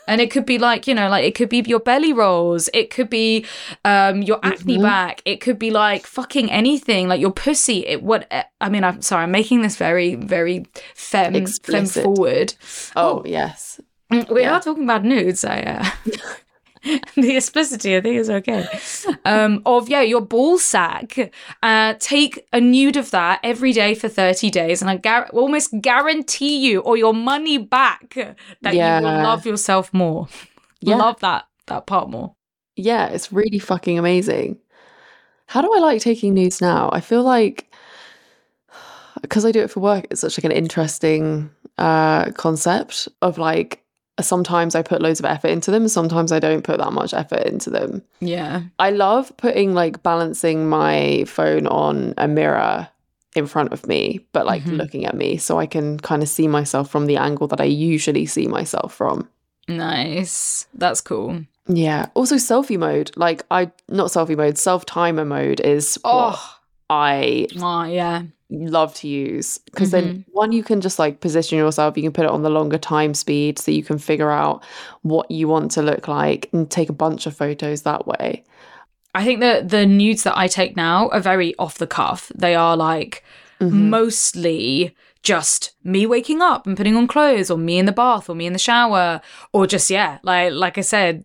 and 0.08 0.18
it 0.24 0.30
could 0.30 0.46
be 0.46 0.56
like 0.58 0.86
you 0.88 0.94
know 0.94 1.08
like 1.10 1.24
it 1.30 1.34
could 1.34 1.50
be 1.50 1.58
your 1.66 1.78
belly 1.88 2.12
rolls 2.14 2.70
it 2.72 2.88
could 2.94 3.10
be 3.10 3.44
um 3.84 4.22
your 4.22 4.38
acne 4.42 4.74
Mm-hmm. 4.76 4.82
back 4.82 5.20
it 5.26 5.42
could 5.44 5.58
be 5.58 5.70
like 5.70 6.06
fucking 6.06 6.50
anything 6.50 7.06
like 7.06 7.20
your 7.20 7.32
pussy 7.44 7.84
it 7.86 8.02
what 8.02 8.26
i 8.62 8.68
mean 8.70 8.82
i'm 8.82 9.02
sorry 9.02 9.24
i'm 9.24 9.30
making 9.40 9.60
this 9.60 9.76
very 9.76 10.14
very 10.14 10.64
femme 10.94 11.34
femme 11.34 11.42
Explicit. 11.42 12.02
forward 12.04 12.54
Oh, 12.96 13.22
yes. 13.26 13.78
Mm, 14.10 14.24
we 14.34 14.40
Yeah. 14.40 14.54
are 14.56 14.62
talking 14.62 14.84
about 14.88 15.04
nudes 15.04 15.44
i 15.44 15.60
uh 15.60 15.84
the 17.16 17.36
explicitity 17.36 17.96
i 17.96 18.00
think 18.00 18.16
is 18.16 18.30
okay 18.30 18.66
um 19.24 19.62
of 19.66 19.88
yeah 19.88 20.00
your 20.02 20.20
ball 20.20 20.58
sack 20.58 21.32
uh 21.62 21.94
take 21.98 22.46
a 22.52 22.60
nude 22.60 22.96
of 22.96 23.10
that 23.10 23.40
every 23.42 23.72
day 23.72 23.94
for 23.94 24.08
30 24.08 24.50
days 24.50 24.80
and 24.82 24.90
i 24.90 24.96
gar- 24.96 25.28
almost 25.32 25.72
guarantee 25.80 26.58
you 26.58 26.80
or 26.80 26.96
your 26.96 27.14
money 27.14 27.58
back 27.58 28.14
that 28.62 28.74
you 28.74 29.02
will 29.04 29.22
love 29.22 29.44
yourself 29.46 29.92
more 29.92 30.28
Yeah. 30.80 30.96
love 30.96 31.20
that 31.20 31.46
that 31.66 31.86
part 31.86 32.08
more 32.10 32.34
Yeah, 32.76 33.08
it's 33.08 33.32
really 33.32 33.58
fucking 33.58 33.98
amazing. 33.98 34.56
How 35.46 35.60
do 35.62 35.72
I 35.74 35.80
like 35.80 36.00
taking 36.00 36.32
nudes 36.34 36.60
now? 36.60 36.88
I 36.92 37.00
feel 37.00 37.22
like 37.24 37.66
because 39.22 39.44
I 39.44 39.52
do 39.52 39.60
it 39.60 39.70
for 39.70 39.80
work, 39.80 40.06
it's 40.10 40.20
such 40.20 40.38
like 40.38 40.44
an 40.44 40.52
interesting 40.52 41.50
uh 41.76 42.30
concept 42.32 43.08
of 43.22 43.38
like 43.38 43.84
sometimes 44.24 44.74
I 44.74 44.82
put 44.82 45.02
loads 45.02 45.20
of 45.20 45.26
effort 45.26 45.48
into 45.48 45.70
them, 45.70 45.88
sometimes 45.88 46.32
I 46.32 46.38
don't 46.38 46.62
put 46.64 46.78
that 46.78 46.92
much 46.92 47.12
effort 47.14 47.42
into 47.46 47.70
them. 47.70 48.02
yeah 48.20 48.62
I 48.78 48.90
love 48.90 49.36
putting 49.36 49.74
like 49.74 50.02
balancing 50.02 50.68
my 50.68 51.24
phone 51.26 51.66
on 51.66 52.14
a 52.18 52.26
mirror 52.28 52.88
in 53.36 53.46
front 53.46 53.72
of 53.72 53.86
me, 53.86 54.26
but 54.32 54.46
like 54.46 54.64
Mhm. 54.64 54.76
looking 54.78 55.04
at 55.06 55.14
me 55.14 55.36
so 55.36 55.58
I 55.58 55.66
can 55.66 55.98
kind 56.00 56.22
of 56.22 56.28
see 56.28 56.48
myself 56.48 56.90
from 56.90 57.06
the 57.06 57.16
angle 57.18 57.46
that 57.48 57.60
I 57.60 57.64
usually 57.64 58.26
see 58.26 58.46
myself 58.48 58.94
from. 58.94 59.28
nice 59.68 60.66
that's 60.74 61.00
cool 61.00 61.44
Yeah. 61.70 62.06
Also 62.14 62.36
selfie 62.36 62.78
mode. 62.78 63.10
Like 63.16 63.44
I 63.50 63.70
not 63.88 64.08
selfie 64.08 64.36
mode, 64.36 64.56
self 64.56 64.86
timer 64.86 65.26
mode 65.26 65.60
is 65.60 65.98
oh 66.02 66.40
I 66.88 67.46
oh 67.60 67.84
yeah 67.84 68.22
love 68.50 68.94
to 68.94 69.08
use. 69.08 69.58
Because 69.58 69.90
then 69.90 70.24
one 70.32 70.52
you 70.52 70.62
can 70.62 70.80
just 70.80 70.98
like 70.98 71.20
position 71.20 71.58
yourself, 71.58 71.96
you 71.96 72.02
can 72.02 72.12
put 72.12 72.24
it 72.24 72.30
on 72.30 72.42
the 72.42 72.50
longer 72.50 72.78
time 72.78 73.14
speed 73.14 73.58
so 73.58 73.70
you 73.70 73.82
can 73.82 73.98
figure 73.98 74.30
out 74.30 74.64
what 75.02 75.30
you 75.30 75.48
want 75.48 75.70
to 75.72 75.82
look 75.82 76.08
like 76.08 76.48
and 76.52 76.70
take 76.70 76.88
a 76.88 76.94
bunch 76.94 77.26
of 77.26 77.36
photos 77.36 77.82
that 77.82 78.06
way. 78.06 78.44
I 79.14 79.24
think 79.24 79.40
that 79.40 79.70
the 79.70 79.86
nudes 79.86 80.22
that 80.24 80.36
I 80.36 80.48
take 80.48 80.76
now 80.76 81.08
are 81.08 81.20
very 81.20 81.54
off 81.58 81.78
the 81.78 81.86
cuff. 81.86 82.30
They 82.34 82.54
are 82.54 82.76
like 82.76 83.24
Mm-hmm. 83.60 83.90
mostly 83.90 84.94
just 85.24 85.72
me 85.82 86.06
waking 86.06 86.40
up 86.40 86.64
and 86.64 86.76
putting 86.76 86.96
on 86.96 87.08
clothes 87.08 87.50
or 87.50 87.58
me 87.58 87.76
in 87.78 87.86
the 87.86 87.92
bath 87.92 88.30
or 88.30 88.36
me 88.36 88.46
in 88.46 88.52
the 88.52 88.58
shower 88.58 89.20
or 89.52 89.66
just 89.66 89.90
yeah, 89.90 90.18
like 90.22 90.52
like 90.52 90.78
I 90.78 90.82
said 90.82 91.24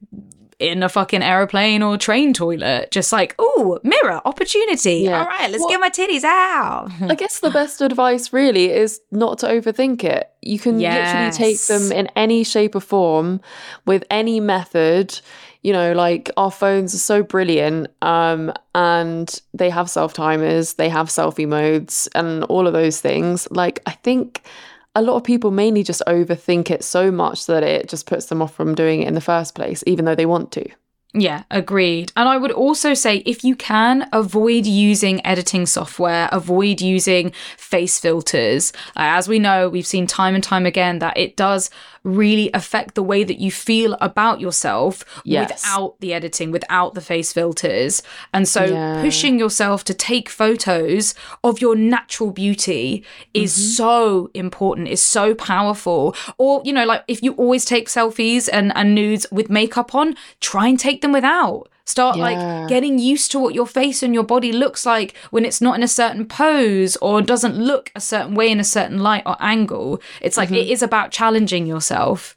in 0.63 0.81
a 0.83 0.89
fucking 0.89 1.21
aeroplane 1.21 1.83
or 1.83 1.97
train 1.97 2.33
toilet. 2.33 2.89
Just 2.91 3.11
like, 3.11 3.35
oh, 3.37 3.79
mirror, 3.83 4.21
opportunity. 4.25 4.99
Yeah. 4.99 5.19
All 5.19 5.27
right, 5.27 5.49
let's 5.51 5.59
Well- 5.61 5.69
get 5.69 5.79
my 5.79 5.89
titties 5.89 6.23
out. 6.23 6.89
I 7.01 7.15
guess 7.15 7.39
the 7.39 7.49
best 7.51 7.81
advice 7.81 8.31
really 8.33 8.71
is 8.71 9.01
not 9.11 9.39
to 9.39 9.47
overthink 9.47 10.03
it. 10.03 10.29
You 10.41 10.59
can 10.59 10.79
literally 10.79 11.31
take 11.31 11.59
them 11.67 11.91
in 11.91 12.07
any 12.15 12.43
shape 12.43 12.75
or 12.75 12.79
form 12.81 13.41
with 13.85 14.03
any 14.09 14.39
method. 14.39 15.19
You 15.61 15.71
know, 15.71 15.93
like 15.93 16.29
our 16.35 16.51
phones 16.51 16.93
are 16.93 16.97
so 16.97 17.23
brilliant, 17.23 17.87
um, 18.01 18.51
and 18.75 19.39
they 19.53 19.69
have 19.69 19.89
self 19.89 20.13
timers, 20.13 20.73
they 20.73 20.89
have 20.89 21.07
selfie 21.07 21.47
modes, 21.47 22.09
and 22.15 22.43
all 22.45 22.67
of 22.67 22.73
those 22.73 22.99
things. 22.99 23.47
Like, 23.49 23.81
I 23.85 23.91
think 23.91 24.41
a 24.95 25.01
lot 25.01 25.15
of 25.15 25.23
people 25.23 25.51
mainly 25.51 25.83
just 25.83 26.03
overthink 26.07 26.69
it 26.69 26.83
so 26.83 27.11
much 27.11 27.45
that 27.47 27.63
it 27.63 27.89
just 27.89 28.05
puts 28.05 28.27
them 28.27 28.41
off 28.41 28.53
from 28.53 28.75
doing 28.75 29.01
it 29.01 29.07
in 29.07 29.13
the 29.13 29.21
first 29.21 29.55
place, 29.55 29.83
even 29.87 30.05
though 30.05 30.15
they 30.15 30.25
want 30.25 30.51
to. 30.51 30.65
Yeah, 31.15 31.43
agreed. 31.51 32.11
And 32.15 32.27
I 32.27 32.37
would 32.37 32.51
also 32.51 32.95
say 32.95 33.17
if 33.17 33.43
you 33.43 33.55
can, 33.55 34.09
avoid 34.11 34.65
using 34.65 35.23
editing 35.23 35.67
software, 35.67 36.27
avoid 36.31 36.81
using 36.81 37.31
face 37.55 37.99
filters. 37.99 38.73
As 38.95 39.27
we 39.27 39.37
know, 39.37 39.69
we've 39.69 39.85
seen 39.85 40.07
time 40.07 40.33
and 40.33 40.43
time 40.43 40.65
again 40.65 40.97
that 40.99 41.15
it 41.15 41.37
does 41.37 41.69
really 42.03 42.49
affect 42.53 42.95
the 42.95 43.03
way 43.03 43.23
that 43.23 43.39
you 43.39 43.49
feel 43.51 43.95
about 44.01 44.41
yourself 44.41 45.03
Yes. 45.23 45.49
without 45.63 45.99
the 46.01 46.13
editing, 46.13 46.51
without 46.51 46.93
the 46.95 47.01
face 47.01 47.31
filters. 47.31 48.01
And 48.33 48.47
so 48.47 48.65
Yeah. 48.65 49.01
pushing 49.01 49.39
yourself 49.39 49.83
to 49.85 49.93
take 49.93 50.29
photos 50.29 51.15
of 51.43 51.61
your 51.61 51.75
natural 51.75 52.31
beauty 52.31 53.03
is 53.33 53.53
Mm-hmm. 53.53 53.61
so 53.83 54.29
important, 54.33 54.87
is 54.89 55.01
so 55.01 55.33
powerful. 55.33 56.15
Or, 56.37 56.61
you 56.65 56.73
know, 56.73 56.85
like 56.85 57.03
if 57.07 57.23
you 57.23 57.33
always 57.33 57.65
take 57.65 57.87
selfies 57.87 58.49
and, 58.51 58.71
and 58.75 58.93
nudes 58.95 59.25
with 59.31 59.49
makeup 59.49 59.95
on, 59.95 60.15
try 60.41 60.67
and 60.67 60.79
take 60.79 61.01
them 61.01 61.13
without. 61.13 61.69
Start 61.85 62.15
Yeah. 62.17 62.23
like 62.23 62.69
getting 62.69 62.97
used 62.97 63.31
to 63.33 63.39
what 63.39 63.53
your 63.53 63.67
face 63.67 64.01
and 64.03 64.13
your 64.13 64.23
body 64.23 64.51
looks 64.53 64.85
like 64.85 65.15
when 65.31 65.43
it's 65.43 65.59
not 65.61 65.75
in 65.75 65.83
a 65.83 65.87
certain 65.87 66.25
pose 66.25 66.95
or 66.97 67.21
doesn't 67.21 67.57
look 67.57 67.91
a 67.95 67.99
certain 67.99 68.35
way 68.35 68.49
in 68.49 68.59
a 68.59 68.63
certain 68.63 68.99
light 68.99 69.23
or 69.25 69.35
angle. 69.39 70.01
It's 70.21 70.37
like 70.37 70.47
Mm-hmm. 70.49 70.55
it 70.55 70.69
is 70.69 70.81
about 70.81 71.11
challenging 71.11 71.65
yourself. 71.67 72.35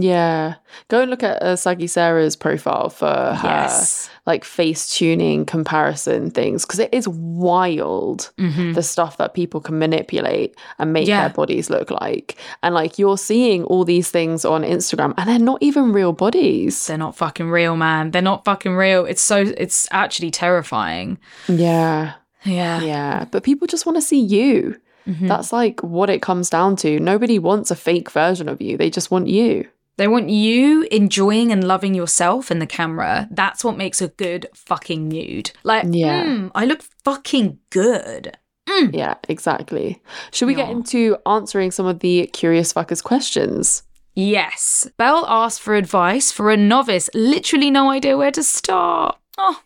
Yeah. 0.00 0.54
Go 0.88 1.00
and 1.00 1.10
look 1.10 1.22
at 1.22 1.42
uh, 1.42 1.56
Saggy 1.56 1.86
Sarah's 1.88 2.36
profile 2.36 2.88
for 2.90 3.06
her 3.06 3.40
Yes. 3.42 4.08
like 4.26 4.44
face 4.44 4.94
tuning 4.94 5.44
comparison 5.44 6.30
things 6.30 6.64
because 6.64 6.78
it 6.78 6.90
is 6.92 7.08
wild 7.08 8.30
the 8.36 8.82
stuff 8.82 9.16
that 9.16 9.34
people 9.34 9.60
can 9.60 9.78
manipulate 9.78 10.54
and 10.78 10.92
make 10.92 11.04
Mm-hmm. 11.04 11.10
Yeah. 11.10 11.28
their 11.28 11.34
bodies 11.34 11.70
look 11.70 11.90
like. 11.90 12.36
And 12.62 12.74
like 12.74 12.98
you're 12.98 13.18
seeing 13.18 13.64
all 13.64 13.84
these 13.84 14.10
things 14.10 14.44
on 14.44 14.62
Instagram 14.62 15.14
and 15.16 15.28
they're 15.28 15.38
not 15.38 15.62
even 15.62 15.92
real 15.92 16.12
bodies. 16.12 16.86
They're 16.86 16.98
not 16.98 17.16
fucking 17.16 17.50
real, 17.50 17.76
man. 17.76 18.10
They're 18.12 18.22
not 18.22 18.44
fucking 18.44 18.74
real. 18.76 19.04
It's 19.06 19.22
so 19.22 19.38
it's 19.56 19.88
actually 19.90 20.30
terrifying. 20.30 21.18
Yeah. 21.48 22.12
Yeah. 22.44 22.80
Yeah. 22.82 23.24
But 23.30 23.42
people 23.42 23.66
just 23.66 23.86
want 23.86 23.96
to 23.96 24.02
see 24.02 24.20
you. 24.20 24.78
Mm-hmm. 25.08 25.26
That's 25.26 25.52
like 25.54 25.80
what 25.82 26.10
it 26.10 26.20
comes 26.20 26.50
down 26.50 26.76
to. 26.76 27.00
Nobody 27.00 27.38
wants 27.38 27.70
a 27.70 27.74
fake 27.76 28.10
version 28.10 28.46
of 28.46 28.60
you. 28.60 28.76
They 28.76 28.90
just 28.90 29.10
want 29.10 29.26
you. 29.28 29.66
They 29.98 30.08
want 30.08 30.30
you 30.30 30.86
enjoying 30.90 31.52
and 31.52 31.62
loving 31.62 31.92
yourself 31.92 32.50
in 32.50 32.60
the 32.60 32.66
camera. 32.66 33.28
That's 33.30 33.62
what 33.64 33.76
makes 33.76 34.00
a 34.00 34.08
good 34.08 34.46
fucking 34.54 35.08
nude. 35.08 35.50
Like, 35.64 35.86
Yeah. 35.90 36.24
mm, 36.24 36.50
I 36.54 36.64
look 36.64 36.82
fucking 37.04 37.58
good. 37.70 38.38
Mm. 38.68 38.94
Yeah, 38.94 39.14
exactly. 39.28 40.00
Should 40.30 40.46
we 40.46 40.54
get 40.54 40.70
into 40.70 41.16
answering 41.26 41.70
some 41.70 41.86
of 41.86 42.00
the 42.00 42.28
curious 42.32 42.72
fuckers 42.72 43.02
questions? 43.02 43.82
Yes. 44.14 44.88
Belle 44.98 45.24
asked 45.28 45.60
for 45.60 45.74
advice 45.74 46.30
for 46.32 46.50
a 46.50 46.56
novice. 46.56 47.08
Literally 47.14 47.70
no 47.70 47.90
idea 47.90 48.16
where 48.16 48.30
to 48.32 48.42
start. 48.42 49.16
Oh. 49.36 49.60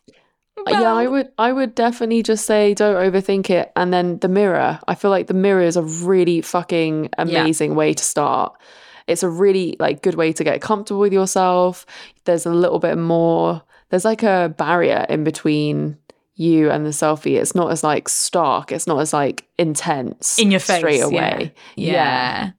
Yeah, 0.68 0.92
I 0.94 1.06
would 1.08 1.30
I 1.38 1.52
would 1.52 1.74
definitely 1.74 2.22
just 2.22 2.46
say 2.46 2.72
don't 2.74 2.94
overthink 2.94 3.50
it 3.50 3.72
and 3.74 3.92
then 3.92 4.18
the 4.18 4.28
mirror. 4.28 4.78
I 4.86 4.94
feel 4.94 5.10
like 5.10 5.26
the 5.26 5.34
mirror 5.34 5.62
is 5.62 5.76
a 5.76 5.82
really 5.82 6.40
fucking 6.40 7.08
amazing 7.18 7.74
way 7.74 7.94
to 7.94 8.04
start. 8.04 8.54
It's 9.06 9.22
a 9.22 9.28
really 9.28 9.76
like 9.78 10.02
good 10.02 10.14
way 10.14 10.32
to 10.32 10.44
get 10.44 10.60
comfortable 10.60 11.00
with 11.00 11.12
yourself. 11.12 11.86
There's 12.24 12.46
a 12.46 12.50
little 12.50 12.78
bit 12.78 12.98
more 12.98 13.62
there's 13.92 14.06
like 14.06 14.22
a 14.22 14.54
barrier 14.56 15.04
in 15.10 15.22
between 15.22 15.98
you 16.34 16.70
and 16.70 16.86
the 16.86 16.90
selfie. 16.90 17.38
It's 17.38 17.54
not 17.54 17.70
as 17.70 17.84
like 17.84 18.08
stark, 18.08 18.72
it's 18.72 18.86
not 18.86 18.98
as 19.00 19.12
like 19.12 19.46
intense 19.58 20.38
in 20.38 20.50
your 20.50 20.60
face 20.60 20.78
straight 20.78 20.98
yeah. 20.98 21.04
away. 21.04 21.54
Yeah. 21.76 22.50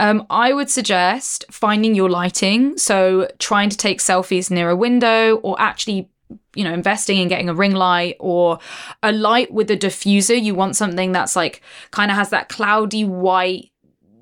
Um, 0.00 0.24
I 0.30 0.52
would 0.52 0.70
suggest 0.70 1.44
finding 1.50 1.96
your 1.96 2.08
lighting. 2.08 2.78
So 2.78 3.28
trying 3.40 3.70
to 3.70 3.76
take 3.76 3.98
selfies 3.98 4.52
near 4.52 4.70
a 4.70 4.76
window 4.76 5.38
or 5.38 5.60
actually 5.60 6.08
you 6.54 6.62
know 6.62 6.72
investing 6.72 7.18
in 7.18 7.26
getting 7.26 7.48
a 7.48 7.54
ring 7.54 7.74
light 7.74 8.16
or 8.20 8.58
a 9.02 9.12
light 9.12 9.50
with 9.50 9.70
a 9.70 9.76
diffuser 9.76 10.40
you 10.40 10.54
want 10.54 10.76
something 10.76 11.10
that's 11.12 11.34
like 11.34 11.62
kind 11.90 12.10
of 12.10 12.18
has 12.18 12.28
that 12.30 12.50
cloudy 12.50 13.02
white 13.02 13.70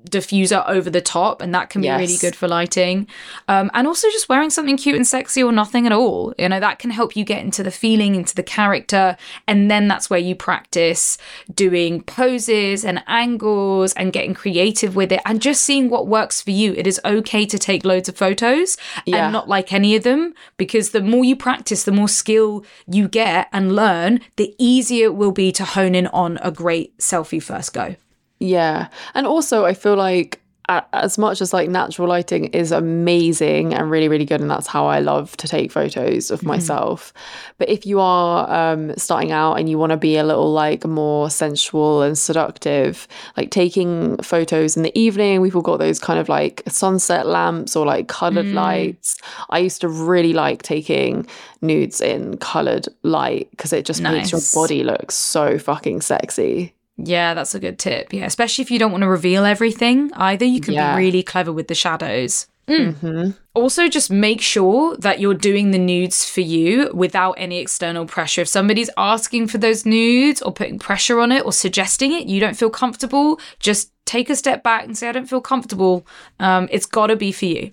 diffuser 0.09 0.63
over 0.67 0.89
the 0.89 1.01
top 1.01 1.41
and 1.41 1.53
that 1.53 1.69
can 1.69 1.81
be 1.81 1.89
really 1.89 2.17
good 2.17 2.35
for 2.35 2.47
lighting. 2.47 3.07
Um, 3.47 3.69
and 3.73 3.87
also 3.87 4.09
just 4.09 4.29
wearing 4.29 4.49
something 4.49 4.77
cute 4.77 4.95
and 4.95 5.07
sexy 5.07 5.43
or 5.43 5.51
nothing 5.51 5.85
at 5.85 5.91
all. 5.91 6.33
You 6.37 6.49
know 6.49 6.59
that 6.59 6.79
can 6.79 6.89
help 6.91 7.15
you 7.15 7.23
get 7.23 7.43
into 7.43 7.63
the 7.63 7.71
feeling 7.71 8.15
into 8.15 8.35
the 8.35 8.43
character 8.43 9.17
and 9.47 9.69
then 9.69 9.87
that's 9.87 10.09
where 10.09 10.19
you 10.19 10.35
practice 10.35 11.17
doing 11.53 12.01
poses 12.03 12.83
and 12.85 13.03
angles 13.07 13.93
and 13.93 14.11
getting 14.13 14.33
creative 14.33 14.95
with 14.95 15.11
it 15.11 15.21
and 15.25 15.41
just 15.41 15.61
seeing 15.61 15.89
what 15.89 16.07
works 16.07 16.41
for 16.41 16.51
you. 16.51 16.73
It 16.73 16.87
is 16.87 16.99
okay 17.05 17.45
to 17.45 17.57
take 17.59 17.85
loads 17.85 18.09
of 18.09 18.17
photos 18.17 18.77
Yeah. 19.05 19.25
and 19.25 19.33
not 19.33 19.47
like 19.47 19.71
any 19.73 19.95
of 19.95 20.03
them 20.03 20.33
because 20.57 20.91
the 20.91 21.01
more 21.01 21.23
you 21.23 21.35
practice 21.35 21.83
the 21.83 21.91
more 21.91 22.07
skill 22.09 22.65
you 22.89 23.07
get 23.07 23.47
and 23.51 23.75
learn 23.75 24.19
the 24.35 24.55
easier 24.57 25.05
it 25.07 25.15
will 25.15 25.31
be 25.31 25.51
to 25.51 25.63
hone 25.63 25.95
in 25.95 26.07
on 26.07 26.37
a 26.41 26.51
great 26.51 26.97
selfie 26.97 27.41
first 27.41 27.73
go 27.73 27.95
Yeah. 28.39 28.89
And 29.13 29.25
also, 29.25 29.65
I 29.65 29.73
feel 29.73 29.95
like 29.95 30.41
as 30.69 31.17
much 31.17 31.39
as 31.39 31.53
like 31.53 31.69
natural 31.69 32.09
lighting 32.09 32.45
is 32.47 32.71
amazing 32.73 33.73
and 33.73 33.89
really, 33.89 34.09
really 34.09 34.25
good, 34.25 34.41
and 34.41 34.51
that's 34.51 34.67
how 34.67 34.85
I 34.85 34.99
love 34.99 35.37
to 35.37 35.47
take 35.47 35.71
photos 35.71 36.29
of 36.29 36.43
myself. 36.43 37.13
But 37.57 37.69
if 37.69 37.85
you 37.85 38.01
are 38.01 38.49
um, 38.51 38.93
starting 38.97 39.31
out 39.31 39.55
and 39.55 39.69
you 39.69 39.77
want 39.77 39.91
to 39.91 39.97
be 39.97 40.17
a 40.17 40.25
little 40.25 40.51
like 40.51 40.85
more 40.85 41.29
sensual 41.29 42.01
and 42.01 42.17
seductive, 42.17 43.07
like 43.37 43.49
taking 43.49 44.17
photos 44.17 44.75
in 44.75 44.83
the 44.83 44.97
evening, 44.97 45.39
we've 45.39 45.55
all 45.55 45.61
got 45.61 45.77
those 45.79 45.99
kind 45.99 46.19
of 46.19 46.27
like 46.27 46.63
sunset 46.67 47.27
lamps 47.27 47.75
or 47.75 47.85
like 47.85 48.09
colored 48.09 48.47
lights. 48.47 49.17
I 49.49 49.59
used 49.59 49.79
to 49.81 49.87
really 49.87 50.33
like 50.33 50.63
taking 50.63 51.25
nudes 51.61 52.01
in 52.01 52.37
colored 52.37 52.89
light 53.03 53.49
because 53.51 53.71
it 53.71 53.85
just 53.85 54.01
makes 54.01 54.33
your 54.33 54.41
body 54.53 54.83
look 54.83 55.11
so 55.11 55.57
fucking 55.57 56.01
sexy. 56.01 56.73
Yeah, 56.97 57.33
that's 57.35 57.53
a 57.55 57.59
good 57.59 57.77
tip. 57.77 58.11
Yeah, 58.11 58.25
especially 58.25 58.63
if 58.63 58.71
you 58.71 58.79
don't 58.79 58.91
want 58.91 59.03
to 59.03 59.07
reveal 59.07 59.45
everything 59.45 60.11
either, 60.15 60.45
you 60.45 60.59
can 60.59 60.73
Yeah. 60.73 60.95
be 60.95 61.03
really 61.05 61.23
clever 61.23 61.51
with 61.53 61.67
the 61.67 61.75
shadows. 61.75 62.47
hmm 62.67 63.29
Also, 63.53 63.87
just 63.87 64.11
make 64.11 64.41
sure 64.41 64.97
that 64.97 65.21
you're 65.21 65.33
doing 65.33 65.71
the 65.71 65.77
nudes 65.79 66.25
for 66.29 66.41
you 66.41 66.91
without 66.93 67.31
any 67.37 67.59
external 67.59 68.05
pressure. 68.05 68.41
If 68.41 68.49
somebody's 68.49 68.89
asking 68.97 69.47
for 69.47 69.57
those 69.57 69.85
nudes 69.85 70.41
or 70.41 70.51
putting 70.51 70.77
pressure 70.77 71.19
on 71.21 71.31
it 71.31 71.45
or 71.45 71.53
suggesting 71.53 72.11
it, 72.11 72.27
you 72.27 72.41
don't 72.41 72.57
feel 72.57 72.69
comfortable, 72.69 73.39
just 73.59 73.91
take 74.05 74.29
a 74.29 74.35
step 74.35 74.63
back 74.63 74.83
and 74.83 74.97
say, 74.97 75.07
I 75.07 75.13
don't 75.13 75.29
feel 75.29 75.39
comfortable. 75.39 76.05
Um, 76.41 76.67
it's 76.69 76.85
got 76.85 77.07
to 77.07 77.15
be 77.15 77.31
for 77.31 77.45
you. 77.45 77.71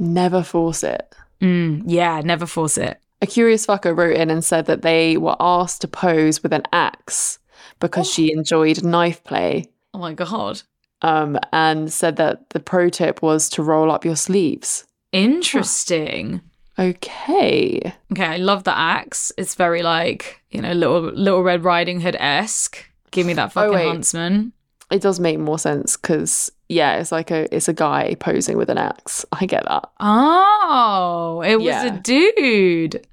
Never 0.00 0.42
force 0.42 0.82
it. 0.82 1.14
Mm, 1.40 1.84
yeah, 1.86 2.20
never 2.24 2.44
force 2.46 2.76
it. 2.76 2.98
A 3.22 3.26
curious 3.26 3.64
fucker 3.66 3.96
wrote 3.96 4.16
in 4.16 4.30
and 4.30 4.44
said 4.44 4.66
that 4.66 4.82
they 4.82 5.16
were 5.16 5.36
asked 5.38 5.80
to 5.82 5.88
pose 5.88 6.42
with 6.42 6.52
an 6.52 6.64
axe 6.72 7.38
because 7.80 8.10
she 8.10 8.32
enjoyed 8.32 8.82
knife 8.84 9.22
play. 9.24 9.66
Oh 9.92 9.98
my 9.98 10.12
God. 10.14 10.62
Um, 11.02 11.38
and 11.52 11.92
said 11.92 12.16
that 12.16 12.50
the 12.50 12.60
pro 12.60 12.88
tip 12.88 13.20
was 13.22 13.48
to 13.50 13.62
roll 13.62 13.90
up 13.90 14.04
your 14.04 14.16
sleeves. 14.16 14.84
Interesting. 15.12 16.40
Okay. 16.78 17.92
Okay, 18.12 18.24
I 18.24 18.36
love 18.38 18.64
the 18.64 18.76
axe. 18.76 19.30
It's 19.38 19.54
very 19.54 19.82
like, 19.82 20.40
you 20.50 20.60
know, 20.62 20.72
little 20.72 21.00
little 21.02 21.42
Red 21.42 21.62
Riding 21.64 22.00
Hood 22.00 22.16
esque. 22.18 22.78
Give 23.10 23.26
me 23.26 23.32
that 23.34 23.52
fucking 23.52 23.72
wait. 23.74 23.86
huntsman. 23.86 24.52
It 24.90 25.00
does 25.02 25.20
make 25.20 25.38
more 25.38 25.58
sense 25.58 25.96
because 25.96 26.50
yeah, 26.68 26.96
it's 26.96 27.12
like 27.12 27.30
a 27.30 27.54
it's 27.54 27.68
a 27.68 27.72
guy 27.72 28.16
posing 28.18 28.56
with 28.56 28.70
an 28.70 28.78
axe. 28.78 29.24
I 29.32 29.46
get 29.46 29.64
that. 29.66 29.88
Oh, 30.00 31.42
it 31.46 31.56
was 31.56 31.66
Yeah. 31.66 31.84
a 31.94 31.98
dude. 32.00 33.06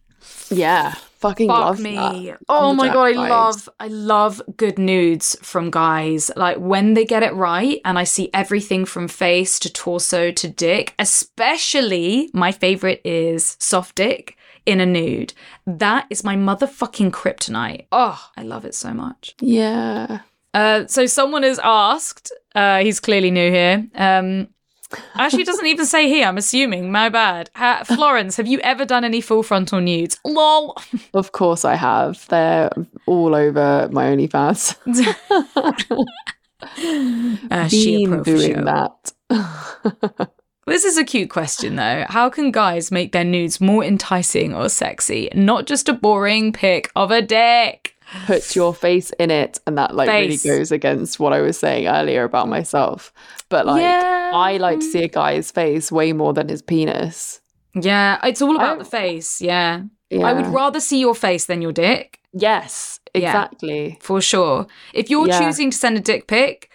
Yeah. 0.50 0.96
Fucking 1.22 1.48
Fuck 1.50 1.60
love 1.60 1.80
me. 1.80 1.96
that. 1.96 2.40
Oh 2.50 2.74
my 2.74 2.88
god, 2.88 3.04
I 3.04 3.14
vibes. 3.14 3.30
love 3.30 3.70
I 3.80 3.88
love 3.88 4.42
good 4.58 4.80
nudes 4.80 5.38
from 5.44 5.70
guys. 5.70 6.32
Like 6.36 6.58
when 6.58 6.96
they 6.96 7.06
get 7.06 7.22
it 7.22 7.34
right 7.36 7.80
and 7.86 8.00
I 8.00 8.04
see 8.06 8.30
everything 8.34 8.86
from 8.86 9.08
face 9.08 9.60
to 9.60 9.72
torso 9.72 10.32
to 10.32 10.48
dick, 10.48 10.96
especially 10.98 12.30
my 12.34 12.52
favorite 12.52 13.02
is 13.06 13.56
soft 13.60 13.96
dick 13.96 14.36
in 14.66 14.80
a 14.82 14.86
nude. 14.86 15.34
That 15.66 16.08
is 16.10 16.24
my 16.24 16.36
motherfucking 16.36 17.12
kryptonite. 17.12 17.86
Oh, 17.92 18.30
I 18.36 18.42
love 18.44 18.66
it 18.66 18.76
so 18.76 18.94
much. 18.94 19.36
Yeah. 19.40 20.22
Uh, 20.54 20.86
so 20.88 21.06
someone 21.06 21.44
has 21.44 21.60
asked, 21.64 22.32
uh, 22.56 22.80
he's 22.80 23.00
clearly 23.00 23.32
new 23.32 23.50
here. 23.52 23.88
Um, 23.96 24.50
Actually, 25.16 25.44
it 25.44 25.48
doesn't 25.48 25.66
even 25.66 25.86
say 25.86 26.08
here. 26.08 26.28
I'm 26.28 26.38
assuming. 26.38 26.92
My 26.92 27.10
bad. 27.10 27.50
Ha- 27.56 27.84
Florence, 27.86 28.38
have 28.38 28.48
you 28.48 28.60
ever 28.60 28.86
done 28.86 29.04
any 29.04 29.22
full 29.22 29.44
frontal 29.44 29.82
nudes? 29.82 30.20
Lol. 30.26 30.76
Of 31.14 31.32
course 31.34 31.66
I 31.66 31.76
have. 31.76 32.26
They're 32.30 32.70
all 33.06 33.36
over 33.36 33.90
my 33.92 34.06
OnlyFans. 34.06 34.76
Uh, 37.52 37.68
she 37.70 38.06
Been 38.06 38.24
doing 38.24 38.66
that. 38.66 39.14
This 40.68 40.86
is 40.86 40.98
a 40.98 41.04
cute 41.04 41.32
question 41.32 41.76
though. 41.76 42.06
How 42.08 42.30
can 42.30 42.52
guys 42.52 42.92
make 42.92 43.12
their 43.12 43.24
nudes 43.24 43.60
more 43.60 43.84
enticing 43.84 44.54
or 44.54 44.70
sexy? 44.70 45.28
Not 45.34 45.66
just 45.66 45.90
a 45.90 45.94
boring 45.94 46.54
pic 46.54 46.92
of 46.96 47.10
a 47.10 47.22
dick. 47.22 47.96
Put 48.26 48.56
your 48.56 48.74
face 48.74 49.12
in 49.20 49.32
it, 49.32 49.60
and 49.66 49.78
that 49.78 49.96
like 49.96 50.10
Face. 50.10 50.44
really 50.46 50.58
goes 50.60 50.72
against 50.72 51.20
what 51.20 51.34
I 51.34 51.42
was 51.42 51.58
saying 51.58 51.88
earlier 51.88 52.24
about 52.24 52.48
myself. 52.50 53.14
But 53.50 53.66
like, 53.66 53.82
Yeah. 53.82 54.32
I 54.34 54.58
like 54.58 54.80
to 54.80 54.86
see 54.86 55.04
a 55.04 55.08
guy's 55.08 55.50
face 55.52 55.92
way 55.92 56.12
more 56.14 56.34
than 56.34 56.50
his 56.50 56.62
penis. 56.62 57.40
Yeah, 57.74 58.20
it's 58.24 58.42
all 58.42 58.56
about 58.56 58.76
I- 58.76 58.80
the 58.80 58.86
face. 58.86 59.42
Yeah. 59.42 59.84
Yeah. 60.10 60.26
I 60.26 60.34
would 60.34 60.48
rather 60.48 60.82
see 60.82 61.00
your 61.00 61.16
face 61.16 61.46
than 61.46 61.62
your 61.62 61.72
dick, 61.72 62.20
Yes, 62.34 63.00
Yeah. 63.14 63.30
exactly. 63.30 63.98
for 64.02 64.20
sure. 64.22 64.68
If 64.94 65.10
you're 65.10 65.28
Yeah. 65.28 65.40
choosing 65.40 65.72
to 65.72 65.78
send 65.78 65.96
a 65.98 66.02
dick 66.02 66.28
pic, 66.28 66.70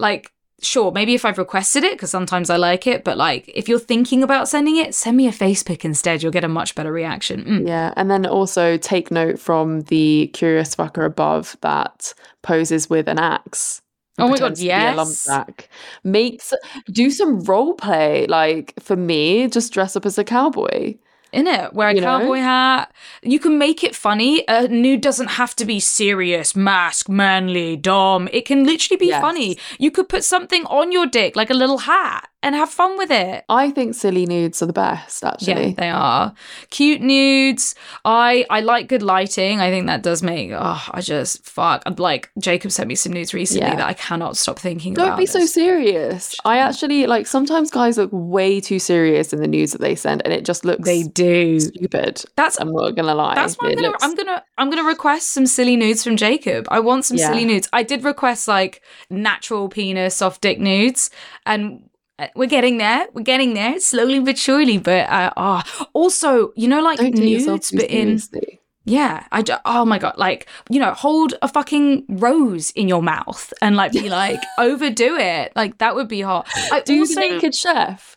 like, 0.00 0.32
sure, 0.62 0.92
maybe 0.92 1.14
if 1.14 1.24
I've 1.24 1.38
requested 1.38 1.84
it, 1.84 1.92
because 1.92 2.10
sometimes 2.10 2.50
I 2.50 2.56
like 2.56 2.86
it, 2.86 3.04
but 3.04 3.16
like, 3.16 3.50
if 3.54 3.68
you're 3.68 3.78
thinking 3.78 4.22
about 4.22 4.48
sending 4.48 4.76
it, 4.76 4.94
send 4.94 5.16
me 5.16 5.26
a 5.26 5.32
face 5.32 5.62
pic 5.62 5.84
instead. 5.84 6.22
You'll 6.22 6.32
get 6.32 6.44
a 6.44 6.48
much 6.48 6.74
better 6.74 6.92
reaction. 6.92 7.44
Mm. 7.44 7.68
Yeah, 7.68 7.92
and 7.96 8.10
then 8.10 8.26
also 8.26 8.76
take 8.76 9.10
note 9.10 9.38
from 9.38 9.82
the 9.82 10.30
curious 10.32 10.74
fucker 10.74 11.04
above 11.04 11.56
that 11.60 12.14
poses 12.42 12.88
with 12.88 13.08
an 13.08 13.18
axe. 13.18 13.82
Oh 14.18 14.28
my 14.28 14.36
God, 14.36 14.54
pretends 14.56 14.58
to 14.60 14.64
be 14.64 14.66
yes. 14.68 15.68
Makes 16.04 16.52
do 16.90 17.10
some 17.10 17.40
role 17.40 17.74
play. 17.74 18.26
Like 18.26 18.74
for 18.80 18.96
me, 18.96 19.48
just 19.48 19.72
dress 19.72 19.96
up 19.96 20.04
as 20.04 20.18
a 20.18 20.24
cowboy. 20.24 20.96
In 21.32 21.46
it. 21.46 21.72
Wear 21.74 21.88
a 21.88 21.94
You 21.94 22.00
know? 22.00 22.18
cowboy 22.20 22.38
hat. 22.38 22.92
You 23.22 23.38
can 23.38 23.58
make 23.58 23.82
it 23.84 23.94
funny. 23.94 24.44
A 24.48 24.68
nude 24.68 25.00
doesn't 25.00 25.28
have 25.28 25.54
to 25.56 25.64
be 25.64 25.80
serious, 25.80 26.56
mask, 26.56 27.08
manly, 27.08 27.76
dom. 27.76 28.28
It 28.32 28.44
can 28.46 28.64
literally 28.64 28.98
be 28.98 29.06
Yes. 29.08 29.20
funny. 29.20 29.58
You 29.78 29.90
could 29.90 30.08
put 30.08 30.24
something 30.24 30.64
on 30.66 30.92
your 30.92 31.06
dick, 31.06 31.36
like 31.36 31.50
a 31.50 31.54
little 31.54 31.78
hat, 31.78 32.28
and 32.42 32.54
have 32.54 32.70
fun 32.70 32.96
with 32.96 33.10
it. 33.10 33.44
I 33.50 33.70
think 33.70 33.94
silly 33.94 34.24
nudes 34.26 34.62
are 34.62 34.66
the 34.66 34.72
best. 34.72 35.22
Actually. 35.24 35.68
Yeah, 35.68 35.74
they 35.76 35.90
are 35.90 36.32
cute 36.70 37.02
nudes. 37.02 37.74
I 38.04 38.46
I 38.48 38.60
like 38.60 38.88
good 38.88 39.02
lighting. 39.02 39.60
I 39.60 39.70
think 39.70 39.86
that 39.86 40.02
does 40.02 40.22
make. 40.22 40.50
Oh, 40.52 40.82
I 40.90 41.00
just 41.02 41.44
fuck. 41.44 41.82
I'm 41.86 41.94
Like 41.98 42.30
Jacob 42.38 42.70
sent 42.72 42.88
me 42.88 42.94
some 42.94 43.12
nudes 43.12 43.34
recently 43.34 43.66
Yeah. 43.68 43.76
that 43.76 43.86
I 43.86 43.92
cannot 43.92 44.38
stop 44.38 44.58
thinking 44.58 44.94
about. 44.94 45.06
don't 45.06 45.18
be 45.18 45.26
so 45.26 45.44
serious. 45.44 46.34
I 46.46 46.58
actually 46.58 47.06
like 47.06 47.26
sometimes 47.26 47.70
guys 47.70 47.98
look 47.98 48.10
way 48.12 48.60
too 48.60 48.78
serious 48.78 49.32
in 49.34 49.40
the 49.42 49.48
nudes 49.48 49.72
that 49.72 49.82
they 49.82 49.94
send, 49.94 50.22
and 50.24 50.32
it 50.32 50.44
just 50.46 50.64
looks 50.64 50.84
They 50.86 51.02
do. 51.02 51.19
Stupid. 51.58 52.24
That's 52.36 52.60
I'm 52.60 52.72
not 52.72 52.94
gonna 52.96 53.14
lie. 53.14 53.34
That's 53.34 53.56
why 53.56 53.68
I'm 53.70 53.74
gonna 53.76 53.88
looks- 53.88 54.04
I'm 54.04 54.14
gonna 54.14 54.42
I'm 54.58 54.70
gonna 54.70 54.84
request 54.84 55.28
some 55.30 55.46
silly 55.46 55.76
nudes 55.76 56.02
from 56.04 56.16
Jacob. 56.16 56.66
I 56.70 56.80
want 56.80 57.04
some 57.04 57.16
Yeah. 57.16 57.28
silly 57.28 57.44
nudes. 57.44 57.68
I 57.72 57.82
did 57.82 58.04
request 58.04 58.48
like 58.48 58.82
natural 59.08 59.68
penis, 59.68 60.16
soft 60.16 60.40
dick 60.40 60.58
nudes, 60.60 61.10
and 61.46 61.88
uh, 62.18 62.28
we're 62.36 62.46
getting 62.48 62.78
there. 62.78 63.06
We're 63.14 63.22
getting 63.22 63.54
there 63.54 63.80
slowly 63.80 64.20
but 64.20 64.36
surely. 64.38 64.78
But 64.78 65.08
uh, 65.08 65.32
oh, 65.36 65.62
also, 65.94 66.52
you 66.56 66.68
know, 66.68 66.80
like 66.82 66.98
Don't 66.98 67.14
nudes, 67.14 67.70
but 67.70 67.84
in 67.84 68.18
seriously. 68.18 68.60
yeah, 68.84 69.24
I 69.32 69.42
ju- 69.42 69.54
oh 69.64 69.84
my 69.84 69.98
god, 69.98 70.14
like 70.18 70.46
you 70.68 70.80
know, 70.80 70.92
hold 70.92 71.34
a 71.42 71.48
fucking 71.48 72.04
rose 72.08 72.70
in 72.72 72.88
your 72.88 73.02
mouth 73.02 73.52
and 73.62 73.74
like 73.76 73.92
be 73.92 74.08
like 74.10 74.40
overdo 74.58 75.16
it. 75.16 75.52
Like 75.56 75.78
that 75.78 75.94
would 75.94 76.08
be 76.08 76.20
hot. 76.20 76.46
I 76.72 76.80
Do 76.80 76.98
also, 77.00 77.20
naked 77.20 77.54
chef. 77.54 78.16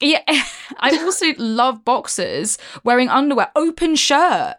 Yeah, 0.00 0.22
I 0.78 0.96
also 1.04 1.26
love 1.38 1.84
boxers 1.84 2.58
wearing 2.84 3.08
underwear, 3.08 3.50
open 3.56 3.96
shirt 3.96 4.56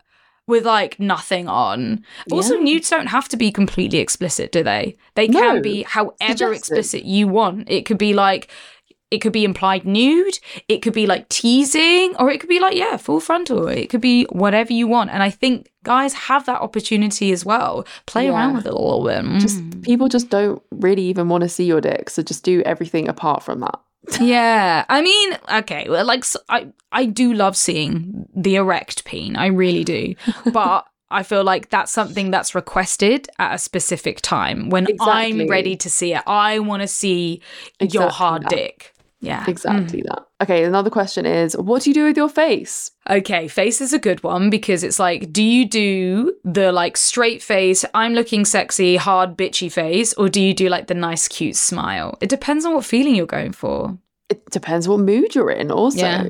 with 0.48 0.66
like 0.66 1.00
nothing 1.00 1.48
on. 1.48 2.04
Also, 2.32 2.56
Yeah. 2.56 2.64
nudes 2.64 2.90
don't 2.90 3.08
have 3.08 3.30
to 3.30 3.38
be 3.38 3.52
completely 3.52 4.00
explicit, 4.00 4.52
do 4.52 4.64
they? 4.64 4.98
They 5.16 5.28
No, 5.28 5.40
can 5.40 5.62
be 5.62 5.84
however 5.84 6.16
suggested. 6.22 6.56
explicit 6.58 7.04
you 7.06 7.28
want. 7.28 7.70
It 7.70 7.86
could 7.86 7.98
be 7.98 8.14
like 8.14 8.50
it 9.12 9.20
could 9.20 9.34
be 9.34 9.44
implied 9.44 9.84
nude, 9.86 10.40
it 10.70 10.82
could 10.82 10.94
be 10.94 11.06
like 11.06 11.28
teasing, 11.28 12.16
or 12.16 12.32
it 12.32 12.40
could 12.40 12.48
be 12.48 12.62
like, 12.62 12.78
yeah, 12.78 12.96
full 12.96 13.20
frontal. 13.20 13.68
It 13.68 13.90
could 13.90 14.00
be 14.00 14.24
whatever 14.32 14.72
you 14.72 14.88
want. 14.88 15.10
And 15.10 15.22
I 15.22 15.30
think 15.30 15.70
guys 15.84 16.14
have 16.14 16.46
that 16.46 16.62
opportunity 16.62 17.34
as 17.34 17.44
well. 17.46 17.86
Play 18.06 18.28
Yeah. 18.28 18.32
around 18.32 18.56
with 18.56 18.66
it 18.66 18.72
a 18.72 18.78
little 18.78 19.04
bit. 19.04 19.42
Just 19.42 19.60
Mm. 19.60 19.84
people 19.84 20.08
just 20.08 20.30
don't 20.30 20.62
really 20.72 21.02
even 21.04 21.28
want 21.28 21.42
to 21.42 21.50
see 21.50 21.66
your 21.66 21.82
dick, 21.82 22.10
so 22.10 22.24
just 22.24 22.46
do 22.46 22.62
everything 22.66 23.10
apart 23.10 23.44
from 23.44 23.60
that. 23.60 23.80
Yeah 24.20 24.86
i 24.90 25.02
mean 25.02 25.38
okay 25.54 25.88
well 25.90 26.06
like 26.06 26.26
I 26.92 27.06
do 27.06 27.34
love 27.34 27.56
seeing 27.56 28.28
the 28.36 28.56
erect 28.56 29.06
peen 29.06 29.36
i 29.36 29.46
really 29.48 29.84
do 29.84 30.16
but 30.52 30.86
i 31.10 31.24
feel 31.24 31.44
like 31.44 31.70
that's 31.70 31.92
something 31.92 32.32
that's 32.32 32.56
requested 32.56 33.28
at 33.38 33.56
a 33.56 33.58
specific 33.58 34.22
time 34.22 34.70
when 34.70 34.88
Exactly. 34.88 35.42
i'm 35.42 35.48
ready 35.48 35.76
to 35.78 35.90
see 35.90 36.14
it 36.14 36.24
i 36.26 36.60
want 36.60 36.82
to 36.82 36.88
see 36.88 37.42
your 37.80 38.10
hard 38.10 38.44
that. 38.44 38.50
dick 38.50 38.94
yeah 39.22 39.46
Exactly 39.48 40.02
mm. 40.02 40.08
that. 40.08 40.26
Okay, 40.42 40.64
another 40.64 40.90
question 40.90 41.26
is, 41.26 41.56
what 41.56 41.84
do 41.84 41.90
you 41.92 41.94
do 41.94 42.06
with 42.06 42.18
your 42.18 42.28
face? 42.30 42.90
Okay, 43.08 43.48
face 43.48 43.80
is 43.80 43.94
a 43.94 44.00
good 44.00 44.24
one 44.24 44.50
because 44.50 44.84
it's 44.84 44.98
like, 45.00 45.32
do 45.32 45.44
you 45.44 45.68
do 45.68 46.34
the 46.44 46.72
like 46.72 46.98
straight 46.98 47.44
face, 47.44 47.86
I'm 47.94 48.14
looking 48.14 48.44
sexy, 48.46 48.96
hard, 48.98 49.38
bitchy 49.38 49.72
face, 49.72 50.14
or 50.14 50.30
do 50.30 50.42
you 50.42 50.54
do 50.54 50.68
like 50.68 50.88
the 50.88 50.96
nice, 50.96 51.28
cute 51.28 51.56
smile? 51.56 52.18
It 52.22 52.30
depends 52.30 52.66
on 52.66 52.74
what 52.74 52.86
feeling 52.86 53.16
you're 53.16 53.28
going 53.28 53.52
for. 53.52 53.98
It 54.30 54.44
depends 54.50 54.88
what 54.88 55.00
mood 55.00 55.36
you're 55.36 55.52
in. 55.52 55.72
Also, 55.72 56.00
Yeah. 56.00 56.26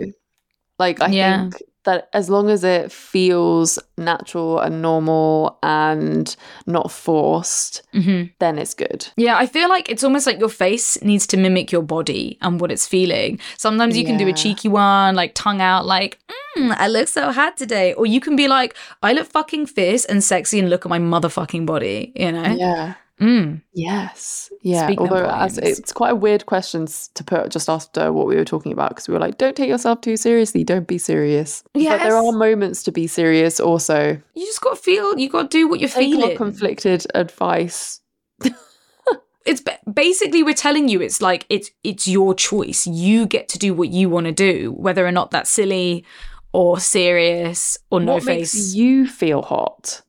like 0.77 1.01
I 1.01 1.07
Yeah. 1.07 1.49
think 1.49 1.63
that 1.83 2.09
as 2.13 2.29
long 2.29 2.49
as 2.49 2.63
it 2.63 2.91
feels 2.91 3.79
natural 3.97 4.59
and 4.59 4.81
normal 4.81 5.57
and 5.63 6.35
not 6.65 6.91
forced, 6.91 7.81
hmm 7.91 8.23
then 8.39 8.57
it's 8.57 8.73
good. 8.73 9.07
Yeah, 9.17 9.37
I 9.37 9.45
feel 9.45 9.69
like 9.69 9.89
it's 9.89 10.03
almost 10.03 10.25
like 10.27 10.39
your 10.39 10.49
face 10.49 11.01
needs 11.03 11.27
to 11.27 11.37
mimic 11.37 11.71
your 11.71 11.83
body 11.83 12.37
and 12.41 12.59
what 12.59 12.71
it's 12.71 12.87
feeling. 12.87 13.39
Sometimes 13.57 13.97
you 13.97 14.05
can 14.05 14.17
do 14.17 14.27
a 14.27 14.33
cheeky 14.33 14.67
one, 14.67 15.15
like 15.15 15.31
tongue 15.35 15.61
out, 15.61 15.85
like, 15.85 16.19
mm, 16.57 16.75
I 16.77 16.87
look 16.87 17.07
so 17.07 17.31
hot 17.31 17.57
today. 17.57 17.93
Or 17.93 18.05
you 18.05 18.19
can 18.19 18.35
be 18.35 18.47
like, 18.47 18.75
I 19.03 19.13
look 19.13 19.27
fucking 19.27 19.67
fierce 19.67 20.05
and 20.05 20.23
sexy 20.23 20.59
and 20.59 20.69
look 20.69 20.85
at 20.85 20.89
my 20.89 20.99
motherfucking 20.99 21.65
body, 21.65 22.11
you 22.15 22.31
know? 22.31 22.43
Yeah. 22.43 22.95
Mm. 23.21 23.61
Yes. 23.73 24.51
Yeah. 24.63 24.87
Speak 24.87 24.99
Although 24.99 25.29
as, 25.29 25.57
it's 25.59 25.93
quite 25.93 26.11
a 26.11 26.15
weird 26.15 26.47
question 26.47 26.87
to 27.13 27.23
put 27.23 27.51
just 27.51 27.69
after 27.69 28.11
what 28.11 28.25
we 28.25 28.35
were 28.35 28.45
talking 28.45 28.71
about 28.71 28.89
because 28.89 29.07
we 29.07 29.13
were 29.13 29.19
like, 29.19 29.37
don't 29.37 29.55
take 29.55 29.69
yourself 29.69 30.01
too 30.01 30.17
seriously. 30.17 30.63
Don't 30.63 30.87
be 30.87 30.97
serious. 30.97 31.63
But 31.73 31.81
there 31.81 32.15
are 32.15 32.31
moments 32.31 32.81
to 32.83 32.91
be 32.91 33.05
serious 33.05 33.59
also. 33.59 34.19
You 34.33 34.45
just 34.45 34.61
got 34.61 34.75
to 34.75 34.81
feel, 34.81 35.17
you 35.19 35.29
got 35.29 35.51
to 35.51 35.57
do 35.57 35.67
what 35.67 35.79
you're 35.79 35.89
Take 35.89 36.13
feeling. 36.13 36.35
conflicted 36.35 37.05
advice. 37.13 38.01
it's 39.45 39.61
basically 39.93 40.41
we're 40.41 40.53
telling 40.53 40.87
you 40.87 41.01
it's 41.01 41.21
like 41.21 41.45
it's 41.49 41.69
it's 41.83 42.07
your 42.07 42.33
choice 42.33 42.87
you 42.87 43.25
get 43.25 43.49
to 43.49 43.59
do 43.59 43.73
what 43.73 43.89
you 43.89 44.09
want 44.09 44.25
to 44.25 44.31
do 44.31 44.71
whether 44.73 45.05
or 45.05 45.11
not 45.11 45.31
that's 45.31 45.49
silly 45.49 46.05
or 46.53 46.79
serious 46.79 47.77
or 47.89 47.99
no 47.99 48.13
what 48.13 48.23
face 48.23 48.53
makes 48.53 48.75
you 48.75 49.07
feel 49.07 49.41
hot? 49.41 50.01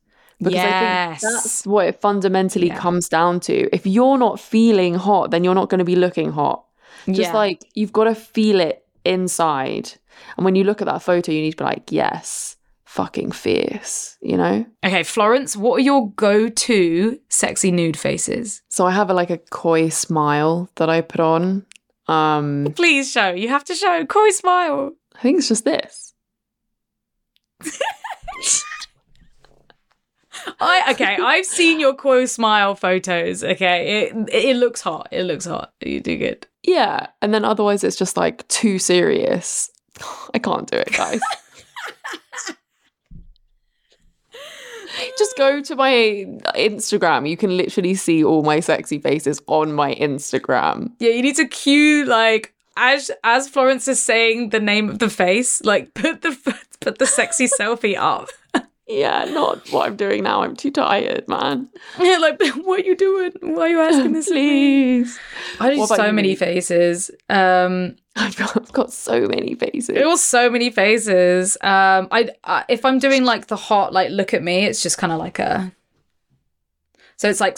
Because 0.43 0.59
I 0.59 0.68
Yes. 0.68 1.20
think 1.20 1.32
that's 1.32 1.66
what 1.66 1.86
it 1.86 2.01
fundamentally 2.01 2.66
Yeah. 2.68 2.78
comes 2.78 3.09
down 3.09 3.40
to. 3.40 3.68
If 3.74 3.86
you're 3.86 4.18
not 4.18 4.40
feeling 4.40 4.95
hot, 4.95 5.30
then 5.30 5.45
you're 5.45 5.55
not 5.55 5.68
going 5.68 5.78
to 5.78 5.84
be 5.84 5.97
looking 5.97 6.32
hot. 6.32 6.64
Just 7.07 7.30
Yeah. 7.30 7.34
like 7.34 7.61
you've 7.74 7.93
got 7.93 8.05
to 8.05 8.14
feel 8.14 8.61
it 8.61 8.84
inside. 9.05 9.93
And 10.36 10.45
when 10.45 10.55
you 10.57 10.64
look 10.64 10.80
at 10.82 10.86
that 10.86 11.03
photo, 11.03 11.32
you 11.32 11.40
need 11.43 11.53
to 11.53 11.57
be 11.59 11.64
like, 11.64 11.90
yes, 11.90 12.57
fucking 12.84 13.32
fierce, 13.32 14.16
you 14.20 14.36
know? 14.36 14.66
okay 14.84 15.03
florence 15.03 15.57
what 15.57 15.76
are 15.76 15.80
your 15.82 16.11
go-to 16.11 17.18
sexy 17.30 17.70
nude 17.70 17.97
faces 17.97 18.61
So 18.68 18.84
I 18.86 18.90
have 18.90 19.09
a, 19.09 19.14
like 19.14 19.30
a 19.30 19.38
coy 19.38 19.88
smile 19.88 20.68
that 20.74 20.90
I 20.90 21.01
put 21.01 21.20
on. 21.20 21.64
Um, 22.07 22.66
please 22.76 23.11
show 23.11 23.30
you 23.30 23.49
have 23.49 23.64
to 23.64 23.74
show 23.74 24.05
coy 24.05 24.28
smile 24.30 24.90
I 25.16 25.20
think 25.22 25.38
it's 25.38 25.49
just 25.49 25.64
this. 25.64 26.12
i 30.61 30.90
okay 30.93 31.16
i've 31.22 31.47
seen 31.47 31.78
your 31.80 31.95
quo 31.95 32.26
smile 32.26 32.74
photos 32.74 33.43
okay 33.45 34.07
it 34.09 34.14
it 34.32 34.57
looks 34.57 34.80
hot 34.80 35.09
it 35.11 35.24
looks 35.24 35.45
hot 35.45 35.72
you 35.84 36.01
do 36.01 36.16
good 36.16 36.47
Yeah. 36.64 37.09
And 37.20 37.34
then 37.34 37.45
otherwise 37.45 37.82
it's 37.82 37.97
just 37.97 38.16
like 38.16 38.47
too 38.49 38.78
serious. 38.78 39.68
I 40.34 40.38
can't 40.38 40.70
do 40.70 40.76
it, 40.76 40.93
guys. 40.93 41.20
just 45.18 45.36
go 45.36 45.61
to 45.62 45.76
my 45.76 46.24
Instagram. 46.57 47.28
You 47.28 47.36
can 47.36 47.57
literally 47.57 47.95
see 47.95 48.22
all 48.24 48.43
my 48.43 48.61
sexy 48.61 48.99
faces 48.99 49.40
on 49.47 49.72
my 49.72 49.95
Instagram. 49.95 50.93
Yeah, 51.01 51.11
you 51.11 51.22
need 51.22 51.36
to 51.36 51.47
cue 51.49 52.05
like 52.05 52.55
as 52.76 53.11
as 53.24 53.49
Florence 53.49 53.88
is 53.88 54.03
saying 54.03 54.51
the 54.51 54.61
name 54.61 54.88
of 54.88 54.99
the 54.99 55.11
face, 55.11 55.62
like 55.64 55.95
put 55.95 56.22
the 56.22 56.36
put 56.80 56.99
the 56.99 57.07
sexy 57.07 57.47
selfie 57.49 57.97
up. 57.99 58.28
Yeah, 58.99 59.24
not 59.26 59.68
what 59.72 59.86
I'm 59.86 59.97
doing 59.97 60.22
now. 60.24 60.43
I'm 60.43 60.55
too 60.57 60.70
tired, 60.70 61.26
man. 61.28 61.68
Yeah, 61.99 62.18
like 62.20 62.40
what 62.64 62.80
are 62.80 62.84
you 62.84 62.97
doing? 62.97 63.32
Why 63.40 63.62
are 63.62 63.68
you 63.68 63.80
asking 63.80 64.12
this? 64.18 64.28
Please. 64.28 65.18
I 65.61 65.74
do 65.74 65.86
so 65.86 66.07
you? 66.07 66.12
many 66.12 66.34
faces. 66.36 67.11
Um, 67.30 67.97
I've 68.16 68.36
got, 68.36 68.57
I've 68.57 68.72
got 68.72 68.93
so 68.93 69.26
many 69.26 69.55
faces. 69.55 69.97
it 69.97 70.05
was 70.07 70.22
so 70.22 70.51
many 70.51 70.70
faces. 70.70 71.57
Um, 71.62 72.09
I 72.11 72.28
uh, 72.45 72.62
if 72.68 72.84
I'm 72.84 72.99
doing 72.99 73.24
like 73.24 73.47
the 73.47 73.57
hot 73.57 73.93
like 73.93 74.11
look 74.11 74.34
at 74.34 74.43
me, 74.43 74.66
it's 74.66 74.82
just 74.82 74.99
kind 74.99 75.12
of 75.12 75.18
like 75.18 75.38
a. 75.38 75.72
So 77.16 77.28
it's 77.30 77.40
like 77.40 77.57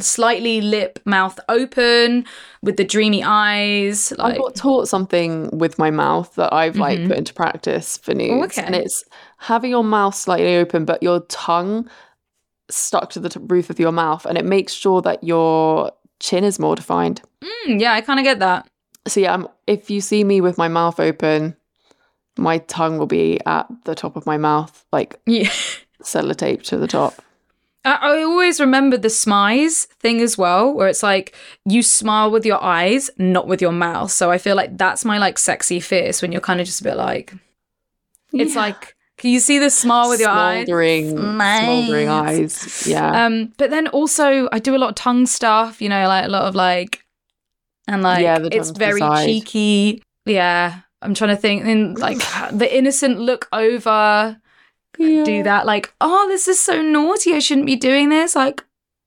slightly 0.00 0.62
lip, 0.62 0.98
mouth 1.04 1.38
open 1.50 2.24
with 2.62 2.78
the 2.78 2.84
dreamy 2.84 3.22
eyes. 3.22 4.10
I 4.18 4.28
Like 4.28 4.38
got 4.38 4.54
taught 4.54 4.88
something 4.88 5.50
with 5.58 5.78
my 5.78 5.90
mouth 5.90 6.34
that 6.36 6.50
I've 6.50 6.76
like 6.76 6.98
Mhm. 7.00 7.08
put 7.08 7.18
into 7.18 7.34
practice 7.34 7.98
for 7.98 8.14
nudes, 8.14 8.56
okay. 8.56 8.66
and 8.66 8.74
it's 8.74 9.04
having 9.42 9.70
your 9.70 9.84
mouth 9.84 10.14
slightly 10.14 10.56
open, 10.56 10.84
but 10.84 11.02
your 11.02 11.20
tongue 11.28 11.88
stuck 12.70 13.10
to 13.10 13.20
the 13.20 13.28
t- 13.28 13.40
roof 13.42 13.70
of 13.70 13.78
your 13.78 13.92
mouth, 13.92 14.24
and 14.26 14.38
it 14.38 14.44
makes 14.44 14.72
sure 14.72 15.02
that 15.02 15.22
your 15.22 15.92
chin 16.20 16.44
is 16.44 16.58
more 16.58 16.76
defined. 16.76 17.20
mm, 17.42 17.80
yeah, 17.80 17.92
I 17.92 18.00
kind 18.00 18.18
of 18.20 18.24
get 18.24 18.38
that. 18.38 18.66
So 19.06 19.20
yeah, 19.20 19.34
I'm, 19.34 19.48
if 19.66 19.90
you 19.90 20.00
see 20.00 20.22
me 20.24 20.40
with 20.40 20.56
my 20.58 20.68
mouth 20.68 21.00
open, 21.00 21.56
my 22.38 22.58
tongue 22.58 22.98
will 22.98 23.06
be 23.06 23.40
at 23.46 23.66
the 23.84 23.94
top 23.94 24.16
of 24.16 24.24
my 24.26 24.36
mouth, 24.38 24.84
like 24.92 25.18
Yeah. 25.26 25.50
sellotape 26.02 26.62
to 26.64 26.78
the 26.78 26.86
top. 26.88 27.14
I, 27.84 28.22
always 28.22 28.60
remember 28.60 28.96
the 28.96 29.08
smize 29.08 29.86
thing 30.00 30.20
as 30.20 30.38
well, 30.38 30.72
where 30.72 30.86
it's 30.86 31.02
like 31.02 31.34
you 31.64 31.82
smile 31.82 32.30
with 32.30 32.46
your 32.46 32.62
eyes, 32.62 33.10
not 33.18 33.48
with 33.48 33.60
your 33.60 33.72
mouth. 33.72 34.12
So 34.12 34.30
I 34.30 34.38
feel 34.38 34.54
like 34.54 34.78
that's 34.78 35.04
my 35.04 35.18
like 35.18 35.36
sexy 35.36 35.80
face 35.80 36.22
when 36.22 36.30
you're 36.30 36.40
kind 36.40 36.60
of 36.60 36.66
just 36.66 36.80
a 36.80 36.84
bit 36.84 36.96
like, 36.96 37.34
it's 38.32 38.54
Yeah. 38.54 38.60
like, 38.60 38.94
can 39.22 39.30
you 39.30 39.38
see 39.40 39.58
the 39.60 39.70
smile 39.70 40.08
with 40.10 40.18
your 40.20 40.30
eyes? 40.30 40.66
smoldering, 40.66 41.10
smoldering 41.16 42.08
eyes. 42.08 42.86
Yeah, 42.88 43.24
Um, 43.26 43.52
but 43.56 43.70
then 43.70 43.86
also 43.88 44.48
I 44.50 44.58
do 44.58 44.74
a 44.74 44.78
lot 44.78 44.88
of 44.90 44.94
tongue 44.96 45.26
stuff, 45.26 45.80
you 45.80 45.88
know, 45.88 46.08
like 46.08 46.24
a 46.24 46.28
lot 46.28 46.42
of 46.42 46.56
like, 46.56 47.04
and 47.86 48.02
like 48.02 48.22
Yeah, 48.24 48.38
it's 48.42 48.56
tongue 48.56 48.64
to 48.66 48.72
the 48.72 48.78
very 48.80 48.98
side. 49.00 49.24
cheeky. 49.26 50.02
Yeah, 50.26 50.80
I'm 51.00 51.14
trying 51.14 51.30
to 51.30 51.40
think, 51.40 51.64
and 51.64 51.96
like 51.98 52.18
the 52.52 52.68
innocent 52.76 53.20
look 53.20 53.48
over. 53.52 54.36
do 54.98 55.42
that 55.44 55.66
like 55.66 55.92
oh 56.00 56.26
this 56.28 56.46
is 56.48 56.60
so 56.60 56.82
naughty 56.82 57.32
i 57.34 57.38
shouldn't 57.40 57.66
be 57.66 57.74
doing 57.76 58.08
this 58.10 58.36
like 58.36 58.62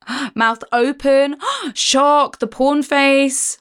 mouth 0.35 0.63
open 0.71 1.35
shock 1.73 2.39
the 2.39 2.47
porn 2.47 2.81
face 2.83 3.57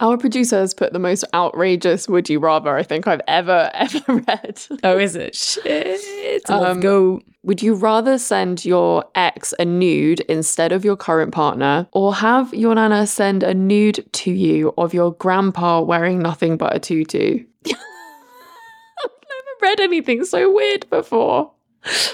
Our 0.00 0.16
producer 0.18 0.56
has 0.56 0.74
put 0.74 0.92
the 0.92 0.98
most 0.98 1.24
outrageous 1.34 2.08
"Would 2.08 2.28
you 2.28 2.38
rather" 2.40 2.76
I 2.76 2.82
think 2.82 3.06
I've 3.06 3.20
ever 3.28 3.70
ever 3.74 4.00
read. 4.28 4.62
oh 4.82 4.98
is 4.98 5.14
it 5.16 5.34
shit 5.34 6.00
Um, 6.48 6.60
let's 6.60 6.78
go 6.80 7.20
Would 7.44 7.62
you 7.62 7.74
rather 7.74 8.18
send 8.18 8.64
your 8.64 9.04
ex 9.14 9.54
a 9.58 9.64
nude 9.64 10.20
instead 10.20 10.72
of 10.72 10.84
your 10.84 10.96
current 10.96 11.32
partner, 11.32 11.86
or 11.92 12.14
have 12.14 12.52
your 12.54 12.74
nana 12.74 13.06
send 13.06 13.42
a 13.42 13.54
nude 13.54 14.04
to 14.12 14.30
you 14.30 14.72
of 14.76 14.92
your 14.94 15.12
grandpa 15.14 15.80
wearing 15.80 16.18
nothing 16.20 16.56
but 16.56 16.74
a 16.74 16.78
tutu? 16.78 17.44
I've 17.66 19.10
never 19.28 19.52
read 19.62 19.80
anything 19.80 20.24
so 20.24 20.52
weird 20.52 20.88
before. 20.90 21.52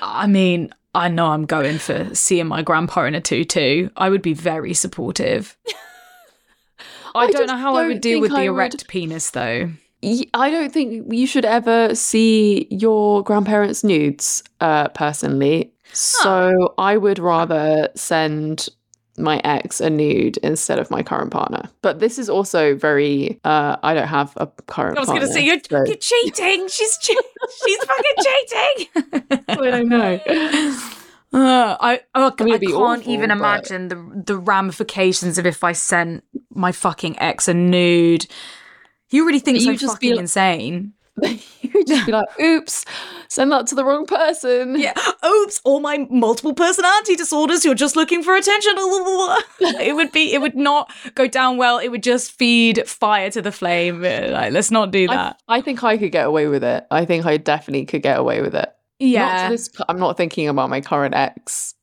i 0.03 0.26
mean 0.26 0.72
i 0.97 1.09
know 1.09 1.26
i'm 1.26 1.47
going 1.47 1.78
for 1.78 2.12
seeing 2.14 2.47
my 2.49 2.61
grandpa 2.61 3.05
in 3.05 3.14
a 3.14 3.20
tutu 3.20 3.88
i 3.97 4.09
would 4.11 4.20
be 4.22 4.34
very 4.34 4.74
supportive 4.74 5.57
i, 7.14 7.24
I 7.24 7.30
don't 7.30 7.46
know 7.46 7.56
how 7.56 7.74
i 7.74 7.80
don't 7.82 7.88
would 7.92 8.00
deal 8.00 8.20
with 8.20 8.30
the 8.30 8.36
I 8.38 8.48
would- 8.48 8.54
erect 8.56 8.88
penis 8.88 9.30
though 9.30 9.70
I 10.02 10.50
don't 10.50 10.72
think 10.72 11.12
you 11.12 11.26
should 11.26 11.44
ever 11.44 11.94
see 11.94 12.66
your 12.70 13.22
grandparents' 13.22 13.84
nudes, 13.84 14.42
uh, 14.62 14.88
personally. 14.88 15.74
So 15.92 16.72
I 16.78 16.96
would 16.96 17.18
rather 17.18 17.90
send 17.94 18.70
my 19.18 19.42
ex 19.44 19.78
a 19.78 19.90
nude 19.90 20.38
instead 20.38 20.78
of 20.78 20.90
my 20.90 21.02
current 21.02 21.32
partner. 21.32 21.68
But 21.82 21.98
this 21.98 22.18
is 22.18 22.30
also 22.30 22.74
very. 22.74 23.38
Uh, 23.44 23.76
I 23.82 23.92
don't 23.92 24.08
have 24.08 24.32
a 24.38 24.46
current. 24.68 24.96
i 24.96 25.00
was 25.00 25.11
gonna 25.11 25.26
say 25.26 25.44
you're, 25.44 25.58
so- 25.68 25.84
you're 25.84 25.96
cheating 25.96 26.66
she's 26.68 26.96
che- 26.96 27.16
she's 27.66 27.84
fucking 27.84 28.24
cheating 28.24 29.38
I 29.48 29.70
don't 29.70 29.88
know. 29.90 30.18
Uh, 31.33 31.76
I 31.81 32.01
oh, 32.14 32.33
I 32.39 32.43
mean, 32.45 32.53
I 32.53 32.57
it'd 32.57 32.61
be 32.61 32.66
can't 32.68 33.01
awful, 33.01 33.12
even 33.12 33.28
but- 33.28 33.37
imagine 33.39 33.89
the 33.89 34.22
the 34.26 34.37
ramifications 34.37 35.39
of 35.39 35.47
if 35.47 35.62
I 35.62 35.72
sent 35.72 36.24
my 36.53 36.72
fucking 36.72 37.18
ex 37.20 37.47
a 37.49 37.55
nude. 37.55 38.26
He 39.07 39.20
already 39.20 39.39
thinks 39.41 39.64
you 39.64 39.72
I'm 39.72 39.78
just 39.78 40.01
be 40.01 40.09
fucking 40.09 40.16
like- 40.16 40.20
insane. 40.22 40.93
you 41.22 41.85
just 41.85 42.07
be 42.07 42.12
like, 42.12 42.41
"Oops, 42.41 42.85
send 43.28 43.53
that 43.53 43.66
to 43.66 43.74
the 43.74 43.85
wrong 43.85 44.07
person." 44.07 44.78
Yeah. 44.78 44.95
Oops, 45.24 45.61
all 45.64 45.81
my 45.81 46.07
multiple 46.11 46.55
personality 46.55 47.14
disorders. 47.14 47.64
You're 47.64 47.74
just 47.74 47.95
looking 47.95 48.22
for 48.22 48.35
attention. 48.35 48.72
it 48.78 49.95
would 49.95 50.12
be. 50.12 50.33
It 50.33 50.41
would 50.41 50.57
not 50.57 50.91
go 51.14 51.26
down 51.26 51.59
well. 51.59 51.78
It 51.78 51.89
would 51.89 52.03
just 52.03 52.33
feed 52.33 52.89
fire 52.89 53.31
to 53.33 53.43
the 53.43 53.53
flame. 53.53 54.01
Like, 54.03 54.53
let's 54.53 54.70
not 54.70 54.93
do 54.93 55.07
I, 55.11 55.14
that. 55.14 55.43
I 55.47 55.61
think 55.61 55.85
I 55.85 55.99
could 55.99 56.12
get 56.12 56.26
away 56.26 56.47
with 56.47 56.64
it. 56.64 56.87
I 56.91 57.05
think 57.05 57.26
I 57.26 57.37
definitely 57.37 57.85
could 57.85 58.03
get 58.03 58.18
away 58.18 58.41
with 58.41 58.55
it. 58.55 58.72
Not 59.01 59.07
yeah. 59.09 59.48
to 59.48 59.55
this, 59.55 59.70
I'm 59.88 59.98
not 59.98 60.16
thinking 60.16 60.48
about 60.48 60.70
my 60.70 60.80
current 60.80 61.14
ex. 61.14 61.74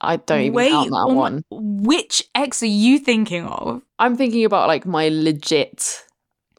I 0.00 0.16
don't 0.16 0.40
even 0.40 0.54
Wait, 0.54 0.70
count 0.70 0.90
that 0.90 1.14
one. 1.14 1.44
which 1.50 2.24
ex 2.34 2.62
are 2.62 2.66
you 2.66 2.98
thinking 2.98 3.44
of? 3.44 3.82
I'm 3.98 4.16
thinking 4.16 4.44
about 4.44 4.66
like 4.66 4.86
my 4.86 5.08
legit 5.10 6.04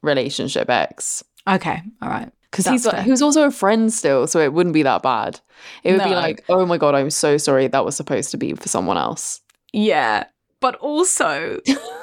relationship 0.02 0.70
ex 0.70 1.24
Okay, 1.48 1.82
all 2.00 2.08
right. 2.08 2.30
because 2.50 2.66
he's 2.66 2.88
fair. 2.88 3.02
he 3.02 3.10
was 3.10 3.20
also 3.20 3.44
a 3.46 3.50
friend 3.50 3.92
still, 3.92 4.26
so 4.26 4.38
it 4.38 4.52
wouldn't 4.52 4.74
be 4.74 4.84
that 4.84 5.02
bad. 5.02 5.40
It 5.82 5.92
would 5.92 6.04
be 6.04 6.14
like, 6.14 6.44
oh 6.48 6.64
my 6.66 6.78
god, 6.78 6.94
I'm 6.94 7.10
so 7.10 7.36
sorry. 7.36 7.66
That 7.66 7.84
was 7.84 7.96
supposed 7.96 8.30
to 8.30 8.36
be 8.36 8.54
for 8.54 8.68
someone 8.68 8.96
else. 8.96 9.40
Yeah, 9.72 10.24
but 10.60 10.76
also 10.76 11.58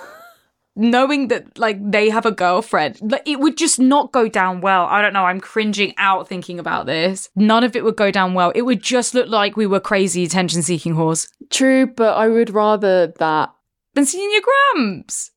knowing 0.79 1.27
that 1.27 1.59
like 1.59 1.77
they 1.91 2.09
have 2.09 2.25
a 2.25 2.31
girlfriend, 2.31 2.99
like 3.01 3.27
it 3.27 3.39
would 3.39 3.57
just 3.57 3.79
not 3.79 4.11
go 4.11 4.27
down 4.27 4.61
well. 4.61 4.85
I 4.85 5.01
don't 5.01 5.13
know. 5.13 5.25
I'm 5.25 5.41
cringing 5.41 5.93
out 5.97 6.27
thinking 6.27 6.57
about 6.57 6.85
this. 6.85 7.29
None 7.35 7.63
of 7.63 7.75
it 7.75 7.83
would 7.83 7.97
go 7.97 8.09
down 8.09 8.33
well. 8.33 8.51
It 8.55 8.63
would 8.63 8.81
just 8.81 9.13
look 9.13 9.27
like 9.27 9.57
we 9.57 9.67
were 9.67 9.79
crazy 9.79 10.23
attention-seeking 10.23 10.95
whores. 10.95 11.27
True, 11.49 11.85
but 11.85 12.15
I 12.17 12.27
would 12.27 12.49
rather 12.49 13.07
that. 13.19 13.53
Than 13.95 14.05
seeing 14.05 14.31
your 14.31 14.43
grams 14.73 15.31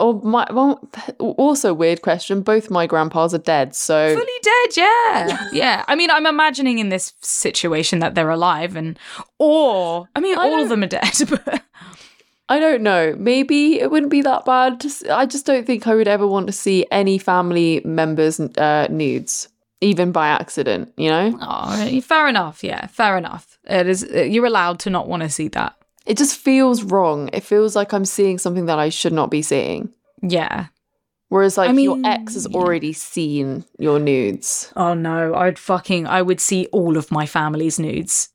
Or 0.00 0.20
my 0.22 0.46
well, 0.50 0.90
also 1.18 1.74
weird 1.74 2.02
question. 2.02 2.40
Both 2.42 2.70
my 2.70 2.86
grandpas 2.86 3.34
are 3.34 3.38
dead, 3.38 3.74
so 3.74 4.14
fully 4.14 4.40
dead. 4.42 4.76
Yeah, 4.76 5.48
yeah. 5.52 5.84
I 5.86 5.94
mean, 5.94 6.10
I'm 6.10 6.26
imagining 6.26 6.78
in 6.78 6.88
this 6.88 7.12
situation 7.20 7.98
that 7.98 8.14
they're 8.14 8.30
alive, 8.30 8.76
and 8.76 8.98
or 9.38 10.08
I 10.16 10.20
mean, 10.20 10.38
I 10.38 10.42
all 10.42 10.62
of 10.62 10.68
them 10.68 10.82
are 10.82 10.86
dead. 10.86 11.12
But 11.28 11.62
I 12.48 12.58
don't 12.58 12.82
know. 12.82 13.14
Maybe 13.18 13.78
it 13.78 13.90
wouldn't 13.90 14.10
be 14.10 14.22
that 14.22 14.44
bad. 14.44 14.84
I 15.10 15.26
just 15.26 15.44
don't 15.44 15.66
think 15.66 15.86
I 15.86 15.94
would 15.94 16.08
ever 16.08 16.26
want 16.26 16.46
to 16.46 16.52
see 16.52 16.86
any 16.90 17.18
family 17.18 17.82
members' 17.84 18.40
uh, 18.40 18.86
nudes, 18.90 19.48
even 19.80 20.12
by 20.12 20.28
accident. 20.28 20.92
You 20.96 21.10
know, 21.10 21.38
oh, 21.42 22.00
fair 22.00 22.26
enough. 22.26 22.64
Yeah, 22.64 22.86
fair 22.86 23.18
enough. 23.18 23.58
It 23.64 23.86
is. 23.86 24.02
You're 24.10 24.46
allowed 24.46 24.78
to 24.80 24.90
not 24.90 25.08
want 25.08 25.22
to 25.24 25.28
see 25.28 25.48
that. 25.48 25.74
it 26.08 26.16
just 26.16 26.36
feels 26.38 26.82
wrong. 26.82 27.28
It 27.34 27.44
feels 27.44 27.76
like 27.76 27.92
I'm 27.92 28.06
seeing 28.06 28.38
something 28.38 28.66
that 28.66 28.78
I 28.78 28.88
should 28.88 29.12
not 29.12 29.30
be 29.30 29.42
seeing. 29.42 29.92
Yeah. 30.22 30.66
Whereas, 31.28 31.58
like, 31.58 31.68
I 31.68 31.72
your 31.74 31.96
mean, 31.96 32.06
ex 32.06 32.32
has 32.32 32.46
yeah. 32.50 32.56
already 32.56 32.94
seen 32.94 33.66
your 33.78 33.98
nudes. 34.00 34.72
Oh 34.74 34.94
no, 34.94 35.34
I'd 35.34 35.58
fucking 35.58 36.06
I 36.06 36.22
would 36.22 36.40
see 36.40 36.66
all 36.72 36.96
of 36.96 37.12
my 37.12 37.26
family's 37.26 37.78
nudes. 37.78 38.30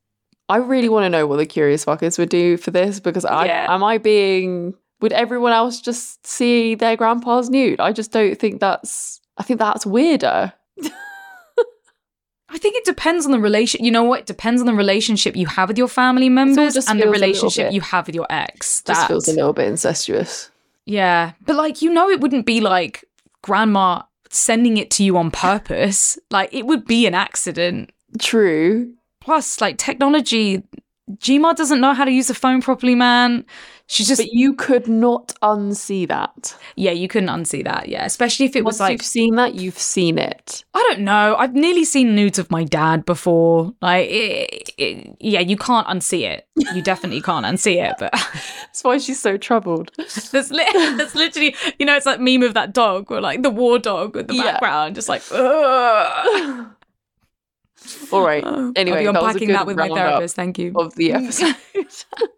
I 0.49 0.57
really 0.57 0.89
want 0.89 1.05
to 1.05 1.09
know 1.09 1.25
what 1.27 1.37
the 1.37 1.45
curious 1.45 1.85
fuckers 1.85 2.17
would 2.19 2.29
do 2.29 2.57
for 2.57 2.71
this 2.71 2.99
because 2.99 3.25
I 3.25 3.45
Yeah. 3.45 3.73
am 3.73 3.83
I 3.83 3.97
being 3.97 4.73
would 5.01 5.13
everyone 5.13 5.51
else 5.51 5.81
just 5.81 6.25
see 6.25 6.75
their 6.75 6.95
grandpa's 6.95 7.49
nude? 7.49 7.79
I 7.79 7.91
just 7.91 8.11
don't 8.11 8.37
think 8.39 8.59
that's 8.59 9.19
I 9.37 9.43
think 9.43 9.59
that's 9.59 9.85
weirder. 9.85 10.53
I 12.49 12.57
think 12.59 12.75
it 12.75 12.85
depends 12.85 13.25
on 13.25 13.31
the 13.31 13.39
relation. 13.39 13.83
You 13.83 13.89
know 13.89 14.03
what? 14.03 14.19
It 14.21 14.25
depends 14.27 14.61
on 14.61 14.67
the 14.67 14.73
relationship 14.75 15.35
you 15.35 15.47
have 15.47 15.69
with 15.69 15.77
your 15.77 15.87
family 15.87 16.29
members 16.29 16.57
and 16.57 16.67
the 16.67 16.71
feels 16.73 16.87
a 16.89 16.93
little 16.93 17.11
relationship 17.11 17.73
you 17.73 17.81
have 17.81 18.05
with 18.05 18.13
your 18.15 18.27
ex. 18.29 18.83
Just 18.83 18.85
That 18.85 19.07
feels 19.07 19.27
a 19.27 19.33
little 19.33 19.53
bit 19.53 19.67
incestuous. 19.67 20.51
yeah, 20.85 21.31
but 21.45 21.55
like 21.55 21.81
you 21.81 21.91
know, 21.91 22.09
it 22.09 22.19
wouldn't 22.19 22.45
be 22.45 22.61
like 22.61 23.05
grandma 23.41 24.03
sending 24.29 24.77
it 24.77 24.91
to 24.91 25.03
you 25.03 25.17
on 25.17 25.31
purpose. 25.31 26.19
like 26.29 26.53
it 26.53 26.65
would 26.67 26.85
be 26.85 27.07
an 27.07 27.15
accident. 27.15 27.91
True. 28.19 28.93
Plus, 29.23 29.61
like 29.61 29.77
technology, 29.77 30.63
Gma 31.17 31.55
doesn't 31.55 31.81
know 31.81 31.93
how 31.93 32.05
to 32.05 32.11
use 32.11 32.29
a 32.29 32.33
phone 32.33 32.61
properly, 32.61 32.95
man. 32.95 33.45
She's 33.87 34.07
just 34.07 34.21
But 34.21 34.31
you 34.31 34.53
could 34.53 34.87
not 34.87 35.33
unsee 35.43 36.07
that. 36.07 36.55
yeah, 36.77 36.91
you 36.91 37.09
couldn't 37.09 37.27
unsee 37.29 37.63
that. 37.65 37.89
Yeah, 37.89 38.05
especially 38.05 38.45
if 38.45 38.55
it 38.55 38.63
Once 38.63 38.75
was 38.75 38.79
like 38.79 38.91
you've 38.93 39.01
seen 39.01 39.35
that, 39.35 39.55
you've 39.55 39.77
seen 39.77 40.17
it. 40.17 40.63
I 40.73 40.79
don't 40.89 41.01
know. 41.01 41.35
I've 41.37 41.53
nearly 41.53 41.83
seen 41.83 42.15
nudes 42.15 42.39
of 42.39 42.49
my 42.49 42.63
dad 42.63 43.03
before. 43.05 43.73
Like, 43.81 44.07
it, 44.09 44.69
it, 44.77 45.17
yeah, 45.19 45.41
you 45.41 45.57
can't 45.57 45.85
unsee 45.87 46.21
it. 46.23 46.47
You 46.73 46.81
definitely 46.81 47.21
can't 47.29 47.45
unsee 47.45 47.85
it. 47.85 47.95
But 47.99 48.13
That's 48.13 48.83
why 48.85 48.97
she's 48.99 49.19
so 49.19 49.35
troubled. 49.35 49.91
that's, 49.97 50.49
li- 50.49 50.65
that's 50.97 51.13
literally, 51.13 51.53
you 51.77 51.85
know, 51.85 51.95
it's 51.97 52.05
like 52.05 52.21
meme 52.21 52.43
of 52.43 52.53
that 52.53 52.73
dog 52.73 53.11
or 53.11 53.19
like 53.19 53.43
the 53.43 53.49
war 53.49 53.77
dog 53.79 54.15
with 54.15 54.27
the 54.29 54.35
Yeah. 54.35 54.53
background, 54.53 54.95
just 54.95 55.09
like, 55.09 55.21
"Ugh." 55.31 56.67
All 58.11 58.25
right. 58.25 58.43
I'll 58.43 58.71
Anyway, 58.75 58.99
be 58.99 59.05
that 59.05 59.13
was 59.13 59.23
a 59.23 59.27
unpacking 59.27 59.47
that 59.49 59.65
with 59.65 59.77
my 59.77 59.89
therapist. 59.89 60.35
Thank 60.35 60.57
you. 60.59 60.73
of 60.75 60.95
the 60.95 61.13
episode. 61.13 61.55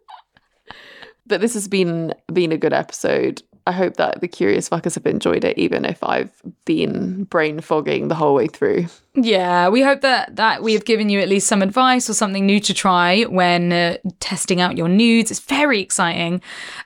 but 1.26 1.40
this 1.40 1.54
has 1.54 1.68
been 1.68 2.14
been 2.32 2.52
a 2.52 2.58
good 2.58 2.72
episode. 2.72 3.42
I 3.68 3.72
hope 3.72 3.96
that 3.96 4.20
the 4.20 4.28
curious 4.28 4.68
fuckers 4.68 4.94
have 4.94 5.06
enjoyed 5.06 5.44
it, 5.44 5.58
even 5.58 5.84
if 5.84 5.98
I've 6.04 6.30
been 6.66 7.24
brain 7.24 7.60
fogging 7.60 8.06
the 8.06 8.14
whole 8.14 8.32
way 8.32 8.46
through. 8.46 8.86
Yeah, 9.14 9.70
we 9.70 9.82
hope 9.82 10.02
that 10.02 10.36
that 10.36 10.62
we 10.62 10.72
have 10.74 10.84
given 10.84 11.08
you 11.08 11.18
at 11.18 11.28
least 11.28 11.48
some 11.48 11.62
advice 11.62 12.08
or 12.08 12.14
something 12.14 12.46
new 12.46 12.60
to 12.60 12.72
try 12.72 13.22
when 13.24 13.72
uh, 13.72 13.96
testing 14.20 14.60
out 14.60 14.76
your 14.76 14.88
nudes. 14.88 15.32
It's 15.32 15.40
very 15.40 15.80
exciting. 15.80 16.42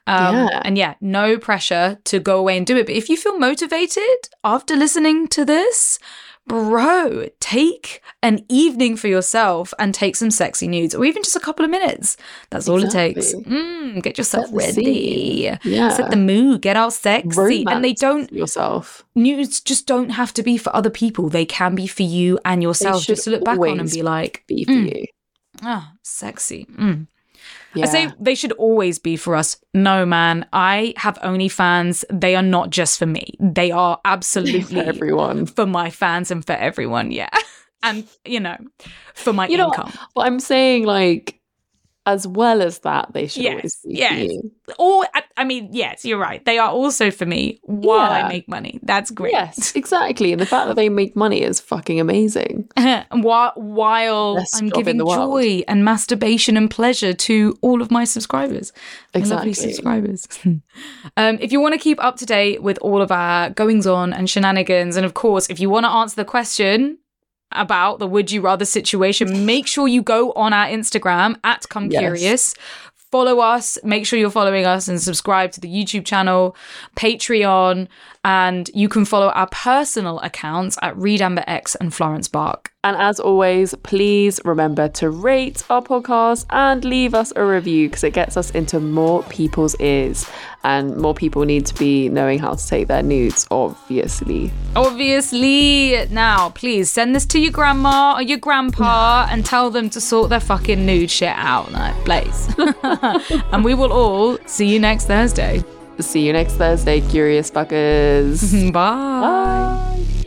Um, 0.07 0.35
Yeah. 0.37 0.63
And 0.65 0.79
yeah, 0.79 0.95
no 1.03 1.37
pressure 1.37 1.99
to 2.05 2.19
go 2.19 2.39
away 2.39 2.57
and 2.57 2.67
do 2.67 2.79
it. 2.79 2.87
But 2.87 2.95
if 2.95 3.11
you 3.11 3.19
feel 3.19 3.39
motivated 3.39 4.29
after 4.43 4.75
listening 4.75 5.29
to 5.29 5.45
this, 5.45 5.99
bro, 6.51 7.29
take 7.39 8.03
an 8.23 8.45
evening 8.49 8.97
for 8.97 9.07
yourself 9.07 9.73
and 9.79 9.95
take 9.95 10.17
some 10.17 10.31
sexy 10.33 10.67
nudes 10.67 10.95
or 10.97 11.05
even 11.05 11.23
just 11.23 11.37
a 11.37 11.41
couple 11.41 11.65
of 11.65 11.71
minutes. 11.71 12.17
That's 12.51 12.69
all 12.69 12.83
it 12.83 12.91
takes. 12.91 13.33
Mm, 13.35 14.03
get 14.03 14.19
yourself 14.19 14.47
Set 14.47 14.55
ready. 14.55 15.57
Yeah. 15.63 15.91
Set 15.91 16.11
the 16.11 16.17
mood, 16.17 16.61
get 16.63 16.77
all 16.77 16.91
sexy. 16.91 17.65
and 17.69 17.85
they 17.85 17.93
don't 17.93 18.33
yourself. 18.33 19.05
nudes 19.15 19.61
just 19.61 19.87
don't 19.87 20.11
have 20.11 20.35
to 20.35 20.43
be 20.43 20.59
for 20.59 20.75
other 20.75 20.91
people. 20.91 21.29
They 21.29 21.45
can 21.47 21.75
be 21.77 21.87
for 21.87 22.03
you 22.03 22.39
and 22.45 22.63
yourself. 22.63 23.05
Just 23.05 23.25
to 23.25 23.31
look 23.31 23.45
back 23.45 23.59
on 23.59 23.79
and 23.81 23.91
be 23.91 24.03
like, 24.03 24.43
Be 24.49 24.65
for 24.65 24.73
Mm. 24.73 24.97
you. 24.97 25.05
ah, 25.63 25.93
sexy. 26.03 26.67
Mm. 26.77 27.07
Yeah. 27.75 27.85
I 27.85 27.89
say 27.89 28.13
they 28.19 28.35
should 28.35 28.53
always 28.53 28.99
be 28.99 29.17
for 29.17 29.37
us. 29.37 29.57
No, 29.75 30.05
man. 30.05 30.47
I 30.53 30.95
have 30.97 31.19
OnlyFans. 31.21 32.05
They 32.13 32.35
are 32.35 32.43
not 32.43 32.71
just 32.71 32.99
for 32.99 33.07
me. 33.07 33.35
They 33.39 33.71
are 33.71 34.01
absolutely 34.05 34.63
for 34.63 34.79
everyone. 34.81 35.47
for 35.47 35.67
my 35.67 35.91
fans 35.91 36.31
and 36.31 36.45
for 36.45 36.53
everyone. 36.55 37.11
Yeah. 37.11 37.31
And, 37.83 38.07
you 38.27 38.41
know, 38.41 38.59
for 39.15 39.33
my 39.33 39.49
You 39.49 39.57
know, 39.57 39.69
income. 39.69 39.91
But 40.15 40.27
I'm 40.27 40.39
saying 40.39 40.85
like 40.85 41.40
as 42.07 42.27
well 42.27 42.63
as 42.63 42.79
that, 42.81 43.13
they 43.13 43.27
should 43.27 43.43
Yes, 43.43 43.53
always 43.53 43.79
be 43.85 43.95
yes. 43.95 44.33
Or, 44.79 45.07
I, 45.15 45.23
I 45.37 45.45
mean, 45.45 45.69
yes, 45.73 46.05
you're 46.05 46.19
right. 46.19 46.43
They 46.45 46.59
are 46.59 46.71
also 46.71 47.11
for 47.11 47.27
me 47.27 47.61
while 47.65 48.11
I 48.11 48.27
make 48.27 48.49
money. 48.49 48.81
That's 48.83 49.11
great. 49.11 49.33
Yes, 49.33 49.77
exactly. 49.77 50.33
And 50.33 50.41
the 50.41 50.47
fact 50.47 50.69
that 50.69 50.77
they 50.77 50.89
make 50.89 51.15
money 51.15 51.43
is 51.43 51.61
fucking 51.61 52.01
amazing. 52.01 52.69
and 52.77 53.23
while, 53.23 53.53
while 53.55 54.37
Best 54.37 54.57
I'm 54.57 54.69
giving 54.71 54.99
joy 54.99 55.63
and 55.69 55.85
masturbation 55.85 56.57
and 56.57 56.71
pleasure 56.71 57.13
to 57.13 57.59
all 57.61 57.83
of 57.83 57.91
my 57.91 58.05
subscribers, 58.05 58.73
my 59.15 59.21
lovely 59.21 59.51
Exactly. 59.51 59.73
subscribers. 59.73 60.27
um, 61.17 61.39
if 61.41 61.53
you 61.53 61.61
want 61.61 61.75
to 61.75 61.79
keep 61.81 62.03
up 62.03 62.17
to 62.17 62.27
date 62.27 62.63
with 62.63 62.79
all 62.79 63.03
of 63.03 63.13
our 63.13 63.51
goings 63.51 63.87
on 63.87 64.13
and 64.13 64.31
shenanigans, 64.31 64.97
and 64.97 65.05
of 65.05 65.15
course, 65.15 65.49
if 65.51 65.61
you 65.61 65.69
want 65.69 65.85
to 65.85 65.91
answer 65.91 66.17
the 66.17 66.25
question 66.25 66.99
about 67.53 67.99
the 67.99 68.07
would 68.07 68.31
you 68.31 68.41
rather 68.41 68.65
situation, 68.65 69.47
make 69.47 69.67
sure 69.67 69.89
you 69.89 70.03
go 70.03 70.33
on 70.33 70.53
our 70.53 70.67
Instagram 70.67 71.37
at 71.45 71.69
Come 71.69 71.91
Yes. 71.91 72.01
Curious. 72.01 72.55
Follow 73.11 73.41
us, 73.41 73.77
make 73.83 74.07
sure 74.07 74.21
you're 74.21 74.31
following 74.31 74.65
us 74.65 74.87
and 74.87 75.01
subscribe 75.03 75.51
to 75.51 75.61
the 75.61 75.69
YouTube 75.69 76.05
channel, 76.05 76.55
Patreon, 76.95 77.89
and 78.25 78.71
you 78.75 78.89
can 78.89 79.05
follow 79.05 79.29
our 79.29 79.47
personal 79.47 80.21
accounts 80.21 80.77
at 80.83 80.97
Reed 80.97 81.23
Amber 81.23 81.45
X 81.47 81.75
and 81.77 81.93
Florence 81.93 82.29
Bark. 82.29 82.73
And 82.83 82.97
as 82.97 83.21
always, 83.21 83.75
please 83.83 84.41
remember 84.45 84.89
to 84.89 85.11
rate 85.11 85.63
our 85.69 85.83
podcast 85.83 86.47
and 86.51 86.83
leave 86.85 87.15
us 87.15 87.31
a 87.37 87.45
review 87.45 87.89
because 87.89 88.05
it 88.05 88.15
gets 88.15 88.37
us 88.39 88.51
into 88.51 88.81
more 88.81 89.23
people's 89.25 89.75
ears. 89.81 90.27
And 90.65 90.97
more 90.97 91.15
people 91.15 91.45
need 91.45 91.65
to 91.67 91.75
be 91.75 92.09
knowing 92.11 92.39
how 92.39 92.55
to 92.55 92.67
take 92.67 92.89
their 92.89 93.03
nudes, 93.03 93.47
obviously. 93.51 94.51
Obviously, 94.77 96.07
now 96.11 96.51
please 96.51 96.91
send 96.91 97.15
this 97.15 97.25
to 97.27 97.41
your 97.41 97.53
grandma 97.53 98.15
or 98.17 98.23
your 98.23 98.39
grandpa 98.39 99.27
and 99.31 99.45
tell 99.45 99.71
them 99.71 99.89
to 99.91 100.01
sort 100.01 100.29
their 100.31 100.41
fucking 100.41 100.85
nude 100.85 101.11
shit 101.11 101.35
out, 101.37 101.73
like, 101.73 101.95
please. 102.05 102.55
and 103.53 103.65
we 103.65 103.75
will 103.75 103.93
all 103.93 104.39
see 104.47 104.67
you 104.67 104.79
next 104.79 105.07
Thursday. 105.07 105.63
See 106.03 106.27
you 106.27 106.33
next 106.33 106.55
Thursday, 106.55 107.01
curious 107.01 107.51
fuckers. 107.51 108.73
Bye. 108.73 109.21
Bye. 109.21 110.20